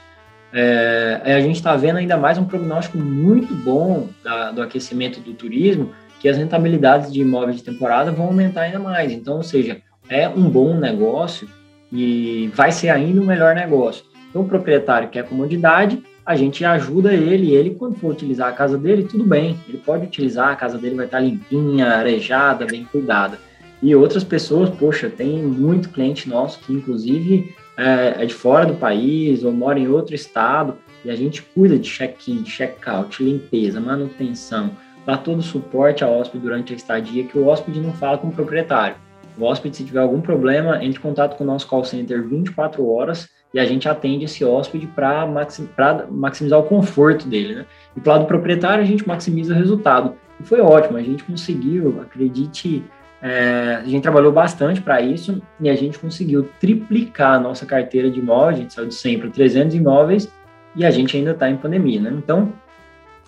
É, 0.53 1.21
a 1.25 1.41
gente 1.41 1.57
está 1.57 1.75
vendo 1.75 1.97
ainda 1.97 2.17
mais 2.17 2.39
um 2.39 2.45
prognóstico 2.45 2.97
muito 2.97 3.53
bom 3.53 4.11
da, 4.23 4.53
do 4.53 4.63
aquecimento 4.63 5.19
do 5.19 5.35
turismo, 5.35 5.91
que 6.21 6.29
as 6.29 6.37
rentabilidades 6.37 7.13
de 7.13 7.21
imóveis 7.21 7.57
de 7.57 7.65
temporada 7.65 8.13
vão 8.13 8.27
aumentar 8.27 8.61
ainda 8.61 8.79
mais. 8.79 9.11
Então, 9.11 9.39
ou 9.39 9.43
seja, 9.43 9.83
é 10.09 10.29
um 10.29 10.49
bom 10.49 10.73
negócio 10.77 11.49
e 11.95 12.51
vai 12.55 12.73
ser 12.73 12.89
ainda 12.89 13.21
o 13.21 13.25
melhor 13.25 13.55
negócio. 13.55 14.05
Então, 14.29 14.43
o 14.43 14.49
proprietário 14.49 15.09
quer 15.09 15.25
comodidade, 15.29 16.03
a 16.27 16.35
gente 16.35 16.65
ajuda 16.65 17.15
ele, 17.15 17.55
ele 17.55 17.71
quando 17.71 17.95
for 17.97 18.11
utilizar 18.11 18.49
a 18.49 18.53
casa 18.53 18.77
dele, 18.77 19.05
tudo 19.05 19.25
bem, 19.25 19.57
ele 19.69 19.79
pode 19.79 20.05
utilizar, 20.05 20.49
a 20.49 20.57
casa 20.57 20.77
dele 20.77 20.97
vai 20.97 21.05
estar 21.05 21.21
limpinha, 21.21 21.87
arejada, 21.87 22.67
bem 22.67 22.85
cuidada. 22.85 23.39
E 23.81 23.95
outras 23.95 24.25
pessoas, 24.25 24.71
poxa, 24.71 25.09
tem 25.09 25.43
muito 25.43 25.91
cliente 25.91 26.29
nosso 26.29 26.59
que 26.61 26.73
inclusive 26.73 27.55
é, 27.77 28.23
é 28.23 28.27
de 28.27 28.35
fora 28.35 28.67
do 28.67 28.75
país 28.75 29.45
ou 29.45 29.53
mora 29.53 29.79
em 29.79 29.87
outro 29.87 30.15
estado 30.15 30.77
e 31.05 31.11
a 31.11 31.17
gente 31.17 31.43
cuida 31.43 31.79
de 31.79 31.89
check-in, 31.89 32.43
check-out, 32.43 33.23
limpeza, 33.23 33.81
manutenção, 33.81 34.71
dá 35.05 35.17
todo 35.17 35.41
o 35.41 35.43
suporte 35.43 36.03
ao 36.03 36.19
hóspede 36.19 36.43
durante 36.43 36.73
a 36.73 36.77
estadia 36.77 37.25
que 37.25 37.39
o 37.39 37.47
hóspede 37.47 37.79
não 37.79 37.93
fala 37.93 38.19
com 38.19 38.29
o 38.29 38.33
proprietário. 38.33 38.97
O 39.39 39.45
hóspede, 39.45 39.77
se 39.77 39.85
tiver 39.85 40.01
algum 40.01 40.21
problema, 40.21 40.77
entre 40.77 40.99
em 40.99 41.03
contato 41.03 41.37
com 41.37 41.45
o 41.45 41.47
nosso 41.47 41.67
call 41.67 41.85
center 41.85 42.23
24 42.27 42.87
horas 42.89 43.29
e 43.53 43.59
a 43.59 43.65
gente 43.65 43.89
atende 43.89 44.25
esse 44.25 44.45
hóspede 44.45 44.87
para 44.87 45.27
maxim, 45.27 45.69
maximizar 46.11 46.59
o 46.59 46.65
conforto 46.65 47.29
dele. 47.29 47.55
Né? 47.57 47.67
E 47.97 48.01
para 48.01 48.15
lado 48.15 48.27
proprietário, 48.27 48.83
a 48.83 48.87
gente 48.87 49.07
maximiza 49.07 49.55
o 49.55 49.57
resultado. 49.57 50.15
E 50.41 50.45
foi 50.45 50.61
ótimo, 50.61 50.99
a 50.99 51.03
gente 51.03 51.23
conseguiu, 51.23 52.01
acredite, 52.01 52.85
é, 53.23 53.81
a 53.81 53.85
gente 53.85 54.03
trabalhou 54.03 54.33
bastante 54.33 54.81
para 54.81 55.01
isso 55.01 55.41
e 55.61 55.69
a 55.69 55.77
gente 55.77 55.99
conseguiu 55.99 56.49
triplicar 56.61 57.35
a 57.35 57.41
nossa 57.41 57.65
carteira 57.65 58.11
de 58.11 58.19
imóveis, 58.19 58.59
a 58.59 58.61
gente 58.61 58.75
saiu 58.75 58.89
de 58.89 58.95
100 58.95 59.19
para 59.21 59.31
300 59.31 59.75
imóveis 59.75 60.33
e 60.75 60.85
a 60.85 60.91
gente 60.91 61.17
ainda 61.17 61.31
está 61.31 61.49
em 61.49 61.57
pandemia. 61.57 62.01
Né? 62.01 62.13
Então, 62.13 62.53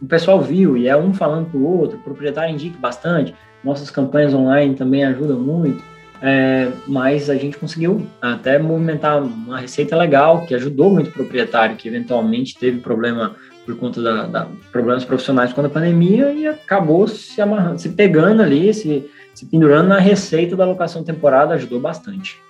o 0.03 0.07
pessoal 0.07 0.41
viu 0.41 0.77
e 0.77 0.89
é 0.89 0.97
um 0.97 1.15
falando 1.15 1.51
para 1.51 1.59
o 1.59 1.65
outro, 1.65 1.99
o 1.99 2.03
proprietário 2.03 2.53
indica 2.53 2.77
bastante, 2.79 3.35
nossas 3.63 3.91
campanhas 3.91 4.35
online 4.35 4.75
também 4.75 5.05
ajudam 5.05 5.39
muito. 5.39 5.83
É, 6.23 6.71
mas 6.87 7.29
a 7.29 7.37
gente 7.37 7.59
conseguiu 7.59 8.07
até 8.21 8.59
movimentar 8.59 9.23
uma 9.23 9.61
receita 9.61 9.95
legal 9.97 10.47
que 10.47 10.55
ajudou 10.55 10.91
muito 10.91 11.11
o 11.11 11.13
proprietário 11.13 11.77
que 11.77 11.89
eventualmente 11.89 12.57
teve 12.59 12.81
problema 12.81 13.37
por 13.67 13.77
conta 13.77 14.01
da, 14.01 14.27
da 14.27 14.49
problemas 14.71 15.05
profissionais 15.05 15.53
com 15.53 15.61
a 15.61 15.69
pandemia 15.69 16.33
e 16.33 16.47
acabou 16.47 17.07
se 17.09 17.41
amarrando, 17.41 17.81
se 17.81 17.91
pegando 17.91 18.41
ali, 18.41 18.73
se, 18.73 19.11
se 19.35 19.45
pendurando 19.45 19.89
na 19.89 19.99
receita 19.99 20.57
da 20.57 20.65
locação 20.65 21.03
temporada, 21.03 21.55
ajudou 21.55 21.81
bastante. 21.81 22.41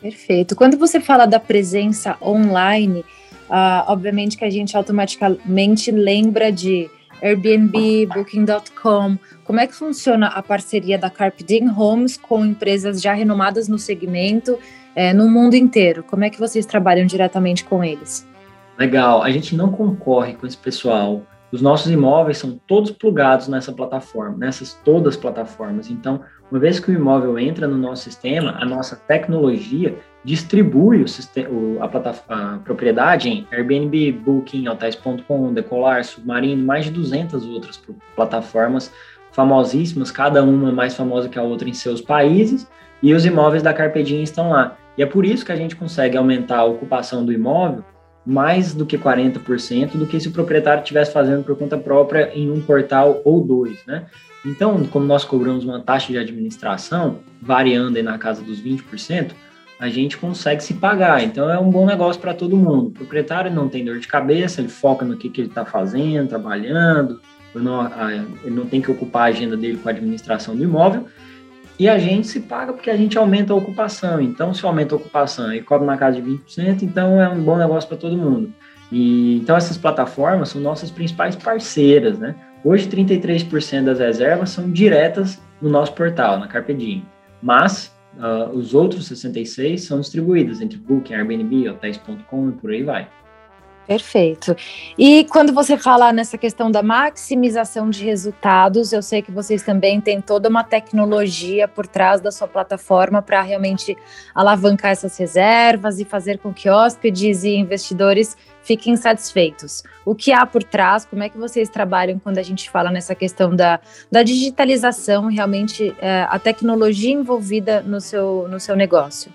Perfeito. 0.00 0.54
Quando 0.54 0.78
você 0.78 1.00
fala 1.00 1.26
da 1.26 1.40
presença 1.40 2.16
online, 2.22 3.00
uh, 3.50 3.84
obviamente 3.88 4.36
que 4.36 4.44
a 4.44 4.50
gente 4.50 4.76
automaticamente 4.76 5.90
lembra 5.90 6.52
de 6.52 6.88
Airbnb, 7.24 8.06
Booking.com. 8.14 9.16
Como 9.44 9.58
é 9.58 9.66
que 9.66 9.74
funciona 9.74 10.26
a 10.26 10.42
parceria 10.42 10.98
da 10.98 11.08
Carpe 11.08 11.42
Diem 11.42 11.70
Homes 11.70 12.18
com 12.18 12.44
empresas 12.44 13.00
já 13.00 13.14
renomadas 13.14 13.66
no 13.66 13.78
segmento 13.78 14.58
é, 14.94 15.14
no 15.14 15.26
mundo 15.28 15.54
inteiro? 15.54 16.02
Como 16.02 16.22
é 16.22 16.28
que 16.28 16.38
vocês 16.38 16.66
trabalham 16.66 17.06
diretamente 17.06 17.64
com 17.64 17.82
eles? 17.82 18.28
Legal, 18.78 19.22
a 19.22 19.30
gente 19.30 19.56
não 19.56 19.72
concorre 19.72 20.34
com 20.34 20.46
esse 20.46 20.56
pessoal. 20.56 21.22
Os 21.50 21.62
nossos 21.62 21.90
imóveis 21.90 22.36
são 22.36 22.60
todos 22.66 22.90
plugados 22.90 23.48
nessa 23.48 23.72
plataforma, 23.72 24.36
nessas 24.36 24.74
todas 24.84 25.14
as 25.14 25.20
plataformas. 25.20 25.88
Então, 25.88 26.20
uma 26.50 26.60
vez 26.60 26.78
que 26.78 26.90
o 26.90 26.94
imóvel 26.94 27.38
entra 27.38 27.66
no 27.66 27.78
nosso 27.78 28.02
sistema, 28.02 28.58
a 28.60 28.66
nossa 28.66 28.96
tecnologia 28.96 29.96
distribui 30.24 31.02
o 31.02 31.08
sistema, 31.08 31.48
a, 31.80 32.34
a, 32.34 32.58
propriedade 32.58 33.28
em 33.28 33.46
Airbnb, 33.52 34.12
Booking, 34.12 34.68
Hotéis.com, 34.68 35.52
Decolar, 35.52 36.02
Submarino, 36.04 36.64
mais 36.64 36.86
de 36.86 36.90
200 36.90 37.46
outras 37.46 37.80
plataformas 38.16 38.90
famosíssimas, 39.32 40.10
cada 40.10 40.42
uma 40.42 40.72
mais 40.72 40.96
famosa 40.96 41.28
que 41.28 41.38
a 41.38 41.42
outra 41.42 41.68
em 41.68 41.74
seus 41.74 42.00
países, 42.00 42.66
e 43.02 43.12
os 43.12 43.26
imóveis 43.26 43.62
da 43.62 43.74
Carpedinha 43.74 44.22
estão 44.22 44.50
lá. 44.50 44.76
E 44.96 45.02
é 45.02 45.06
por 45.06 45.26
isso 45.26 45.44
que 45.44 45.52
a 45.52 45.56
gente 45.56 45.76
consegue 45.76 46.16
aumentar 46.16 46.58
a 46.58 46.64
ocupação 46.64 47.24
do 47.24 47.32
imóvel 47.32 47.84
mais 48.24 48.72
do 48.72 48.86
que 48.86 48.96
40% 48.96 49.96
do 49.96 50.06
que 50.06 50.18
se 50.18 50.28
o 50.28 50.32
proprietário 50.32 50.80
estivesse 50.80 51.12
fazendo 51.12 51.44
por 51.44 51.56
conta 51.56 51.76
própria 51.76 52.30
em 52.34 52.50
um 52.50 52.60
portal 52.60 53.20
ou 53.24 53.42
dois, 53.44 53.84
né? 53.86 54.06
Então, 54.46 54.84
como 54.86 55.04
nós 55.04 55.24
cobramos 55.24 55.64
uma 55.64 55.80
taxa 55.80 56.12
de 56.12 56.18
administração 56.18 57.18
variando 57.40 57.96
aí 57.96 58.02
na 58.02 58.18
casa 58.18 58.42
dos 58.42 58.62
20%, 58.62 59.32
a 59.78 59.88
gente 59.88 60.16
consegue 60.16 60.62
se 60.62 60.74
pagar. 60.74 61.22
Então 61.22 61.50
é 61.50 61.58
um 61.58 61.70
bom 61.70 61.86
negócio 61.86 62.20
para 62.20 62.34
todo 62.34 62.56
mundo. 62.56 62.88
O 62.88 62.92
proprietário 62.92 63.50
não 63.52 63.68
tem 63.68 63.84
dor 63.84 63.98
de 63.98 64.08
cabeça, 64.08 64.60
ele 64.60 64.68
foca 64.68 65.04
no 65.04 65.16
que, 65.16 65.28
que 65.28 65.40
ele 65.40 65.48
está 65.48 65.64
fazendo, 65.64 66.28
trabalhando, 66.28 67.20
não, 67.54 67.88
ele 68.42 68.54
não 68.54 68.66
tem 68.66 68.80
que 68.80 68.90
ocupar 68.90 69.22
a 69.22 69.26
agenda 69.26 69.56
dele 69.56 69.78
com 69.78 69.88
a 69.88 69.92
administração 69.92 70.56
do 70.56 70.62
imóvel. 70.62 71.06
E 71.78 71.88
a 71.88 71.98
gente 71.98 72.28
se 72.28 72.40
paga 72.40 72.72
porque 72.72 72.90
a 72.90 72.96
gente 72.96 73.18
aumenta 73.18 73.52
a 73.52 73.56
ocupação. 73.56 74.20
Então, 74.20 74.54
se 74.54 74.64
aumenta 74.64 74.94
a 74.94 74.98
ocupação 74.98 75.52
e 75.52 75.60
cobra 75.60 75.86
na 75.86 75.96
casa 75.96 76.20
de 76.20 76.30
20%, 76.30 76.82
então 76.82 77.20
é 77.20 77.28
um 77.28 77.42
bom 77.42 77.56
negócio 77.56 77.88
para 77.88 77.98
todo 77.98 78.16
mundo. 78.16 78.52
E, 78.92 79.38
então, 79.38 79.56
essas 79.56 79.76
plataformas 79.76 80.50
são 80.50 80.60
nossas 80.60 80.90
principais 80.90 81.34
parceiras. 81.34 82.18
Né? 82.18 82.34
Hoje, 82.64 82.88
33% 82.88 83.84
das 83.84 83.98
reservas 83.98 84.50
são 84.50 84.70
diretas 84.70 85.40
no 85.60 85.68
nosso 85.68 85.92
portal, 85.94 86.38
na 86.38 86.46
Carpe 86.46 86.74
Diem 86.74 87.04
Mas 87.42 87.93
uh, 88.18 88.50
os 88.56 88.74
outros 88.74 89.06
66 89.06 89.82
são 89.82 90.00
distribuídos 90.00 90.60
entre 90.60 90.78
Booking, 90.78 91.14
Airbnb, 91.14 91.68
hotéis.com 91.68 92.50
e 92.50 92.52
por 92.52 92.70
aí 92.70 92.82
vai. 92.82 93.08
Perfeito. 93.86 94.56
E 94.96 95.24
quando 95.24 95.52
você 95.52 95.76
fala 95.76 96.10
nessa 96.12 96.38
questão 96.38 96.70
da 96.70 96.82
maximização 96.82 97.90
de 97.90 98.02
resultados, 98.02 98.92
eu 98.92 99.02
sei 99.02 99.20
que 99.20 99.30
vocês 99.30 99.62
também 99.62 100.00
têm 100.00 100.22
toda 100.22 100.48
uma 100.48 100.64
tecnologia 100.64 101.68
por 101.68 101.86
trás 101.86 102.20
da 102.20 102.32
sua 102.32 102.48
plataforma 102.48 103.20
para 103.20 103.42
realmente 103.42 103.96
alavancar 104.34 104.92
essas 104.92 105.16
reservas 105.18 106.00
e 106.00 106.04
fazer 106.04 106.38
com 106.38 106.52
que 106.52 106.70
hóspedes 106.70 107.44
e 107.44 107.50
investidores 107.50 108.36
fiquem 108.62 108.96
satisfeitos. 108.96 109.82
O 110.06 110.14
que 110.14 110.32
há 110.32 110.46
por 110.46 110.62
trás? 110.62 111.04
Como 111.04 111.22
é 111.22 111.28
que 111.28 111.36
vocês 111.36 111.68
trabalham 111.68 112.18
quando 112.18 112.38
a 112.38 112.42
gente 112.42 112.70
fala 112.70 112.90
nessa 112.90 113.14
questão 113.14 113.54
da, 113.54 113.78
da 114.10 114.22
digitalização, 114.22 115.26
realmente 115.26 115.94
é, 116.00 116.26
a 116.28 116.38
tecnologia 116.38 117.12
envolvida 117.12 117.82
no 117.82 118.00
seu, 118.00 118.48
no 118.48 118.58
seu 118.58 118.74
negócio? 118.74 119.30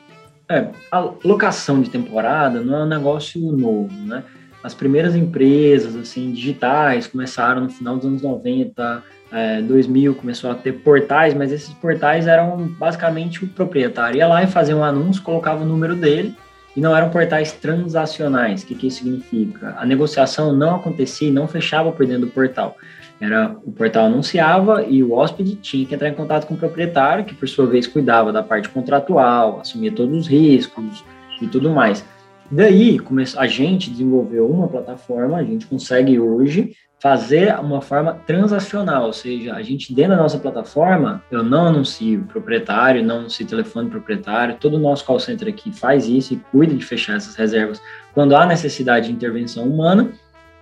É, 0.49 0.67
a 0.91 0.99
locação 1.23 1.79
de 1.79 1.91
temporada 1.91 2.59
não 2.61 2.79
é 2.79 2.83
um 2.83 2.87
negócio 2.87 3.39
novo, 3.51 3.93
né? 3.93 4.23
As 4.63 4.73
primeiras 4.73 5.15
empresas 5.15 5.95
assim 5.95 6.31
digitais 6.31 7.07
começaram 7.07 7.61
no 7.61 7.69
final 7.69 7.95
dos 7.95 8.05
anos 8.05 8.21
90, 8.21 9.03
é, 9.31 9.61
2000 9.61 10.15
começou 10.15 10.51
a 10.51 10.55
ter 10.55 10.73
portais, 10.73 11.33
mas 11.33 11.51
esses 11.51 11.73
portais 11.75 12.27
eram 12.27 12.57
basicamente 12.79 13.43
o 13.43 13.47
proprietário 13.47 14.17
ia 14.17 14.27
lá 14.27 14.43
e 14.43 14.47
fazia 14.47 14.75
um 14.75 14.83
anúncio, 14.83 15.21
colocava 15.21 15.63
o 15.63 15.65
número 15.65 15.95
dele 15.95 16.35
e 16.75 16.81
não 16.81 16.95
eram 16.95 17.09
portais 17.09 17.51
transacionais. 17.51 18.63
O 18.63 18.65
que, 18.65 18.75
que 18.75 18.87
isso 18.87 18.99
significa? 18.99 19.75
A 19.77 19.85
negociação 19.85 20.53
não 20.53 20.75
acontecia 20.75 21.31
não 21.31 21.47
fechava 21.47 21.91
por 21.91 22.05
dentro 22.05 22.27
do 22.27 22.31
portal. 22.31 22.75
Era 23.19 23.55
o 23.65 23.71
portal 23.71 24.05
anunciava 24.05 24.83
e 24.83 25.03
o 25.03 25.11
hóspede 25.11 25.55
tinha 25.55 25.85
que 25.85 25.93
entrar 25.93 26.09
em 26.09 26.13
contato 26.13 26.47
com 26.47 26.53
o 26.53 26.57
proprietário, 26.57 27.25
que 27.25 27.35
por 27.35 27.49
sua 27.49 27.67
vez 27.67 27.85
cuidava 27.85 28.31
da 28.31 28.41
parte 28.41 28.69
contratual, 28.69 29.59
assumia 29.59 29.91
todos 29.91 30.15
os 30.17 30.27
riscos 30.27 31.03
e 31.41 31.47
tudo 31.47 31.69
mais. 31.69 32.03
Daí, 32.51 32.99
a 33.37 33.47
gente 33.47 33.91
desenvolveu 33.91 34.49
uma 34.49 34.67
plataforma, 34.67 35.37
a 35.37 35.43
gente 35.43 35.67
consegue 35.67 36.19
hoje 36.19 36.75
fazer 36.99 37.57
uma 37.59 37.79
forma 37.79 38.13
transacional, 38.25 39.05
ou 39.05 39.13
seja, 39.13 39.53
a 39.53 39.61
gente 39.61 39.93
dentro 39.93 40.17
da 40.17 40.21
nossa 40.21 40.37
plataforma, 40.37 41.23
eu 41.31 41.41
não 41.41 41.67
anuncio 41.67 42.23
proprietário, 42.23 43.03
não 43.03 43.19
anuncio 43.19 43.47
telefone 43.47 43.89
proprietário, 43.89 44.57
todo 44.59 44.75
o 44.75 44.79
nosso 44.79 45.05
call 45.05 45.19
center 45.19 45.47
aqui 45.47 45.71
faz 45.71 46.07
isso 46.07 46.33
e 46.33 46.37
cuida 46.51 46.75
de 46.75 46.83
fechar 46.83 47.15
essas 47.15 47.35
reservas 47.35 47.81
quando 48.13 48.35
há 48.35 48.45
necessidade 48.45 49.07
de 49.07 49.13
intervenção 49.13 49.63
humana. 49.63 50.11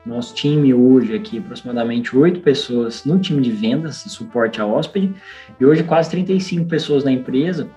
Nosso 0.06 0.36
time 0.36 0.74
hoje 0.74 1.16
aqui, 1.16 1.40
aproximadamente 1.40 2.16
oito 2.16 2.40
pessoas 2.42 3.04
no 3.04 3.18
time 3.20 3.42
de 3.42 3.52
vendas 3.52 3.98
suporte 4.08 4.62
a 4.62 4.66
hóspede, 4.66 5.14
e 5.60 5.66
hoje 5.66 5.84
quase 5.84 6.10
35 6.12 6.66
pessoas 6.66 7.04
na 7.04 7.12
empresa, 7.12 7.68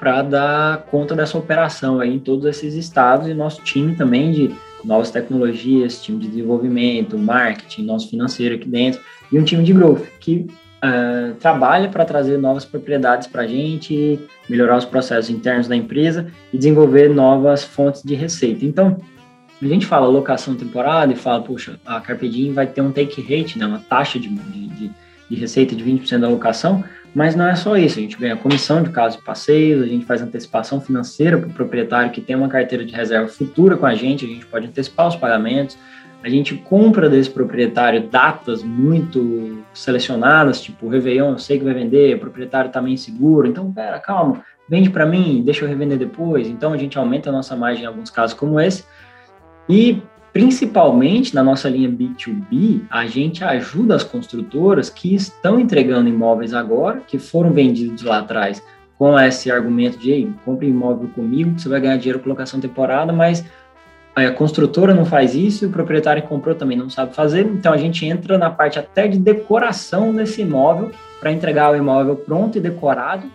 para 0.00 0.22
dar 0.22 0.78
conta 0.90 1.14
dessa 1.14 1.36
operação 1.36 2.00
aí 2.00 2.14
em 2.14 2.18
todos 2.18 2.46
esses 2.46 2.74
estados 2.74 3.28
e 3.28 3.34
nosso 3.34 3.62
time 3.62 3.94
também 3.94 4.32
de 4.32 4.50
novas 4.82 5.10
tecnologias, 5.10 6.02
time 6.02 6.18
de 6.18 6.28
desenvolvimento, 6.28 7.18
marketing, 7.18 7.84
nosso 7.84 8.08
financeiro 8.08 8.54
aqui 8.54 8.66
dentro 8.66 8.98
e 9.30 9.38
um 9.38 9.44
time 9.44 9.62
de 9.62 9.74
growth 9.74 10.06
que 10.18 10.46
uh, 10.82 11.34
trabalha 11.34 11.90
para 11.90 12.06
trazer 12.06 12.38
novas 12.38 12.64
propriedades 12.64 13.28
para 13.28 13.42
a 13.42 13.46
gente, 13.46 14.18
melhorar 14.48 14.78
os 14.78 14.86
processos 14.86 15.30
internos 15.30 15.68
da 15.68 15.76
empresa 15.76 16.28
e 16.50 16.56
desenvolver 16.56 17.10
novas 17.10 17.62
fontes 17.62 18.02
de 18.02 18.14
receita. 18.14 18.64
Então, 18.64 18.96
a 19.60 19.66
gente 19.66 19.84
fala 19.84 20.06
locação 20.06 20.56
temporada 20.56 21.12
e 21.12 21.16
fala, 21.16 21.42
puxa, 21.42 21.78
a 21.84 22.00
Carpe 22.00 22.26
Diem 22.26 22.54
vai 22.54 22.66
ter 22.66 22.80
um 22.80 22.90
take 22.90 23.20
rate, 23.20 23.58
né, 23.58 23.66
uma 23.66 23.80
taxa 23.80 24.18
de, 24.18 24.28
de, 24.30 24.90
de 25.28 25.36
receita 25.36 25.76
de 25.76 25.84
20% 25.84 26.20
da 26.20 26.28
locação, 26.28 26.82
mas 27.14 27.34
não 27.34 27.46
é 27.46 27.54
só 27.56 27.76
isso, 27.76 27.98
a 27.98 28.02
gente 28.02 28.16
ganha 28.16 28.36
comissão 28.36 28.82
de 28.82 28.90
casos 28.90 29.20
e 29.20 29.24
passeios, 29.24 29.82
a 29.82 29.86
gente 29.86 30.04
faz 30.04 30.22
antecipação 30.22 30.80
financeira 30.80 31.38
para 31.38 31.48
o 31.48 31.52
proprietário 31.52 32.10
que 32.12 32.20
tem 32.20 32.36
uma 32.36 32.48
carteira 32.48 32.84
de 32.84 32.94
reserva 32.94 33.28
futura 33.28 33.76
com 33.76 33.86
a 33.86 33.94
gente, 33.94 34.24
a 34.24 34.28
gente 34.28 34.46
pode 34.46 34.66
antecipar 34.66 35.08
os 35.08 35.16
pagamentos, 35.16 35.76
a 36.22 36.28
gente 36.28 36.54
compra 36.54 37.08
desse 37.08 37.30
proprietário 37.30 38.08
datas 38.08 38.62
muito 38.62 39.64
selecionadas, 39.72 40.60
tipo 40.60 40.88
Réveillon, 40.88 41.32
eu 41.32 41.38
sei 41.38 41.58
que 41.58 41.64
vai 41.64 41.72
vender, 41.72 42.16
o 42.16 42.20
proprietário 42.20 42.68
está 42.68 42.80
meio 42.82 42.94
inseguro, 42.94 43.48
então, 43.48 43.72
pera, 43.72 43.98
calma, 43.98 44.44
vende 44.68 44.90
para 44.90 45.06
mim, 45.06 45.42
deixa 45.44 45.64
eu 45.64 45.68
revender 45.68 45.98
depois. 45.98 46.46
Então, 46.46 46.72
a 46.72 46.76
gente 46.76 46.98
aumenta 46.98 47.30
a 47.30 47.32
nossa 47.32 47.56
margem 47.56 47.84
em 47.84 47.86
alguns 47.86 48.10
casos 48.10 48.34
como 48.34 48.60
esse. 48.60 48.84
E 49.68 50.02
Principalmente 50.32 51.34
na 51.34 51.42
nossa 51.42 51.68
linha 51.68 51.88
B2B, 51.88 52.82
a 52.88 53.06
gente 53.06 53.42
ajuda 53.42 53.96
as 53.96 54.04
construtoras 54.04 54.88
que 54.88 55.14
estão 55.14 55.58
entregando 55.58 56.08
imóveis 56.08 56.54
agora, 56.54 57.02
que 57.06 57.18
foram 57.18 57.52
vendidos 57.52 58.02
lá 58.02 58.18
atrás, 58.18 58.62
com 58.96 59.18
esse 59.18 59.50
argumento 59.50 59.98
de 59.98 60.10
Ei, 60.10 60.32
compre 60.44 60.68
imóvel 60.68 61.08
comigo, 61.08 61.58
você 61.58 61.68
vai 61.68 61.80
ganhar 61.80 61.96
dinheiro 61.96 62.20
com 62.20 62.28
locação 62.28 62.60
temporada, 62.60 63.12
mas 63.12 63.44
a 64.14 64.30
construtora 64.30 64.94
não 64.94 65.04
faz 65.04 65.34
isso 65.34 65.64
e 65.64 65.68
o 65.68 65.70
proprietário 65.70 66.22
que 66.22 66.28
comprou 66.28 66.54
também 66.54 66.76
não 66.76 66.90
sabe 66.90 67.14
fazer, 67.14 67.46
então 67.46 67.72
a 67.72 67.76
gente 67.76 68.04
entra 68.04 68.36
na 68.36 68.50
parte 68.50 68.78
até 68.78 69.08
de 69.08 69.18
decoração 69.18 70.14
desse 70.14 70.42
imóvel 70.42 70.90
para 71.18 71.32
entregar 71.32 71.72
o 71.72 71.76
imóvel 71.76 72.16
pronto 72.16 72.58
e 72.58 72.60
decorado 72.60 73.26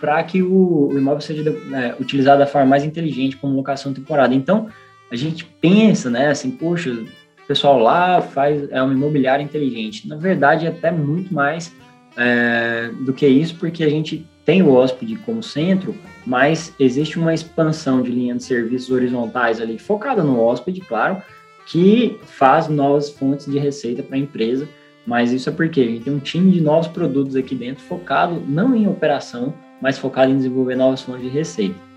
para 0.00 0.22
que 0.24 0.42
o, 0.42 0.88
o, 0.88 0.98
imóvel 0.98 1.20
seja 1.20 1.42
é, 1.74 1.94
utilizado 2.00 2.38
da 2.38 2.46
forma 2.46 2.66
mais 2.66 2.84
inteligente 2.84 3.36
como 3.36 3.54
locação 3.54 3.92
temporada. 3.92 4.34
Então, 4.34 4.68
a 5.10 5.16
gente 5.16 5.44
pensa, 5.44 6.08
né, 6.08 6.28
assim, 6.28 6.50
poxa, 6.50 6.90
o 6.90 7.46
pessoal 7.46 7.78
lá 7.78 8.22
faz 8.22 8.70
é 8.70 8.80
uma 8.80 8.94
imobiliária 8.94 9.42
inteligente. 9.42 10.06
Na 10.08 10.16
verdade, 10.16 10.66
é 10.66 10.68
até 10.68 10.90
muito 10.90 11.34
mais 11.34 11.74
é, 12.16 12.90
do 13.00 13.12
que 13.12 13.26
isso, 13.26 13.56
porque 13.56 13.82
a 13.82 13.90
gente 13.90 14.26
tem 14.44 14.62
o 14.62 14.72
hóspede 14.72 15.16
como 15.16 15.42
centro, 15.42 15.94
mas 16.26 16.74
existe 16.78 17.18
uma 17.18 17.34
expansão 17.34 18.02
de 18.02 18.10
linha 18.10 18.34
de 18.34 18.42
serviços 18.42 18.90
horizontais 18.90 19.60
ali, 19.60 19.78
focada 19.78 20.22
no 20.22 20.40
hóspede, 20.40 20.80
claro, 20.80 21.22
que 21.66 22.18
faz 22.24 22.68
novas 22.68 23.10
fontes 23.10 23.46
de 23.46 23.58
receita 23.58 24.02
para 24.02 24.16
a 24.16 24.18
empresa, 24.20 24.68
mas 25.06 25.32
isso 25.32 25.48
é 25.48 25.52
porque 25.52 25.80
a 25.80 25.84
gente 25.84 26.04
tem 26.04 26.12
um 26.12 26.18
time 26.18 26.50
de 26.52 26.60
novos 26.60 26.88
produtos 26.88 27.36
aqui 27.36 27.54
dentro 27.54 27.82
focado 27.84 28.42
não 28.46 28.74
em 28.74 28.86
operação, 28.86 29.54
mas 29.80 29.98
focado 29.98 30.30
em 30.30 30.36
desenvolver 30.36 30.76
novas 30.76 31.02
fontes 31.02 31.22
de 31.22 31.28
receita. 31.28 31.89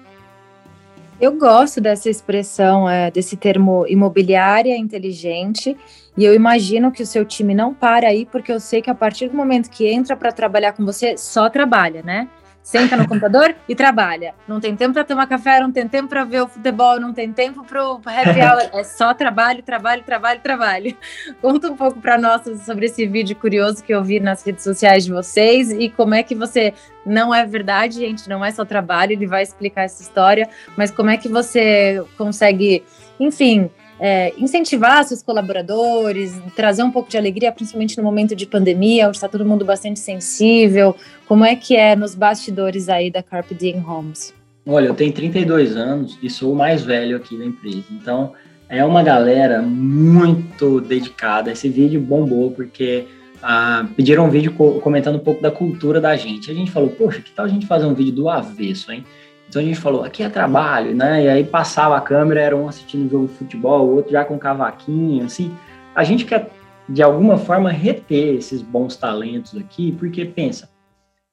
Eu 1.22 1.38
gosto 1.38 1.80
dessa 1.80 2.10
expressão, 2.10 2.90
é, 2.90 3.10
desse 3.10 3.38
termo 3.38 3.86
imobiliária 3.88 4.76
inteligente, 4.76 5.78
e 6.18 6.26
eu 6.26 6.34
imagino 6.34 6.92
que 6.92 7.02
o 7.02 7.06
seu 7.06 7.24
time 7.24 7.54
não 7.54 7.74
para 7.74 8.08
aí, 8.08 8.26
porque 8.26 8.52
eu 8.52 8.60
sei 8.60 8.82
que 8.82 8.90
a 8.90 8.96
partir 8.96 9.30
do 9.30 9.38
momento 9.38 9.70
que 9.70 9.88
entra 9.88 10.16
para 10.16 10.32
trabalhar 10.32 10.74
com 10.74 10.84
você, 10.86 11.18
só 11.18 11.50
trabalha, 11.50 12.02
né? 12.04 12.28
Senta 12.64 12.96
no 12.96 13.06
computador 13.06 13.54
e 13.68 13.76
trabalha. 13.76 14.34
Não 14.48 14.58
tem 14.58 14.74
tempo 14.74 14.94
para 14.94 15.04
tomar 15.04 15.28
café, 15.28 15.60
não 15.60 15.70
tem 15.70 15.86
tempo 15.86 16.08
para 16.08 16.24
ver 16.24 16.44
o 16.44 16.48
futebol, 16.48 16.98
não 16.98 17.14
tem 17.14 17.32
tempo 17.32 17.62
para 17.66 17.86
o 17.86 17.96
happy 17.96 18.40
hour. 18.40 18.70
É 18.72 18.86
só 18.86 19.14
trabalho, 19.14 19.62
trabalho, 19.62 20.02
trabalho, 20.02 20.40
trabalho. 20.40 20.98
Conta 21.42 21.70
um 21.70 21.76
pouco 21.76 22.00
para 22.00 22.18
nós 22.18 22.42
sobre 22.66 22.86
esse 22.86 23.06
vídeo 23.06 23.36
curioso 23.36 23.84
que 23.84 23.94
eu 23.94 24.02
vi 24.02 24.22
nas 24.22 24.46
redes 24.46 24.64
sociais 24.64 25.04
de 25.04 25.12
vocês 25.12 25.72
e 25.72 25.90
como 25.90 26.16
é 26.16 26.24
que 26.24 26.34
você. 26.34 26.74
Não 27.06 27.36
é 27.36 27.46
verdade, 27.46 27.96
gente, 27.96 28.30
não 28.30 28.46
é 28.46 28.50
só 28.50 28.64
trabalho, 28.64 29.12
ele 29.12 29.28
vai 29.28 29.44
explicar 29.44 29.84
essa 29.84 30.02
história, 30.02 30.48
mas 30.78 30.90
como 30.90 31.10
é 31.10 31.18
que 31.18 31.28
você 31.28 32.02
consegue, 32.18 32.82
enfim, 33.20 33.70
é, 34.00 34.34
incentivar 34.38 35.04
seus 35.04 35.22
colaboradores, 35.22 36.40
trazer 36.56 36.84
um 36.84 36.92
pouco 36.92 37.10
de 37.10 37.18
alegria, 37.18 37.52
principalmente 37.52 37.98
no 37.98 38.04
momento 38.04 38.36
de 38.36 38.46
pandemia, 38.46 39.08
onde 39.08 39.18
está 39.18 39.28
todo 39.28 39.46
mundo 39.46 39.64
bastante 39.64 40.00
sensível. 40.00 40.96
Como 41.28 41.46
é 41.46 41.56
que 41.56 41.76
é 41.76 41.96
nos 41.96 42.16
bastidores 42.16 42.90
aí 42.90 43.10
da 43.10 43.24
Carpe 43.24 43.54
Diem 43.54 43.84
Homes? 43.86 44.34
Olha, 44.66 44.88
eu 44.88 44.94
tenho 44.94 45.12
32 45.12 45.76
anos 45.76 46.18
e 46.22 46.30
sou 46.30 46.54
o 46.54 46.56
mais 46.56 46.84
velho 46.84 47.18
aqui 47.18 47.38
da 47.38 47.46
empresa. 47.46 47.84
Então, 47.92 48.34
é 48.70 48.84
uma 48.84 49.04
galera 49.04 49.62
muito 49.62 50.80
dedicada. 50.82 51.52
Esse 51.52 51.70
vídeo 51.70 52.00
bombou 52.00 52.52
porque 52.52 53.06
ah, 53.42 53.86
pediram 53.96 54.26
um 54.26 54.30
vídeo 54.30 54.54
comentando 54.54 55.18
um 55.18 55.20
pouco 55.20 55.42
da 55.42 55.52
cultura 55.52 56.00
da 56.00 56.16
gente. 56.16 56.50
A 56.50 56.54
gente 56.54 56.72
falou, 56.72 56.90
poxa, 56.90 57.22
que 57.22 57.32
tal 57.32 57.46
a 57.46 57.50
gente 57.50 57.68
fazer 57.68 57.86
um 57.86 57.94
vídeo 57.94 58.14
do 58.14 58.30
avesso, 58.30 58.92
hein? 58.92 59.04
Então 59.48 59.62
a 59.62 59.66
gente 59.66 59.80
falou, 59.80 60.04
aqui 60.04 60.24
é 60.24 60.30
trabalho, 60.30 60.96
né? 60.96 61.26
E 61.26 61.30
aí 61.30 61.44
passava 61.44 61.96
a 61.96 62.02
câmera, 62.02 62.42
era 62.42 62.58
um 62.58 62.68
assistindo 62.68 63.06
um 63.06 63.10
jogo 63.10 63.28
de 63.28 63.34
futebol, 63.34 63.88
o 63.88 63.96
outro 63.96 64.12
já 64.12 64.26
com 64.26 64.38
cavaquinho, 64.38 65.26
assim. 65.26 65.54
A 65.96 66.04
gente 66.04 66.26
quer, 66.26 66.50
de 66.90 67.04
alguma 67.04 67.38
forma, 67.38 67.70
reter 67.70 68.36
esses 68.36 68.62
bons 68.62 68.96
talentos 68.96 69.56
aqui, 69.56 69.92
porque 69.92 70.26
pensa, 70.26 70.70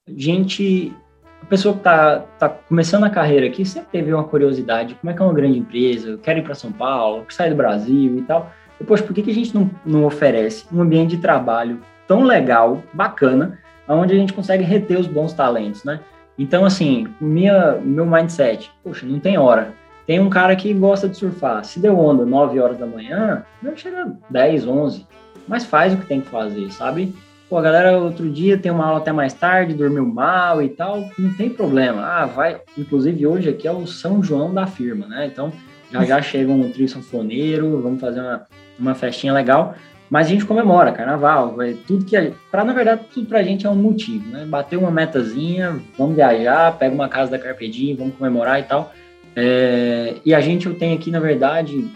gente, 0.07 0.95
a 1.41 1.47
pessoa 1.47 1.73
que 1.73 1.81
está 1.81 2.19
tá 2.39 2.49
começando 2.49 3.05
a 3.05 3.11
carreira 3.11 3.47
aqui 3.47 3.65
sempre 3.65 3.89
teve 3.91 4.13
uma 4.13 4.25
curiosidade, 4.25 4.95
como 4.97 5.11
é 5.11 5.15
que 5.15 5.23
é 5.23 5.25
uma 5.25 5.35
grande 5.35 5.59
empresa, 5.59 6.11
eu 6.11 6.19
quero 6.19 6.41
ir 6.41 6.43
para 6.43 6.55
São 6.55 6.71
Paulo, 6.71 7.23
quero 7.23 7.35
sair 7.35 7.51
do 7.51 7.57
Brasil 7.57 8.19
e 8.19 8.23
tal. 8.23 8.53
Depois, 8.79 9.01
por 9.01 9.15
que, 9.15 9.23
que 9.23 9.31
a 9.31 9.35
gente 9.35 9.55
não, 9.55 9.71
não 9.85 10.05
oferece 10.05 10.67
um 10.73 10.81
ambiente 10.81 11.17
de 11.17 11.23
trabalho 11.23 11.81
tão 12.07 12.23
legal, 12.23 12.83
bacana, 12.93 13.59
onde 13.87 14.15
a 14.15 14.17
gente 14.17 14.33
consegue 14.33 14.65
reter 14.65 14.99
os 14.99 15.07
bons 15.07 15.33
talentos, 15.33 15.85
né? 15.85 16.01
Então, 16.41 16.65
assim, 16.65 17.07
minha, 17.21 17.73
meu 17.85 18.07
mindset, 18.07 18.73
poxa, 18.83 19.05
não 19.05 19.21
tem 19.21 19.37
hora. 19.37 19.75
Tem 20.07 20.19
um 20.19 20.31
cara 20.31 20.57
que 20.57 20.73
gosta 20.73 21.07
de 21.07 21.15
surfar. 21.15 21.63
Se 21.67 21.79
deu 21.79 21.99
onda 21.99 22.25
9 22.25 22.59
horas 22.59 22.79
da 22.79 22.87
manhã, 22.87 23.45
não 23.63 23.77
chega 23.77 24.11
10, 24.31 24.67
11. 24.67 25.07
Mas 25.47 25.67
faz 25.67 25.93
o 25.93 25.99
que 25.99 26.07
tem 26.07 26.23
que 26.23 26.31
fazer, 26.31 26.73
sabe? 26.73 27.15
Pô, 27.47 27.59
a 27.59 27.63
galera 27.63 27.99
outro 27.99 28.27
dia 28.31 28.57
tem 28.57 28.73
uma 28.73 28.87
aula 28.87 29.01
até 29.01 29.13
mais 29.13 29.35
tarde, 29.35 29.75
dormiu 29.75 30.07
mal 30.07 30.63
e 30.63 30.71
tal, 30.71 31.11
não 31.19 31.31
tem 31.35 31.51
problema. 31.51 32.01
Ah, 32.01 32.25
vai. 32.25 32.63
Inclusive 32.79 33.27
hoje 33.27 33.51
aqui 33.51 33.69
é 33.69 33.73
o 33.73 33.87
São 33.87 34.23
João 34.23 34.55
da 34.55 34.67
firma, 34.67 35.07
né? 35.07 35.27
Então 35.27 35.53
já 35.93 36.05
já 36.05 36.23
chega 36.23 36.51
um 36.51 36.71
trio 36.73 36.89
sanfoneiro, 36.89 37.83
vamos 37.83 38.01
fazer 38.01 38.21
uma, 38.21 38.47
uma 38.79 38.95
festinha 38.95 39.35
legal. 39.35 39.75
Mas 40.11 40.27
a 40.27 40.31
gente 40.31 40.45
comemora, 40.45 40.91
carnaval, 40.91 41.55
vai, 41.55 41.75
tudo 41.87 42.05
que. 42.05 42.33
Para 42.51 42.65
na 42.65 42.73
verdade, 42.73 43.03
tudo 43.15 43.29
pra 43.29 43.45
gente 43.45 43.65
é 43.65 43.71
um 43.71 43.77
motivo, 43.77 44.29
né? 44.29 44.45
Bater 44.45 44.77
uma 44.77 44.91
metazinha, 44.91 45.81
vamos 45.97 46.17
viajar, 46.17 46.77
pega 46.77 46.93
uma 46.93 47.09
casa 47.09 47.31
da 47.31 47.39
Carpedinha, 47.39 47.95
vamos 47.97 48.17
comemorar 48.17 48.59
e 48.59 48.65
tal. 48.65 48.93
É, 49.37 50.17
e 50.27 50.35
a 50.35 50.41
gente, 50.41 50.69
tenho 50.75 50.97
aqui, 50.97 51.13
na 51.13 51.21
verdade, 51.21 51.89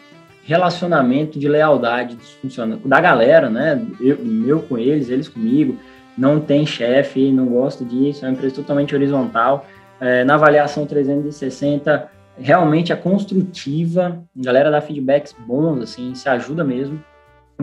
relacionamento 0.45 1.41
de 1.41 1.49
lealdade 1.49 2.15
dos 2.15 2.31
funcionários, 2.35 2.89
da 2.89 3.01
galera, 3.01 3.51
né? 3.51 3.85
Eu, 4.01 4.19
meu 4.25 4.61
com 4.61 4.79
eles, 4.79 5.09
eles 5.09 5.29
comigo. 5.29 5.77
Não 6.17 6.39
tem 6.39 6.65
chefe, 6.65 7.33
não 7.33 7.47
gosto 7.47 7.85
disso, 7.85 8.25
é 8.25 8.29
uma 8.29 8.35
empresa 8.35 8.55
totalmente 8.55 8.95
horizontal. 8.95 9.67
É, 10.01 10.23
na 10.23 10.35
avaliação 10.35 10.87
360, 10.87 12.09
realmente 12.39 12.93
é 12.93 12.97
construtiva, 12.97 14.23
a 14.39 14.45
galera 14.45 14.71
dá 14.71 14.81
feedbacks 14.81 15.35
bons, 15.37 15.83
assim, 15.83 16.15
se 16.15 16.29
ajuda 16.29 16.63
mesmo 16.63 17.03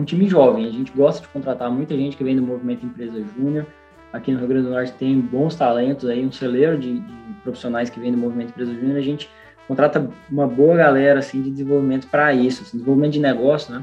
um 0.02 0.04
time 0.04 0.28
jovem. 0.28 0.66
A 0.66 0.70
gente 0.70 0.92
gosta 0.92 1.22
de 1.22 1.28
contratar 1.28 1.70
muita 1.70 1.96
gente 1.96 2.16
que 2.16 2.24
vem 2.24 2.36
do 2.36 2.42
movimento 2.42 2.84
Empresa 2.84 3.24
Júnior. 3.36 3.66
Aqui 4.12 4.30
no 4.32 4.38
Rio 4.38 4.48
Grande 4.48 4.66
do 4.66 4.72
Norte 4.72 4.92
tem 4.92 5.18
bons 5.18 5.54
talentos 5.54 6.08
aí, 6.08 6.26
um 6.26 6.32
celeiro 6.32 6.76
de, 6.76 7.00
de 7.00 7.12
profissionais 7.42 7.88
que 7.88 7.98
vem 7.98 8.12
do 8.12 8.18
movimento 8.18 8.50
Empresa 8.50 8.74
Júnior. 8.74 8.98
A 8.98 9.02
gente 9.02 9.30
contrata 9.66 10.06
uma 10.30 10.46
boa 10.46 10.76
galera 10.76 11.20
assim 11.20 11.40
de 11.40 11.50
desenvolvimento 11.50 12.08
para 12.08 12.34
isso, 12.34 12.62
assim, 12.62 12.72
desenvolvimento 12.72 13.12
de 13.12 13.20
negócio, 13.20 13.72
né? 13.72 13.82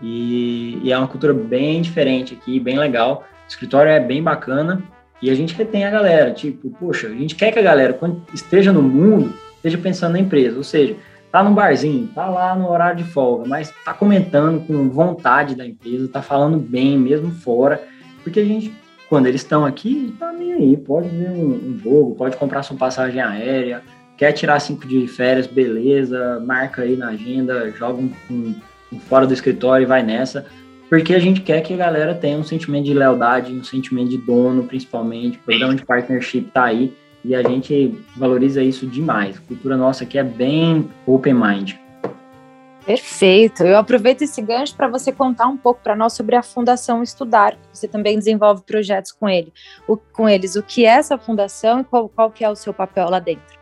E, 0.00 0.80
e, 0.82 0.92
é 0.92 0.98
uma 0.98 1.08
cultura 1.08 1.34
bem 1.34 1.82
diferente 1.82 2.34
aqui, 2.34 2.58
bem 2.58 2.78
legal. 2.78 3.24
O 3.44 3.48
escritório 3.48 3.90
é 3.90 4.00
bem 4.00 4.22
bacana 4.22 4.82
e 5.20 5.30
a 5.30 5.34
gente 5.34 5.54
retém 5.54 5.84
a 5.84 5.90
galera. 5.90 6.32
Tipo, 6.32 6.70
poxa, 6.70 7.08
a 7.08 7.14
gente 7.14 7.34
quer 7.34 7.52
que 7.52 7.58
a 7.58 7.62
galera, 7.62 7.92
quando 7.92 8.22
esteja 8.32 8.72
no 8.72 8.82
mundo, 8.82 9.34
esteja 9.56 9.76
pensando 9.76 10.12
na 10.12 10.20
empresa. 10.20 10.56
Ou 10.56 10.64
seja, 10.64 10.96
tá 11.30 11.42
no 11.42 11.52
barzinho, 11.52 12.08
tá 12.14 12.26
lá 12.26 12.54
no 12.54 12.70
horário 12.70 13.02
de 13.02 13.10
folga, 13.10 13.46
mas 13.46 13.72
tá 13.84 13.92
comentando 13.92 14.66
com 14.66 14.88
vontade 14.88 15.54
da 15.54 15.66
empresa, 15.66 16.08
tá 16.08 16.22
falando 16.22 16.58
bem 16.58 16.98
mesmo 16.98 17.30
fora, 17.30 17.82
porque 18.22 18.40
a 18.40 18.44
gente, 18.44 18.74
quando 19.08 19.26
eles 19.26 19.42
estão 19.42 19.64
aqui, 19.64 20.14
tá 20.18 20.32
nem 20.32 20.54
aí, 20.54 20.76
pode 20.76 21.08
ver 21.08 21.30
um, 21.30 21.50
um, 21.54 21.78
jogo, 21.78 22.14
pode 22.14 22.36
comprar 22.36 22.62
sua 22.62 22.76
passagem 22.76 23.20
aérea, 23.20 23.82
quer 24.16 24.32
tirar 24.32 24.58
cinco 24.60 24.86
dias 24.86 25.02
de 25.02 25.08
férias, 25.08 25.46
beleza, 25.46 26.42
marca 26.44 26.82
aí 26.82 26.96
na 26.96 27.08
agenda, 27.08 27.70
joga 27.72 28.00
um, 28.00 28.10
um, 28.30 28.54
um 28.92 28.98
fora 29.00 29.26
do 29.26 29.34
escritório 29.34 29.84
e 29.84 29.86
vai 29.86 30.02
nessa, 30.02 30.46
porque 30.88 31.14
a 31.14 31.18
gente 31.18 31.42
quer 31.42 31.60
que 31.60 31.74
a 31.74 31.76
galera 31.76 32.14
tenha 32.14 32.38
um 32.38 32.44
sentimento 32.44 32.86
de 32.86 32.94
lealdade, 32.94 33.52
um 33.52 33.62
sentimento 33.62 34.08
de 34.08 34.16
dono, 34.16 34.64
principalmente, 34.64 35.36
o 35.36 35.42
programa 35.42 35.74
de 35.74 35.84
partnership 35.84 36.50
tá 36.52 36.64
aí, 36.64 36.94
e 37.24 37.34
a 37.34 37.42
gente 37.42 37.98
valoriza 38.16 38.62
isso 38.62 38.86
demais. 38.86 39.36
A 39.36 39.40
cultura 39.40 39.76
nossa 39.76 40.04
aqui 40.04 40.18
é 40.18 40.24
bem 40.24 40.88
open 41.06 41.34
mind. 41.34 41.74
Perfeito. 42.88 43.64
Eu 43.64 43.76
aproveito 43.76 44.22
esse 44.22 44.40
gancho 44.40 44.74
para 44.74 44.88
você 44.88 45.12
contar 45.12 45.46
um 45.46 45.58
pouco 45.58 45.80
para 45.82 45.94
nós 45.94 46.14
sobre 46.14 46.34
a 46.36 46.42
Fundação 46.42 47.02
Estudar. 47.02 47.54
Você 47.70 47.86
também 47.86 48.16
desenvolve 48.18 48.62
projetos 48.62 49.12
com 49.12 49.28
ele, 49.28 49.52
o, 49.86 49.94
com 49.94 50.26
eles. 50.26 50.56
O 50.56 50.62
que 50.62 50.86
é 50.86 50.90
essa 50.90 51.18
fundação 51.18 51.80
e 51.80 51.84
qual, 51.84 52.08
qual 52.08 52.30
que 52.30 52.42
é 52.42 52.48
o 52.48 52.56
seu 52.56 52.72
papel 52.72 53.10
lá 53.10 53.18
dentro? 53.18 53.58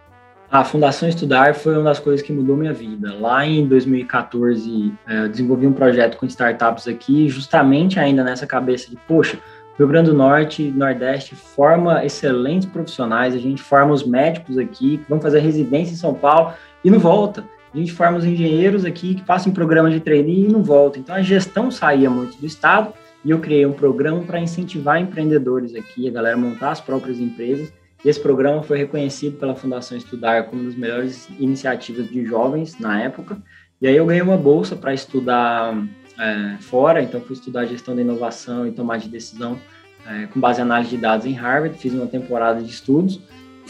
A 0.48 0.62
Fundação 0.62 1.08
Estudar 1.08 1.56
foi 1.56 1.74
uma 1.74 1.82
das 1.82 1.98
coisas 1.98 2.24
que 2.24 2.32
mudou 2.32 2.56
minha 2.56 2.72
vida. 2.72 3.12
Lá 3.14 3.44
em 3.44 3.66
2014, 3.66 4.94
é, 5.08 5.24
eu 5.24 5.28
desenvolvi 5.28 5.66
um 5.66 5.72
projeto 5.72 6.16
com 6.18 6.26
startups 6.26 6.86
aqui, 6.86 7.28
justamente 7.28 7.98
ainda 7.98 8.22
nessa 8.22 8.46
cabeça 8.46 8.88
de, 8.88 8.96
poxa, 9.08 9.40
Rio 9.78 9.86
Grande 9.86 10.10
do 10.10 10.16
Norte 10.16 10.62
e 10.62 10.70
Nordeste 10.70 11.34
forma 11.34 12.04
excelentes 12.04 12.66
profissionais, 12.66 13.34
a 13.34 13.38
gente 13.38 13.62
forma 13.62 13.92
os 13.92 14.04
médicos 14.06 14.56
aqui, 14.56 14.98
que 14.98 15.08
vão 15.08 15.20
fazer 15.20 15.40
residência 15.40 15.92
em 15.92 15.96
São 15.96 16.14
Paulo 16.14 16.54
e 16.82 16.90
não 16.90 16.98
volta. 16.98 17.44
A 17.74 17.76
gente 17.76 17.92
forma 17.92 18.16
os 18.16 18.24
engenheiros 18.24 18.86
aqui 18.86 19.16
que 19.16 19.22
passam 19.22 19.52
em 19.52 19.54
programas 19.54 19.92
de 19.92 20.00
trainee 20.00 20.46
e 20.46 20.48
não 20.48 20.62
volta. 20.62 20.98
Então 20.98 21.14
a 21.14 21.20
gestão 21.20 21.70
saía 21.70 22.08
muito 22.08 22.38
do 22.38 22.46
Estado 22.46 22.92
e 23.22 23.30
eu 23.30 23.38
criei 23.38 23.66
um 23.66 23.72
programa 23.72 24.22
para 24.22 24.40
incentivar 24.40 24.98
empreendedores 24.98 25.74
aqui, 25.74 26.08
a 26.08 26.12
galera 26.12 26.38
montar 26.38 26.70
as 26.70 26.80
próprias 26.80 27.20
empresas. 27.20 27.70
Esse 28.02 28.20
programa 28.20 28.62
foi 28.62 28.78
reconhecido 28.78 29.36
pela 29.38 29.54
Fundação 29.54 29.98
Estudar 29.98 30.44
como 30.44 30.62
uma 30.62 30.70
das 30.70 30.78
melhores 30.78 31.28
iniciativas 31.38 32.08
de 32.08 32.24
jovens 32.24 32.78
na 32.78 33.02
época. 33.02 33.36
E 33.82 33.86
aí 33.86 33.96
eu 33.96 34.06
ganhei 34.06 34.22
uma 34.22 34.38
bolsa 34.38 34.74
para 34.74 34.94
estudar 34.94 35.76
é, 36.18 36.56
fora, 36.60 37.02
então 37.02 37.20
fui 37.20 37.34
estudar 37.34 37.66
gestão 37.66 37.94
da 37.94 38.02
inovação 38.02 38.66
e 38.66 38.72
tomar 38.72 38.98
de 38.98 39.08
decisão 39.08 39.58
é, 40.06 40.26
com 40.26 40.40
base 40.40 40.60
em 40.60 40.62
análise 40.62 40.90
de 40.90 40.96
dados 40.96 41.26
em 41.26 41.32
Harvard, 41.32 41.76
fiz 41.78 41.92
uma 41.92 42.06
temporada 42.06 42.62
de 42.62 42.70
estudos 42.70 43.20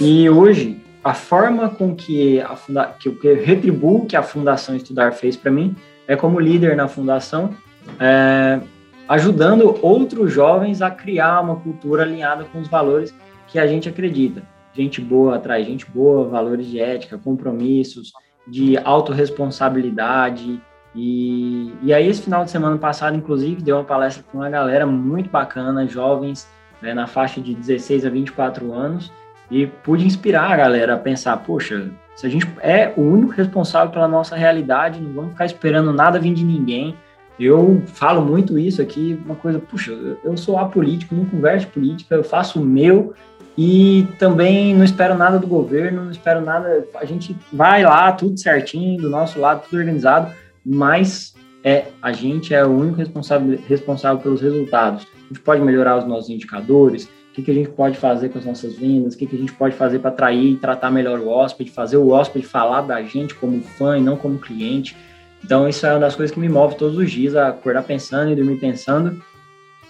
e 0.00 0.28
hoje 0.28 0.80
a 1.02 1.14
forma 1.14 1.68
com 1.68 1.94
que 1.94 2.40
a 2.40 2.56
funda 2.56 2.94
que, 2.98 3.10
que 3.10 3.26
eu 3.26 3.42
retribuo 3.42 4.06
que 4.06 4.16
a 4.16 4.22
Fundação 4.22 4.74
Estudar 4.74 5.12
fez 5.12 5.36
para 5.36 5.50
mim 5.50 5.74
é 6.06 6.16
como 6.16 6.40
líder 6.40 6.76
na 6.76 6.88
fundação, 6.88 7.54
é, 8.00 8.60
ajudando 9.08 9.78
outros 9.82 10.32
jovens 10.32 10.82
a 10.82 10.90
criar 10.90 11.40
uma 11.40 11.56
cultura 11.56 12.02
alinhada 12.02 12.44
com 12.44 12.60
os 12.60 12.68
valores 12.68 13.14
que 13.46 13.58
a 13.58 13.66
gente 13.66 13.88
acredita. 13.88 14.42
Gente 14.72 15.00
boa 15.00 15.36
atrai 15.36 15.64
gente 15.64 15.86
boa, 15.86 16.28
valores 16.28 16.66
de 16.66 16.80
ética, 16.80 17.16
compromissos, 17.16 18.12
de 18.46 18.76
autorresponsabilidade, 18.76 20.60
e, 20.96 21.74
e 21.82 21.92
aí, 21.92 22.08
esse 22.08 22.22
final 22.22 22.42
de 22.42 22.50
semana 22.50 22.78
passado, 22.78 23.14
inclusive, 23.14 23.60
deu 23.60 23.76
uma 23.76 23.84
palestra 23.84 24.24
com 24.32 24.38
uma 24.38 24.48
galera 24.48 24.86
muito 24.86 25.28
bacana, 25.28 25.86
jovens, 25.86 26.48
né, 26.80 26.94
na 26.94 27.06
faixa 27.06 27.38
de 27.38 27.54
16 27.54 28.06
a 28.06 28.10
24 28.10 28.72
anos, 28.72 29.12
e 29.50 29.66
pude 29.66 30.06
inspirar 30.06 30.50
a 30.50 30.56
galera 30.56 30.94
a 30.94 30.98
pensar: 30.98 31.36
poxa, 31.36 31.90
se 32.14 32.26
a 32.26 32.30
gente 32.30 32.50
é 32.62 32.94
o 32.96 33.02
único 33.02 33.32
responsável 33.32 33.92
pela 33.92 34.08
nossa 34.08 34.34
realidade, 34.34 34.98
não 34.98 35.12
vamos 35.12 35.32
ficar 35.32 35.44
esperando 35.44 35.92
nada 35.92 36.18
vir 36.18 36.32
de 36.32 36.42
ninguém. 36.42 36.96
Eu 37.38 37.82
falo 37.88 38.22
muito 38.22 38.58
isso 38.58 38.80
aqui, 38.80 39.20
uma 39.26 39.34
coisa, 39.34 39.58
puxa, 39.58 39.92
eu 40.24 40.34
sou 40.38 40.58
apolítico, 40.58 41.14
não 41.14 41.26
converso 41.26 41.66
política, 41.66 42.14
eu 42.14 42.24
faço 42.24 42.58
o 42.58 42.64
meu 42.64 43.12
e 43.58 44.08
também 44.18 44.74
não 44.74 44.82
espero 44.82 45.14
nada 45.14 45.38
do 45.38 45.46
governo, 45.46 46.04
não 46.04 46.10
espero 46.10 46.40
nada. 46.40 46.86
A 46.94 47.04
gente 47.04 47.36
vai 47.52 47.82
lá, 47.82 48.10
tudo 48.12 48.40
certinho, 48.40 49.02
do 49.02 49.10
nosso 49.10 49.38
lado, 49.38 49.64
tudo 49.64 49.78
organizado 49.78 50.32
mas 50.66 51.32
é 51.62 51.86
a 52.02 52.12
gente 52.12 52.52
é 52.52 52.64
o 52.66 52.70
único 52.70 52.96
responsável, 52.96 53.58
responsável 53.68 54.20
pelos 54.20 54.40
resultados. 54.40 55.06
A 55.24 55.28
gente 55.28 55.40
pode 55.40 55.62
melhorar 55.62 55.96
os 55.96 56.04
nossos 56.04 56.28
indicadores, 56.28 57.04
o 57.04 57.08
que, 57.32 57.42
que 57.42 57.50
a 57.50 57.54
gente 57.54 57.68
pode 57.68 57.96
fazer 57.96 58.30
com 58.30 58.38
as 58.38 58.44
nossas 58.44 58.74
vendas, 58.74 59.14
o 59.14 59.18
que, 59.18 59.26
que 59.26 59.36
a 59.36 59.38
gente 59.38 59.52
pode 59.52 59.76
fazer 59.76 60.00
para 60.00 60.10
atrair 60.10 60.52
e 60.52 60.56
tratar 60.56 60.90
melhor 60.90 61.20
o 61.20 61.28
hóspede, 61.28 61.70
fazer 61.70 61.96
o 61.96 62.08
hóspede 62.08 62.46
falar 62.46 62.80
da 62.80 63.00
gente 63.02 63.34
como 63.34 63.60
fã 63.60 63.96
e 63.96 64.00
não 64.00 64.16
como 64.16 64.38
cliente. 64.38 64.96
Então, 65.44 65.68
isso 65.68 65.86
é 65.86 65.90
uma 65.90 66.00
das 66.00 66.16
coisas 66.16 66.34
que 66.34 66.40
me 66.40 66.48
move 66.48 66.74
todos 66.74 66.98
os 66.98 67.10
dias, 67.10 67.36
acordar 67.36 67.84
pensando 67.84 68.32
e 68.32 68.34
dormir 68.34 68.58
pensando. 68.58 69.22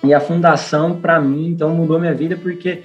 E 0.05 0.13
a 0.13 0.21
fundação, 0.21 1.01
para 1.01 1.19
mim, 1.21 1.49
então, 1.49 1.71
mudou 1.71 1.99
minha 1.99 2.15
vida, 2.15 2.37
porque 2.37 2.83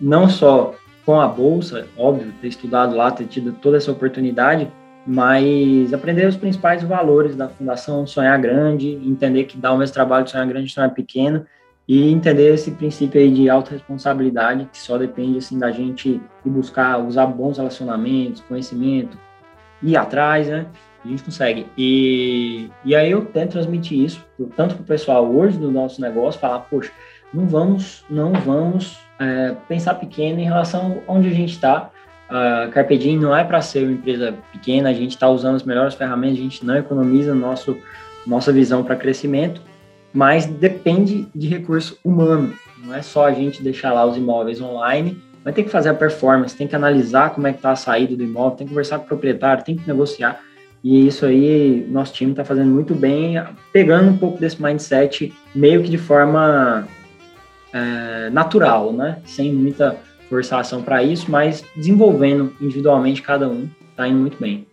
não 0.00 0.28
só 0.28 0.74
com 1.04 1.20
a 1.20 1.28
bolsa, 1.28 1.86
óbvio, 1.96 2.32
ter 2.40 2.48
estudado 2.48 2.96
lá, 2.96 3.10
ter 3.10 3.26
tido 3.26 3.52
toda 3.52 3.76
essa 3.76 3.92
oportunidade, 3.92 4.70
mas 5.06 5.92
aprender 5.92 6.26
os 6.26 6.36
principais 6.36 6.82
valores 6.82 7.36
da 7.36 7.48
fundação, 7.48 8.06
sonhar 8.06 8.38
grande, 8.40 8.94
entender 9.04 9.44
que 9.44 9.56
dá 9.56 9.72
o 9.72 9.78
mesmo 9.78 9.94
trabalho 9.94 10.24
de 10.24 10.30
sonhar 10.30 10.46
grande, 10.46 10.72
sonhar 10.72 10.92
pequeno, 10.94 11.46
e 11.86 12.10
entender 12.10 12.54
esse 12.54 12.70
princípio 12.70 13.20
aí 13.20 13.30
de 13.30 13.50
autorresponsabilidade, 13.50 14.68
que 14.72 14.78
só 14.78 14.96
depende 14.96 15.38
assim 15.38 15.58
da 15.58 15.70
gente 15.70 16.20
ir 16.44 16.50
buscar, 16.50 16.98
usar 16.98 17.26
bons 17.26 17.58
relacionamentos, 17.58 18.40
conhecimento, 18.42 19.18
ir 19.82 19.96
atrás, 19.96 20.48
né? 20.48 20.66
A 21.04 21.08
gente 21.08 21.22
consegue. 21.22 21.66
E, 21.76 22.70
e 22.84 22.96
aí 22.96 23.10
eu 23.10 23.26
tento 23.26 23.52
transmitir 23.52 24.02
isso, 24.02 24.24
tanto 24.56 24.76
para 24.76 24.82
o 24.82 24.86
pessoal 24.86 25.30
hoje 25.30 25.58
do 25.58 25.70
nosso 25.70 26.00
negócio, 26.00 26.40
falar, 26.40 26.60
poxa, 26.60 26.90
não 27.32 27.46
vamos, 27.46 28.02
não 28.08 28.32
vamos 28.32 28.98
é, 29.18 29.54
pensar 29.68 29.94
pequeno 29.96 30.40
em 30.40 30.44
relação 30.44 31.02
a 31.06 31.12
onde 31.12 31.28
a 31.28 31.32
gente 31.34 31.52
está, 31.52 31.90
a 32.28 32.68
Carpe 32.72 32.96
Diem 32.96 33.18
não 33.18 33.36
é 33.36 33.44
para 33.44 33.60
ser 33.60 33.84
uma 33.84 33.92
empresa 33.92 34.34
pequena, 34.52 34.88
a 34.88 34.92
gente 34.92 35.10
está 35.10 35.28
usando 35.28 35.56
as 35.56 35.62
melhores 35.62 35.94
ferramentas, 35.94 36.38
a 36.38 36.42
gente 36.42 36.64
não 36.64 36.76
economiza 36.76 37.34
nosso, 37.34 37.76
nossa 38.26 38.52
visão 38.52 38.82
para 38.82 38.96
crescimento, 38.96 39.60
mas 40.12 40.46
depende 40.46 41.26
de 41.34 41.48
recurso 41.48 41.98
humano. 42.04 42.54
Não 42.84 42.94
é 42.94 43.02
só 43.02 43.26
a 43.26 43.32
gente 43.32 43.62
deixar 43.62 43.92
lá 43.92 44.04
os 44.04 44.16
imóveis 44.16 44.60
online, 44.60 45.20
vai 45.42 45.52
ter 45.52 45.62
que 45.62 45.70
fazer 45.70 45.90
a 45.90 45.94
performance, 45.94 46.56
tem 46.56 46.66
que 46.66 46.76
analisar 46.76 47.30
como 47.30 47.46
é 47.46 47.52
que 47.52 47.58
está 47.58 47.72
a 47.72 47.76
saída 47.76 48.16
do 48.16 48.24
imóvel, 48.24 48.56
tem 48.56 48.66
que 48.66 48.72
conversar 48.72 48.98
com 48.98 49.04
o 49.04 49.08
proprietário, 49.08 49.64
tem 49.64 49.76
que 49.76 49.86
negociar. 49.86 50.40
E 50.82 51.06
isso 51.06 51.24
aí, 51.24 51.86
nosso 51.90 52.12
time 52.12 52.32
está 52.32 52.44
fazendo 52.44 52.70
muito 52.70 52.94
bem, 52.94 53.42
pegando 53.72 54.10
um 54.10 54.16
pouco 54.18 54.38
desse 54.38 54.62
mindset 54.62 55.32
meio 55.54 55.82
que 55.82 55.88
de 55.88 55.96
forma 55.96 56.86
é, 57.72 58.28
natural, 58.30 58.92
né? 58.92 59.18
Sem 59.24 59.52
muita 59.52 59.96
forçação 60.28 60.82
para 60.82 61.02
isso, 61.02 61.30
mas 61.30 61.64
desenvolvendo 61.76 62.54
individualmente 62.60 63.22
cada 63.22 63.48
um, 63.48 63.68
está 63.90 64.08
indo 64.08 64.18
muito 64.18 64.38
bem. 64.38 64.66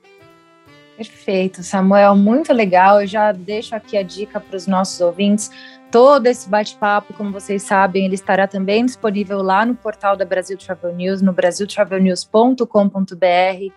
Perfeito, 0.98 1.64
Samuel, 1.64 2.16
muito 2.16 2.54
legal. 2.54 3.02
Eu 3.02 3.08
já 3.08 3.32
deixo 3.32 3.76
aqui 3.76 3.98
a 3.98 4.04
dica 4.04 4.40
para 4.40 4.56
os 4.56 4.68
nossos 4.68 5.02
ouvintes. 5.02 5.50
Todo 5.92 6.28
esse 6.28 6.48
bate-papo, 6.48 7.14
como 7.14 7.32
vocês 7.32 7.64
sabem, 7.64 8.06
ele 8.06 8.16
estará 8.16 8.48
também 8.48 8.86
disponível 8.86 9.42
lá 9.42 9.66
no 9.66 9.76
portal 9.76 10.16
da 10.16 10.24
Brasil 10.24 10.58
Travel 10.58 10.96
News, 10.96 11.22
no 11.22 11.34
brasiltravelnews.com.br. 11.34 13.74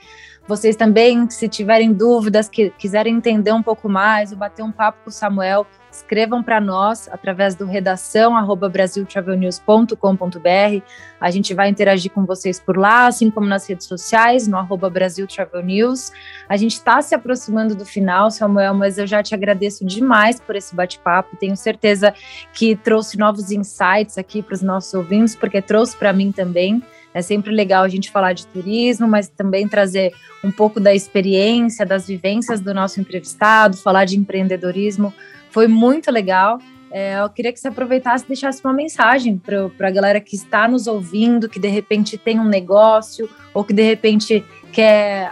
Vocês 0.46 0.76
também, 0.76 1.30
se 1.30 1.48
tiverem 1.48 1.90
dúvidas, 1.90 2.50
que 2.50 2.68
quiserem 2.70 3.16
entender 3.16 3.52
um 3.52 3.62
pouco 3.62 3.88
mais, 3.88 4.30
ou 4.30 4.36
bater 4.36 4.62
um 4.62 4.70
papo 4.70 4.98
com 5.02 5.08
o 5.08 5.12
Samuel, 5.12 5.66
escrevam 5.90 6.42
para 6.42 6.60
nós 6.60 7.08
através 7.10 7.54
do 7.54 7.64
redação 7.64 8.34
brasiltravelnews.com.br. 8.70 10.84
A 11.18 11.30
gente 11.30 11.54
vai 11.54 11.70
interagir 11.70 12.10
com 12.10 12.26
vocês 12.26 12.60
por 12.60 12.76
lá, 12.76 13.06
assim 13.06 13.30
como 13.30 13.46
nas 13.46 13.66
redes 13.66 13.86
sociais, 13.86 14.46
no 14.46 14.58
arroba 14.58 14.90
Brasil 14.90 15.26
Travel 15.26 15.62
News. 15.62 16.12
A 16.46 16.58
gente 16.58 16.72
está 16.72 17.00
se 17.00 17.14
aproximando 17.14 17.74
do 17.74 17.86
final, 17.86 18.30
Samuel, 18.30 18.74
mas 18.74 18.98
eu 18.98 19.06
já 19.06 19.22
te 19.22 19.34
agradeço 19.34 19.86
demais 19.86 20.40
por 20.40 20.56
esse 20.56 20.74
bate-papo. 20.74 21.36
Tenho 21.36 21.56
certeza 21.56 22.12
que 22.52 22.76
trouxe 22.76 23.16
novos 23.16 23.50
insights 23.50 24.18
aqui 24.18 24.42
para 24.42 24.54
os 24.54 24.62
nossos 24.62 24.92
ouvintes, 24.92 25.34
porque 25.34 25.62
trouxe 25.62 25.96
para 25.96 26.12
mim 26.12 26.32
também. 26.32 26.82
É 27.14 27.22
sempre 27.22 27.52
legal 27.52 27.84
a 27.84 27.88
gente 27.88 28.10
falar 28.10 28.32
de 28.32 28.44
turismo, 28.48 29.06
mas 29.06 29.28
também 29.28 29.68
trazer 29.68 30.12
um 30.42 30.50
pouco 30.50 30.80
da 30.80 30.92
experiência, 30.92 31.86
das 31.86 32.08
vivências 32.08 32.60
do 32.60 32.74
nosso 32.74 33.00
entrevistado, 33.00 33.76
falar 33.76 34.04
de 34.04 34.18
empreendedorismo. 34.18 35.14
Foi 35.48 35.68
muito 35.68 36.10
legal. 36.10 36.58
É, 36.90 37.20
eu 37.20 37.30
queria 37.30 37.52
que 37.52 37.58
você 37.58 37.68
aproveitasse 37.68 38.24
e 38.24 38.28
deixasse 38.28 38.60
uma 38.64 38.72
mensagem 38.72 39.36
para 39.38 39.88
a 39.88 39.90
galera 39.90 40.20
que 40.20 40.34
está 40.34 40.68
nos 40.68 40.86
ouvindo, 40.86 41.48
que 41.48 41.58
de 41.58 41.68
repente 41.68 42.18
tem 42.18 42.38
um 42.38 42.44
negócio 42.44 43.28
ou 43.52 43.64
que 43.64 43.72
de 43.72 43.82
repente 43.82 44.44
quer 44.72 45.30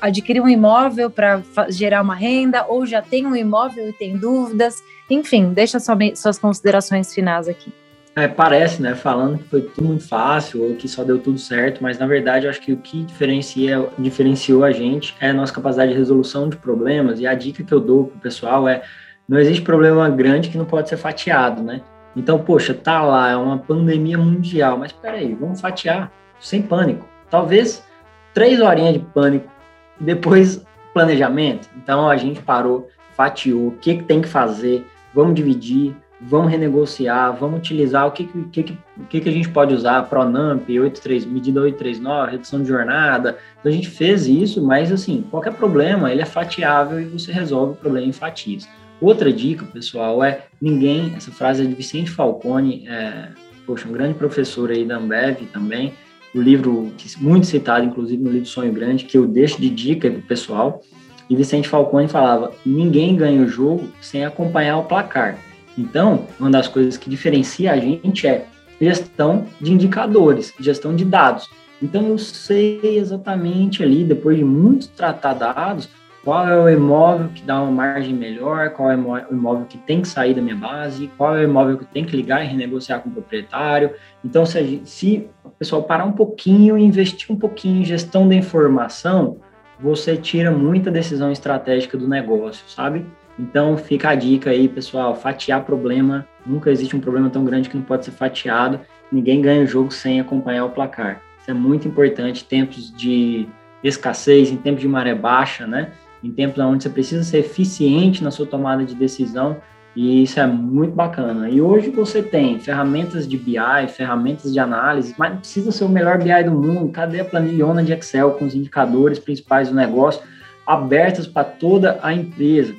adquirir 0.00 0.40
um 0.40 0.48
imóvel 0.48 1.10
para 1.10 1.42
gerar 1.68 2.02
uma 2.02 2.14
renda 2.14 2.64
ou 2.66 2.86
já 2.86 3.02
tem 3.02 3.26
um 3.26 3.34
imóvel 3.34 3.88
e 3.88 3.92
tem 3.92 4.16
dúvidas. 4.16 4.82
Enfim, 5.10 5.52
deixa 5.52 5.80
sua, 5.80 5.96
suas 6.14 6.38
considerações 6.38 7.12
finais 7.12 7.48
aqui. 7.48 7.72
É, 8.18 8.26
parece, 8.26 8.80
né, 8.80 8.94
falando 8.94 9.36
que 9.36 9.44
foi 9.44 9.60
tudo 9.60 9.88
muito 9.88 10.08
fácil 10.08 10.62
ou 10.62 10.74
que 10.74 10.88
só 10.88 11.04
deu 11.04 11.18
tudo 11.18 11.38
certo, 11.38 11.82
mas 11.82 11.98
na 11.98 12.06
verdade 12.06 12.46
eu 12.46 12.50
acho 12.50 12.62
que 12.62 12.72
o 12.72 12.78
que 12.78 13.04
diferencia, 13.04 13.90
diferenciou 13.98 14.64
a 14.64 14.72
gente 14.72 15.14
é 15.20 15.28
a 15.28 15.34
nossa 15.34 15.52
capacidade 15.52 15.92
de 15.92 15.98
resolução 15.98 16.48
de 16.48 16.56
problemas 16.56 17.20
e 17.20 17.26
a 17.26 17.34
dica 17.34 17.62
que 17.62 17.72
eu 17.74 17.78
dou 17.78 18.06
pro 18.06 18.18
pessoal 18.18 18.66
é 18.66 18.82
não 19.28 19.38
existe 19.38 19.60
problema 19.60 20.08
grande 20.08 20.48
que 20.48 20.56
não 20.56 20.64
pode 20.64 20.88
ser 20.88 20.96
fatiado, 20.96 21.62
né? 21.62 21.82
Então, 22.16 22.38
poxa, 22.38 22.72
tá 22.72 23.02
lá, 23.02 23.32
é 23.32 23.36
uma 23.36 23.58
pandemia 23.58 24.16
mundial, 24.16 24.78
mas 24.78 24.92
peraí, 24.92 25.34
vamos 25.34 25.60
fatiar 25.60 26.10
sem 26.40 26.62
pânico. 26.62 27.06
Talvez 27.28 27.84
três 28.32 28.62
horinhas 28.62 28.94
de 28.94 29.00
pânico 29.00 29.52
depois 30.00 30.64
planejamento. 30.94 31.68
Então 31.76 32.08
a 32.08 32.16
gente 32.16 32.40
parou, 32.40 32.88
fatiou, 33.14 33.68
o 33.68 33.72
que, 33.72 33.96
que 33.96 34.04
tem 34.04 34.22
que 34.22 34.28
fazer, 34.28 34.86
vamos 35.12 35.34
dividir, 35.34 35.94
vamos 36.20 36.50
renegociar, 36.50 37.36
vamos 37.36 37.58
utilizar 37.58 38.06
o 38.06 38.10
que, 38.10 38.24
que, 38.50 38.62
que, 39.08 39.20
que, 39.20 39.28
a 39.28 39.32
gente 39.32 39.48
pode 39.48 39.74
usar, 39.74 40.02
Pronamp, 40.04 40.68
83, 40.68 41.26
medida 41.26 41.60
839, 41.60 42.32
redução 42.32 42.62
de 42.62 42.68
jornada. 42.68 43.38
Então 43.60 43.70
a 43.70 43.74
gente 43.74 43.88
fez 43.88 44.26
isso, 44.26 44.64
mas 44.64 44.90
assim, 44.90 45.24
qualquer 45.30 45.52
problema 45.52 46.10
ele 46.10 46.22
é 46.22 46.26
fatiável 46.26 47.00
e 47.00 47.04
você 47.04 47.32
resolve 47.32 47.72
o 47.72 47.76
problema 47.76 48.06
em 48.06 48.12
fatias. 48.12 48.68
Outra 49.00 49.30
dica, 49.30 49.64
pessoal, 49.66 50.24
é 50.24 50.46
ninguém, 50.60 51.12
essa 51.14 51.30
frase 51.30 51.62
é 51.62 51.66
de 51.66 51.74
Vicente 51.74 52.10
Falcone, 52.10 52.86
é, 52.88 53.28
poxa, 53.66 53.86
um 53.86 53.92
grande 53.92 54.14
professor 54.14 54.70
aí 54.70 54.86
da 54.86 54.96
Ambev 54.96 55.42
também, 55.52 55.92
o 56.34 56.40
livro 56.40 56.92
muito 57.18 57.46
citado, 57.46 57.84
inclusive 57.84 58.22
no 58.22 58.30
livro 58.30 58.46
Sonho 58.46 58.72
Grande, 58.72 59.04
que 59.04 59.16
eu 59.16 59.26
deixo 59.26 59.60
de 59.60 59.68
dica 59.68 60.10
para 60.10 60.18
o 60.18 60.22
pessoal, 60.22 60.82
e 61.28 61.36
Vicente 61.36 61.68
Falcone 61.68 62.08
falava, 62.08 62.52
ninguém 62.64 63.16
ganha 63.16 63.42
o 63.42 63.48
jogo 63.48 63.88
sem 64.00 64.24
acompanhar 64.24 64.78
o 64.78 64.84
placar. 64.84 65.38
Então, 65.76 66.26
uma 66.38 66.50
das 66.50 66.68
coisas 66.68 66.96
que 66.96 67.10
diferencia 67.10 67.72
a 67.72 67.76
gente 67.76 68.26
é 68.26 68.46
gestão 68.80 69.46
de 69.60 69.72
indicadores, 69.72 70.52
gestão 70.58 70.94
de 70.94 71.04
dados. 71.04 71.48
Então, 71.82 72.06
eu 72.08 72.18
sei 72.18 72.80
exatamente 72.98 73.82
ali, 73.82 74.04
depois 74.04 74.36
de 74.36 74.44
muito 74.44 74.88
tratar 74.88 75.34
dados, 75.34 75.88
qual 76.24 76.48
é 76.48 76.58
o 76.58 76.68
imóvel 76.68 77.28
que 77.28 77.42
dá 77.42 77.62
uma 77.62 77.70
margem 77.70 78.12
melhor, 78.12 78.70
qual 78.70 78.90
é 78.90 78.96
o 78.96 79.32
imóvel 79.32 79.64
que 79.66 79.78
tem 79.78 80.00
que 80.00 80.08
sair 80.08 80.34
da 80.34 80.42
minha 80.42 80.56
base, 80.56 81.08
qual 81.16 81.36
é 81.36 81.42
o 81.42 81.44
imóvel 81.44 81.78
que 81.78 81.84
tem 81.84 82.04
que 82.04 82.16
ligar 82.16 82.44
e 82.44 82.48
renegociar 82.48 83.00
com 83.00 83.10
o 83.10 83.12
proprietário. 83.12 83.92
Então, 84.24 84.44
se, 84.44 84.64
gente, 84.64 84.90
se 84.90 85.28
o 85.44 85.50
pessoal 85.50 85.84
parar 85.84 86.04
um 86.04 86.10
pouquinho 86.10 86.76
e 86.76 86.82
investir 86.82 87.30
um 87.30 87.36
pouquinho 87.36 87.80
em 87.80 87.84
gestão 87.84 88.28
da 88.28 88.34
informação, 88.34 89.36
você 89.78 90.16
tira 90.16 90.50
muita 90.50 90.90
decisão 90.90 91.30
estratégica 91.30 91.96
do 91.96 92.08
negócio, 92.08 92.64
sabe? 92.68 93.06
Então 93.38 93.76
fica 93.76 94.10
a 94.10 94.14
dica 94.14 94.50
aí, 94.50 94.68
pessoal, 94.68 95.14
fatiar 95.14 95.64
problema. 95.64 96.26
Nunca 96.44 96.70
existe 96.70 96.96
um 96.96 97.00
problema 97.00 97.28
tão 97.28 97.44
grande 97.44 97.68
que 97.68 97.76
não 97.76 97.84
pode 97.84 98.04
ser 98.04 98.12
fatiado. 98.12 98.80
Ninguém 99.12 99.42
ganha 99.42 99.62
o 99.62 99.66
jogo 99.66 99.92
sem 99.92 100.20
acompanhar 100.20 100.64
o 100.64 100.70
placar. 100.70 101.20
Isso 101.40 101.50
é 101.50 101.54
muito 101.54 101.86
importante 101.86 102.42
em 102.42 102.46
tempos 102.46 102.92
de 102.96 103.46
escassez, 103.84 104.50
em 104.50 104.56
tempos 104.56 104.80
de 104.80 104.88
maré 104.88 105.14
baixa, 105.14 105.66
né? 105.66 105.92
Em 106.24 106.30
tempos 106.30 106.58
onde 106.58 106.82
você 106.82 106.88
precisa 106.88 107.22
ser 107.22 107.38
eficiente 107.38 108.24
na 108.24 108.30
sua 108.30 108.46
tomada 108.46 108.84
de 108.84 108.94
decisão, 108.94 109.58
e 109.94 110.22
isso 110.22 110.38
é 110.40 110.46
muito 110.46 110.94
bacana. 110.94 111.48
E 111.48 111.60
hoje 111.60 111.90
você 111.90 112.22
tem 112.22 112.58
ferramentas 112.58 113.26
de 113.26 113.36
BI, 113.38 113.88
ferramentas 113.88 114.52
de 114.52 114.58
análise, 114.58 115.14
mas 115.16 115.30
não 115.30 115.38
precisa 115.38 115.72
ser 115.72 115.84
o 115.84 115.88
melhor 115.88 116.18
BI 116.18 116.44
do 116.44 116.50
mundo. 116.50 116.92
Cadê 116.92 117.20
a 117.20 117.24
planilhona 117.24 117.82
de 117.82 117.92
Excel 117.92 118.32
com 118.32 118.44
os 118.44 118.54
indicadores 118.54 119.18
principais 119.18 119.70
do 119.70 119.74
negócio 119.74 120.20
abertas 120.66 121.26
para 121.26 121.44
toda 121.44 121.98
a 122.02 122.12
empresa? 122.12 122.74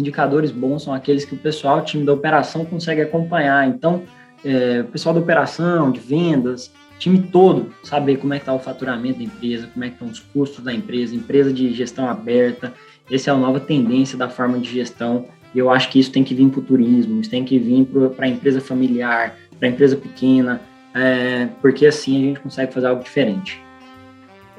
Indicadores 0.00 0.50
bons 0.50 0.82
são 0.82 0.92
aqueles 0.92 1.24
que 1.24 1.34
o 1.34 1.38
pessoal, 1.38 1.78
o 1.78 1.82
time 1.82 2.04
da 2.04 2.12
operação 2.12 2.64
consegue 2.64 3.00
acompanhar. 3.00 3.68
Então, 3.68 4.02
é, 4.44 4.80
o 4.80 4.90
pessoal 4.90 5.14
da 5.14 5.20
operação, 5.20 5.90
de 5.92 6.00
vendas, 6.00 6.72
time 6.98 7.20
todo, 7.20 7.72
saber 7.82 8.16
como 8.16 8.34
é 8.34 8.38
que 8.38 8.42
está 8.42 8.52
o 8.52 8.58
faturamento 8.58 9.18
da 9.18 9.24
empresa, 9.24 9.68
como 9.72 9.84
é 9.84 9.88
que 9.88 9.94
estão 9.94 10.08
os 10.08 10.18
custos 10.18 10.64
da 10.64 10.72
empresa, 10.72 11.14
empresa 11.14 11.52
de 11.52 11.72
gestão 11.72 12.08
aberta. 12.08 12.72
Essa 13.10 13.30
é 13.30 13.34
a 13.34 13.36
nova 13.36 13.60
tendência 13.60 14.16
da 14.16 14.28
forma 14.28 14.58
de 14.58 14.70
gestão 14.70 15.26
e 15.54 15.58
eu 15.58 15.70
acho 15.70 15.88
que 15.90 15.98
isso 15.98 16.12
tem 16.12 16.22
que 16.22 16.34
vir 16.34 16.48
para 16.48 16.60
o 16.60 16.62
turismo, 16.62 17.20
isso 17.20 17.30
tem 17.30 17.44
que 17.44 17.58
vir 17.58 17.86
para 18.16 18.26
a 18.26 18.28
empresa 18.28 18.60
familiar, 18.60 19.36
para 19.58 19.68
a 19.68 19.70
empresa 19.70 19.96
pequena, 19.96 20.60
é, 20.94 21.48
porque 21.60 21.86
assim 21.86 22.16
a 22.16 22.26
gente 22.28 22.40
consegue 22.40 22.72
fazer 22.72 22.86
algo 22.86 23.02
diferente. 23.02 23.60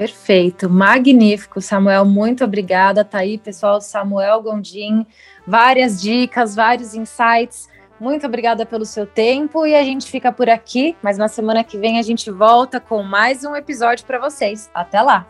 Perfeito, 0.02 0.68
magnífico, 0.68 1.62
Samuel. 1.62 2.04
Muito 2.06 2.44
obrigada. 2.44 3.06
Tá 3.06 3.20
aí, 3.20 3.38
pessoal. 3.38 3.80
Samuel 3.80 4.42
Gondim, 4.42 5.06
várias 5.46 6.02
dicas, 6.02 6.56
vários 6.56 6.96
insights. 6.96 7.70
Muito 8.00 8.26
obrigada 8.26 8.66
pelo 8.66 8.84
seu 8.84 9.06
tempo 9.06 9.64
e 9.64 9.76
a 9.76 9.84
gente 9.84 10.10
fica 10.10 10.32
por 10.32 10.50
aqui. 10.50 10.98
Mas 11.04 11.20
na 11.20 11.28
semana 11.28 11.64
que 11.64 11.78
vem 11.78 12.00
a 12.00 12.02
gente 12.02 12.32
volta 12.32 12.80
com 12.80 13.04
mais 13.04 13.44
um 13.44 13.56
episódio 13.56 14.04
para 14.04 14.18
vocês. 14.18 14.72
Até 14.74 15.04
lá! 15.04 15.28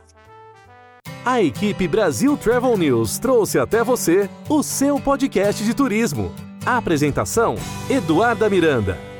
A 1.25 1.41
equipe 1.41 1.85
Brasil 1.85 2.37
Travel 2.37 2.77
News 2.77 3.19
trouxe 3.19 3.59
até 3.59 3.83
você 3.83 4.29
o 4.47 4.63
seu 4.63 5.01
podcast 5.01 5.65
de 5.65 5.73
turismo. 5.73 6.33
A 6.65 6.77
apresentação: 6.77 7.55
Eduarda 7.89 8.49
Miranda. 8.49 9.10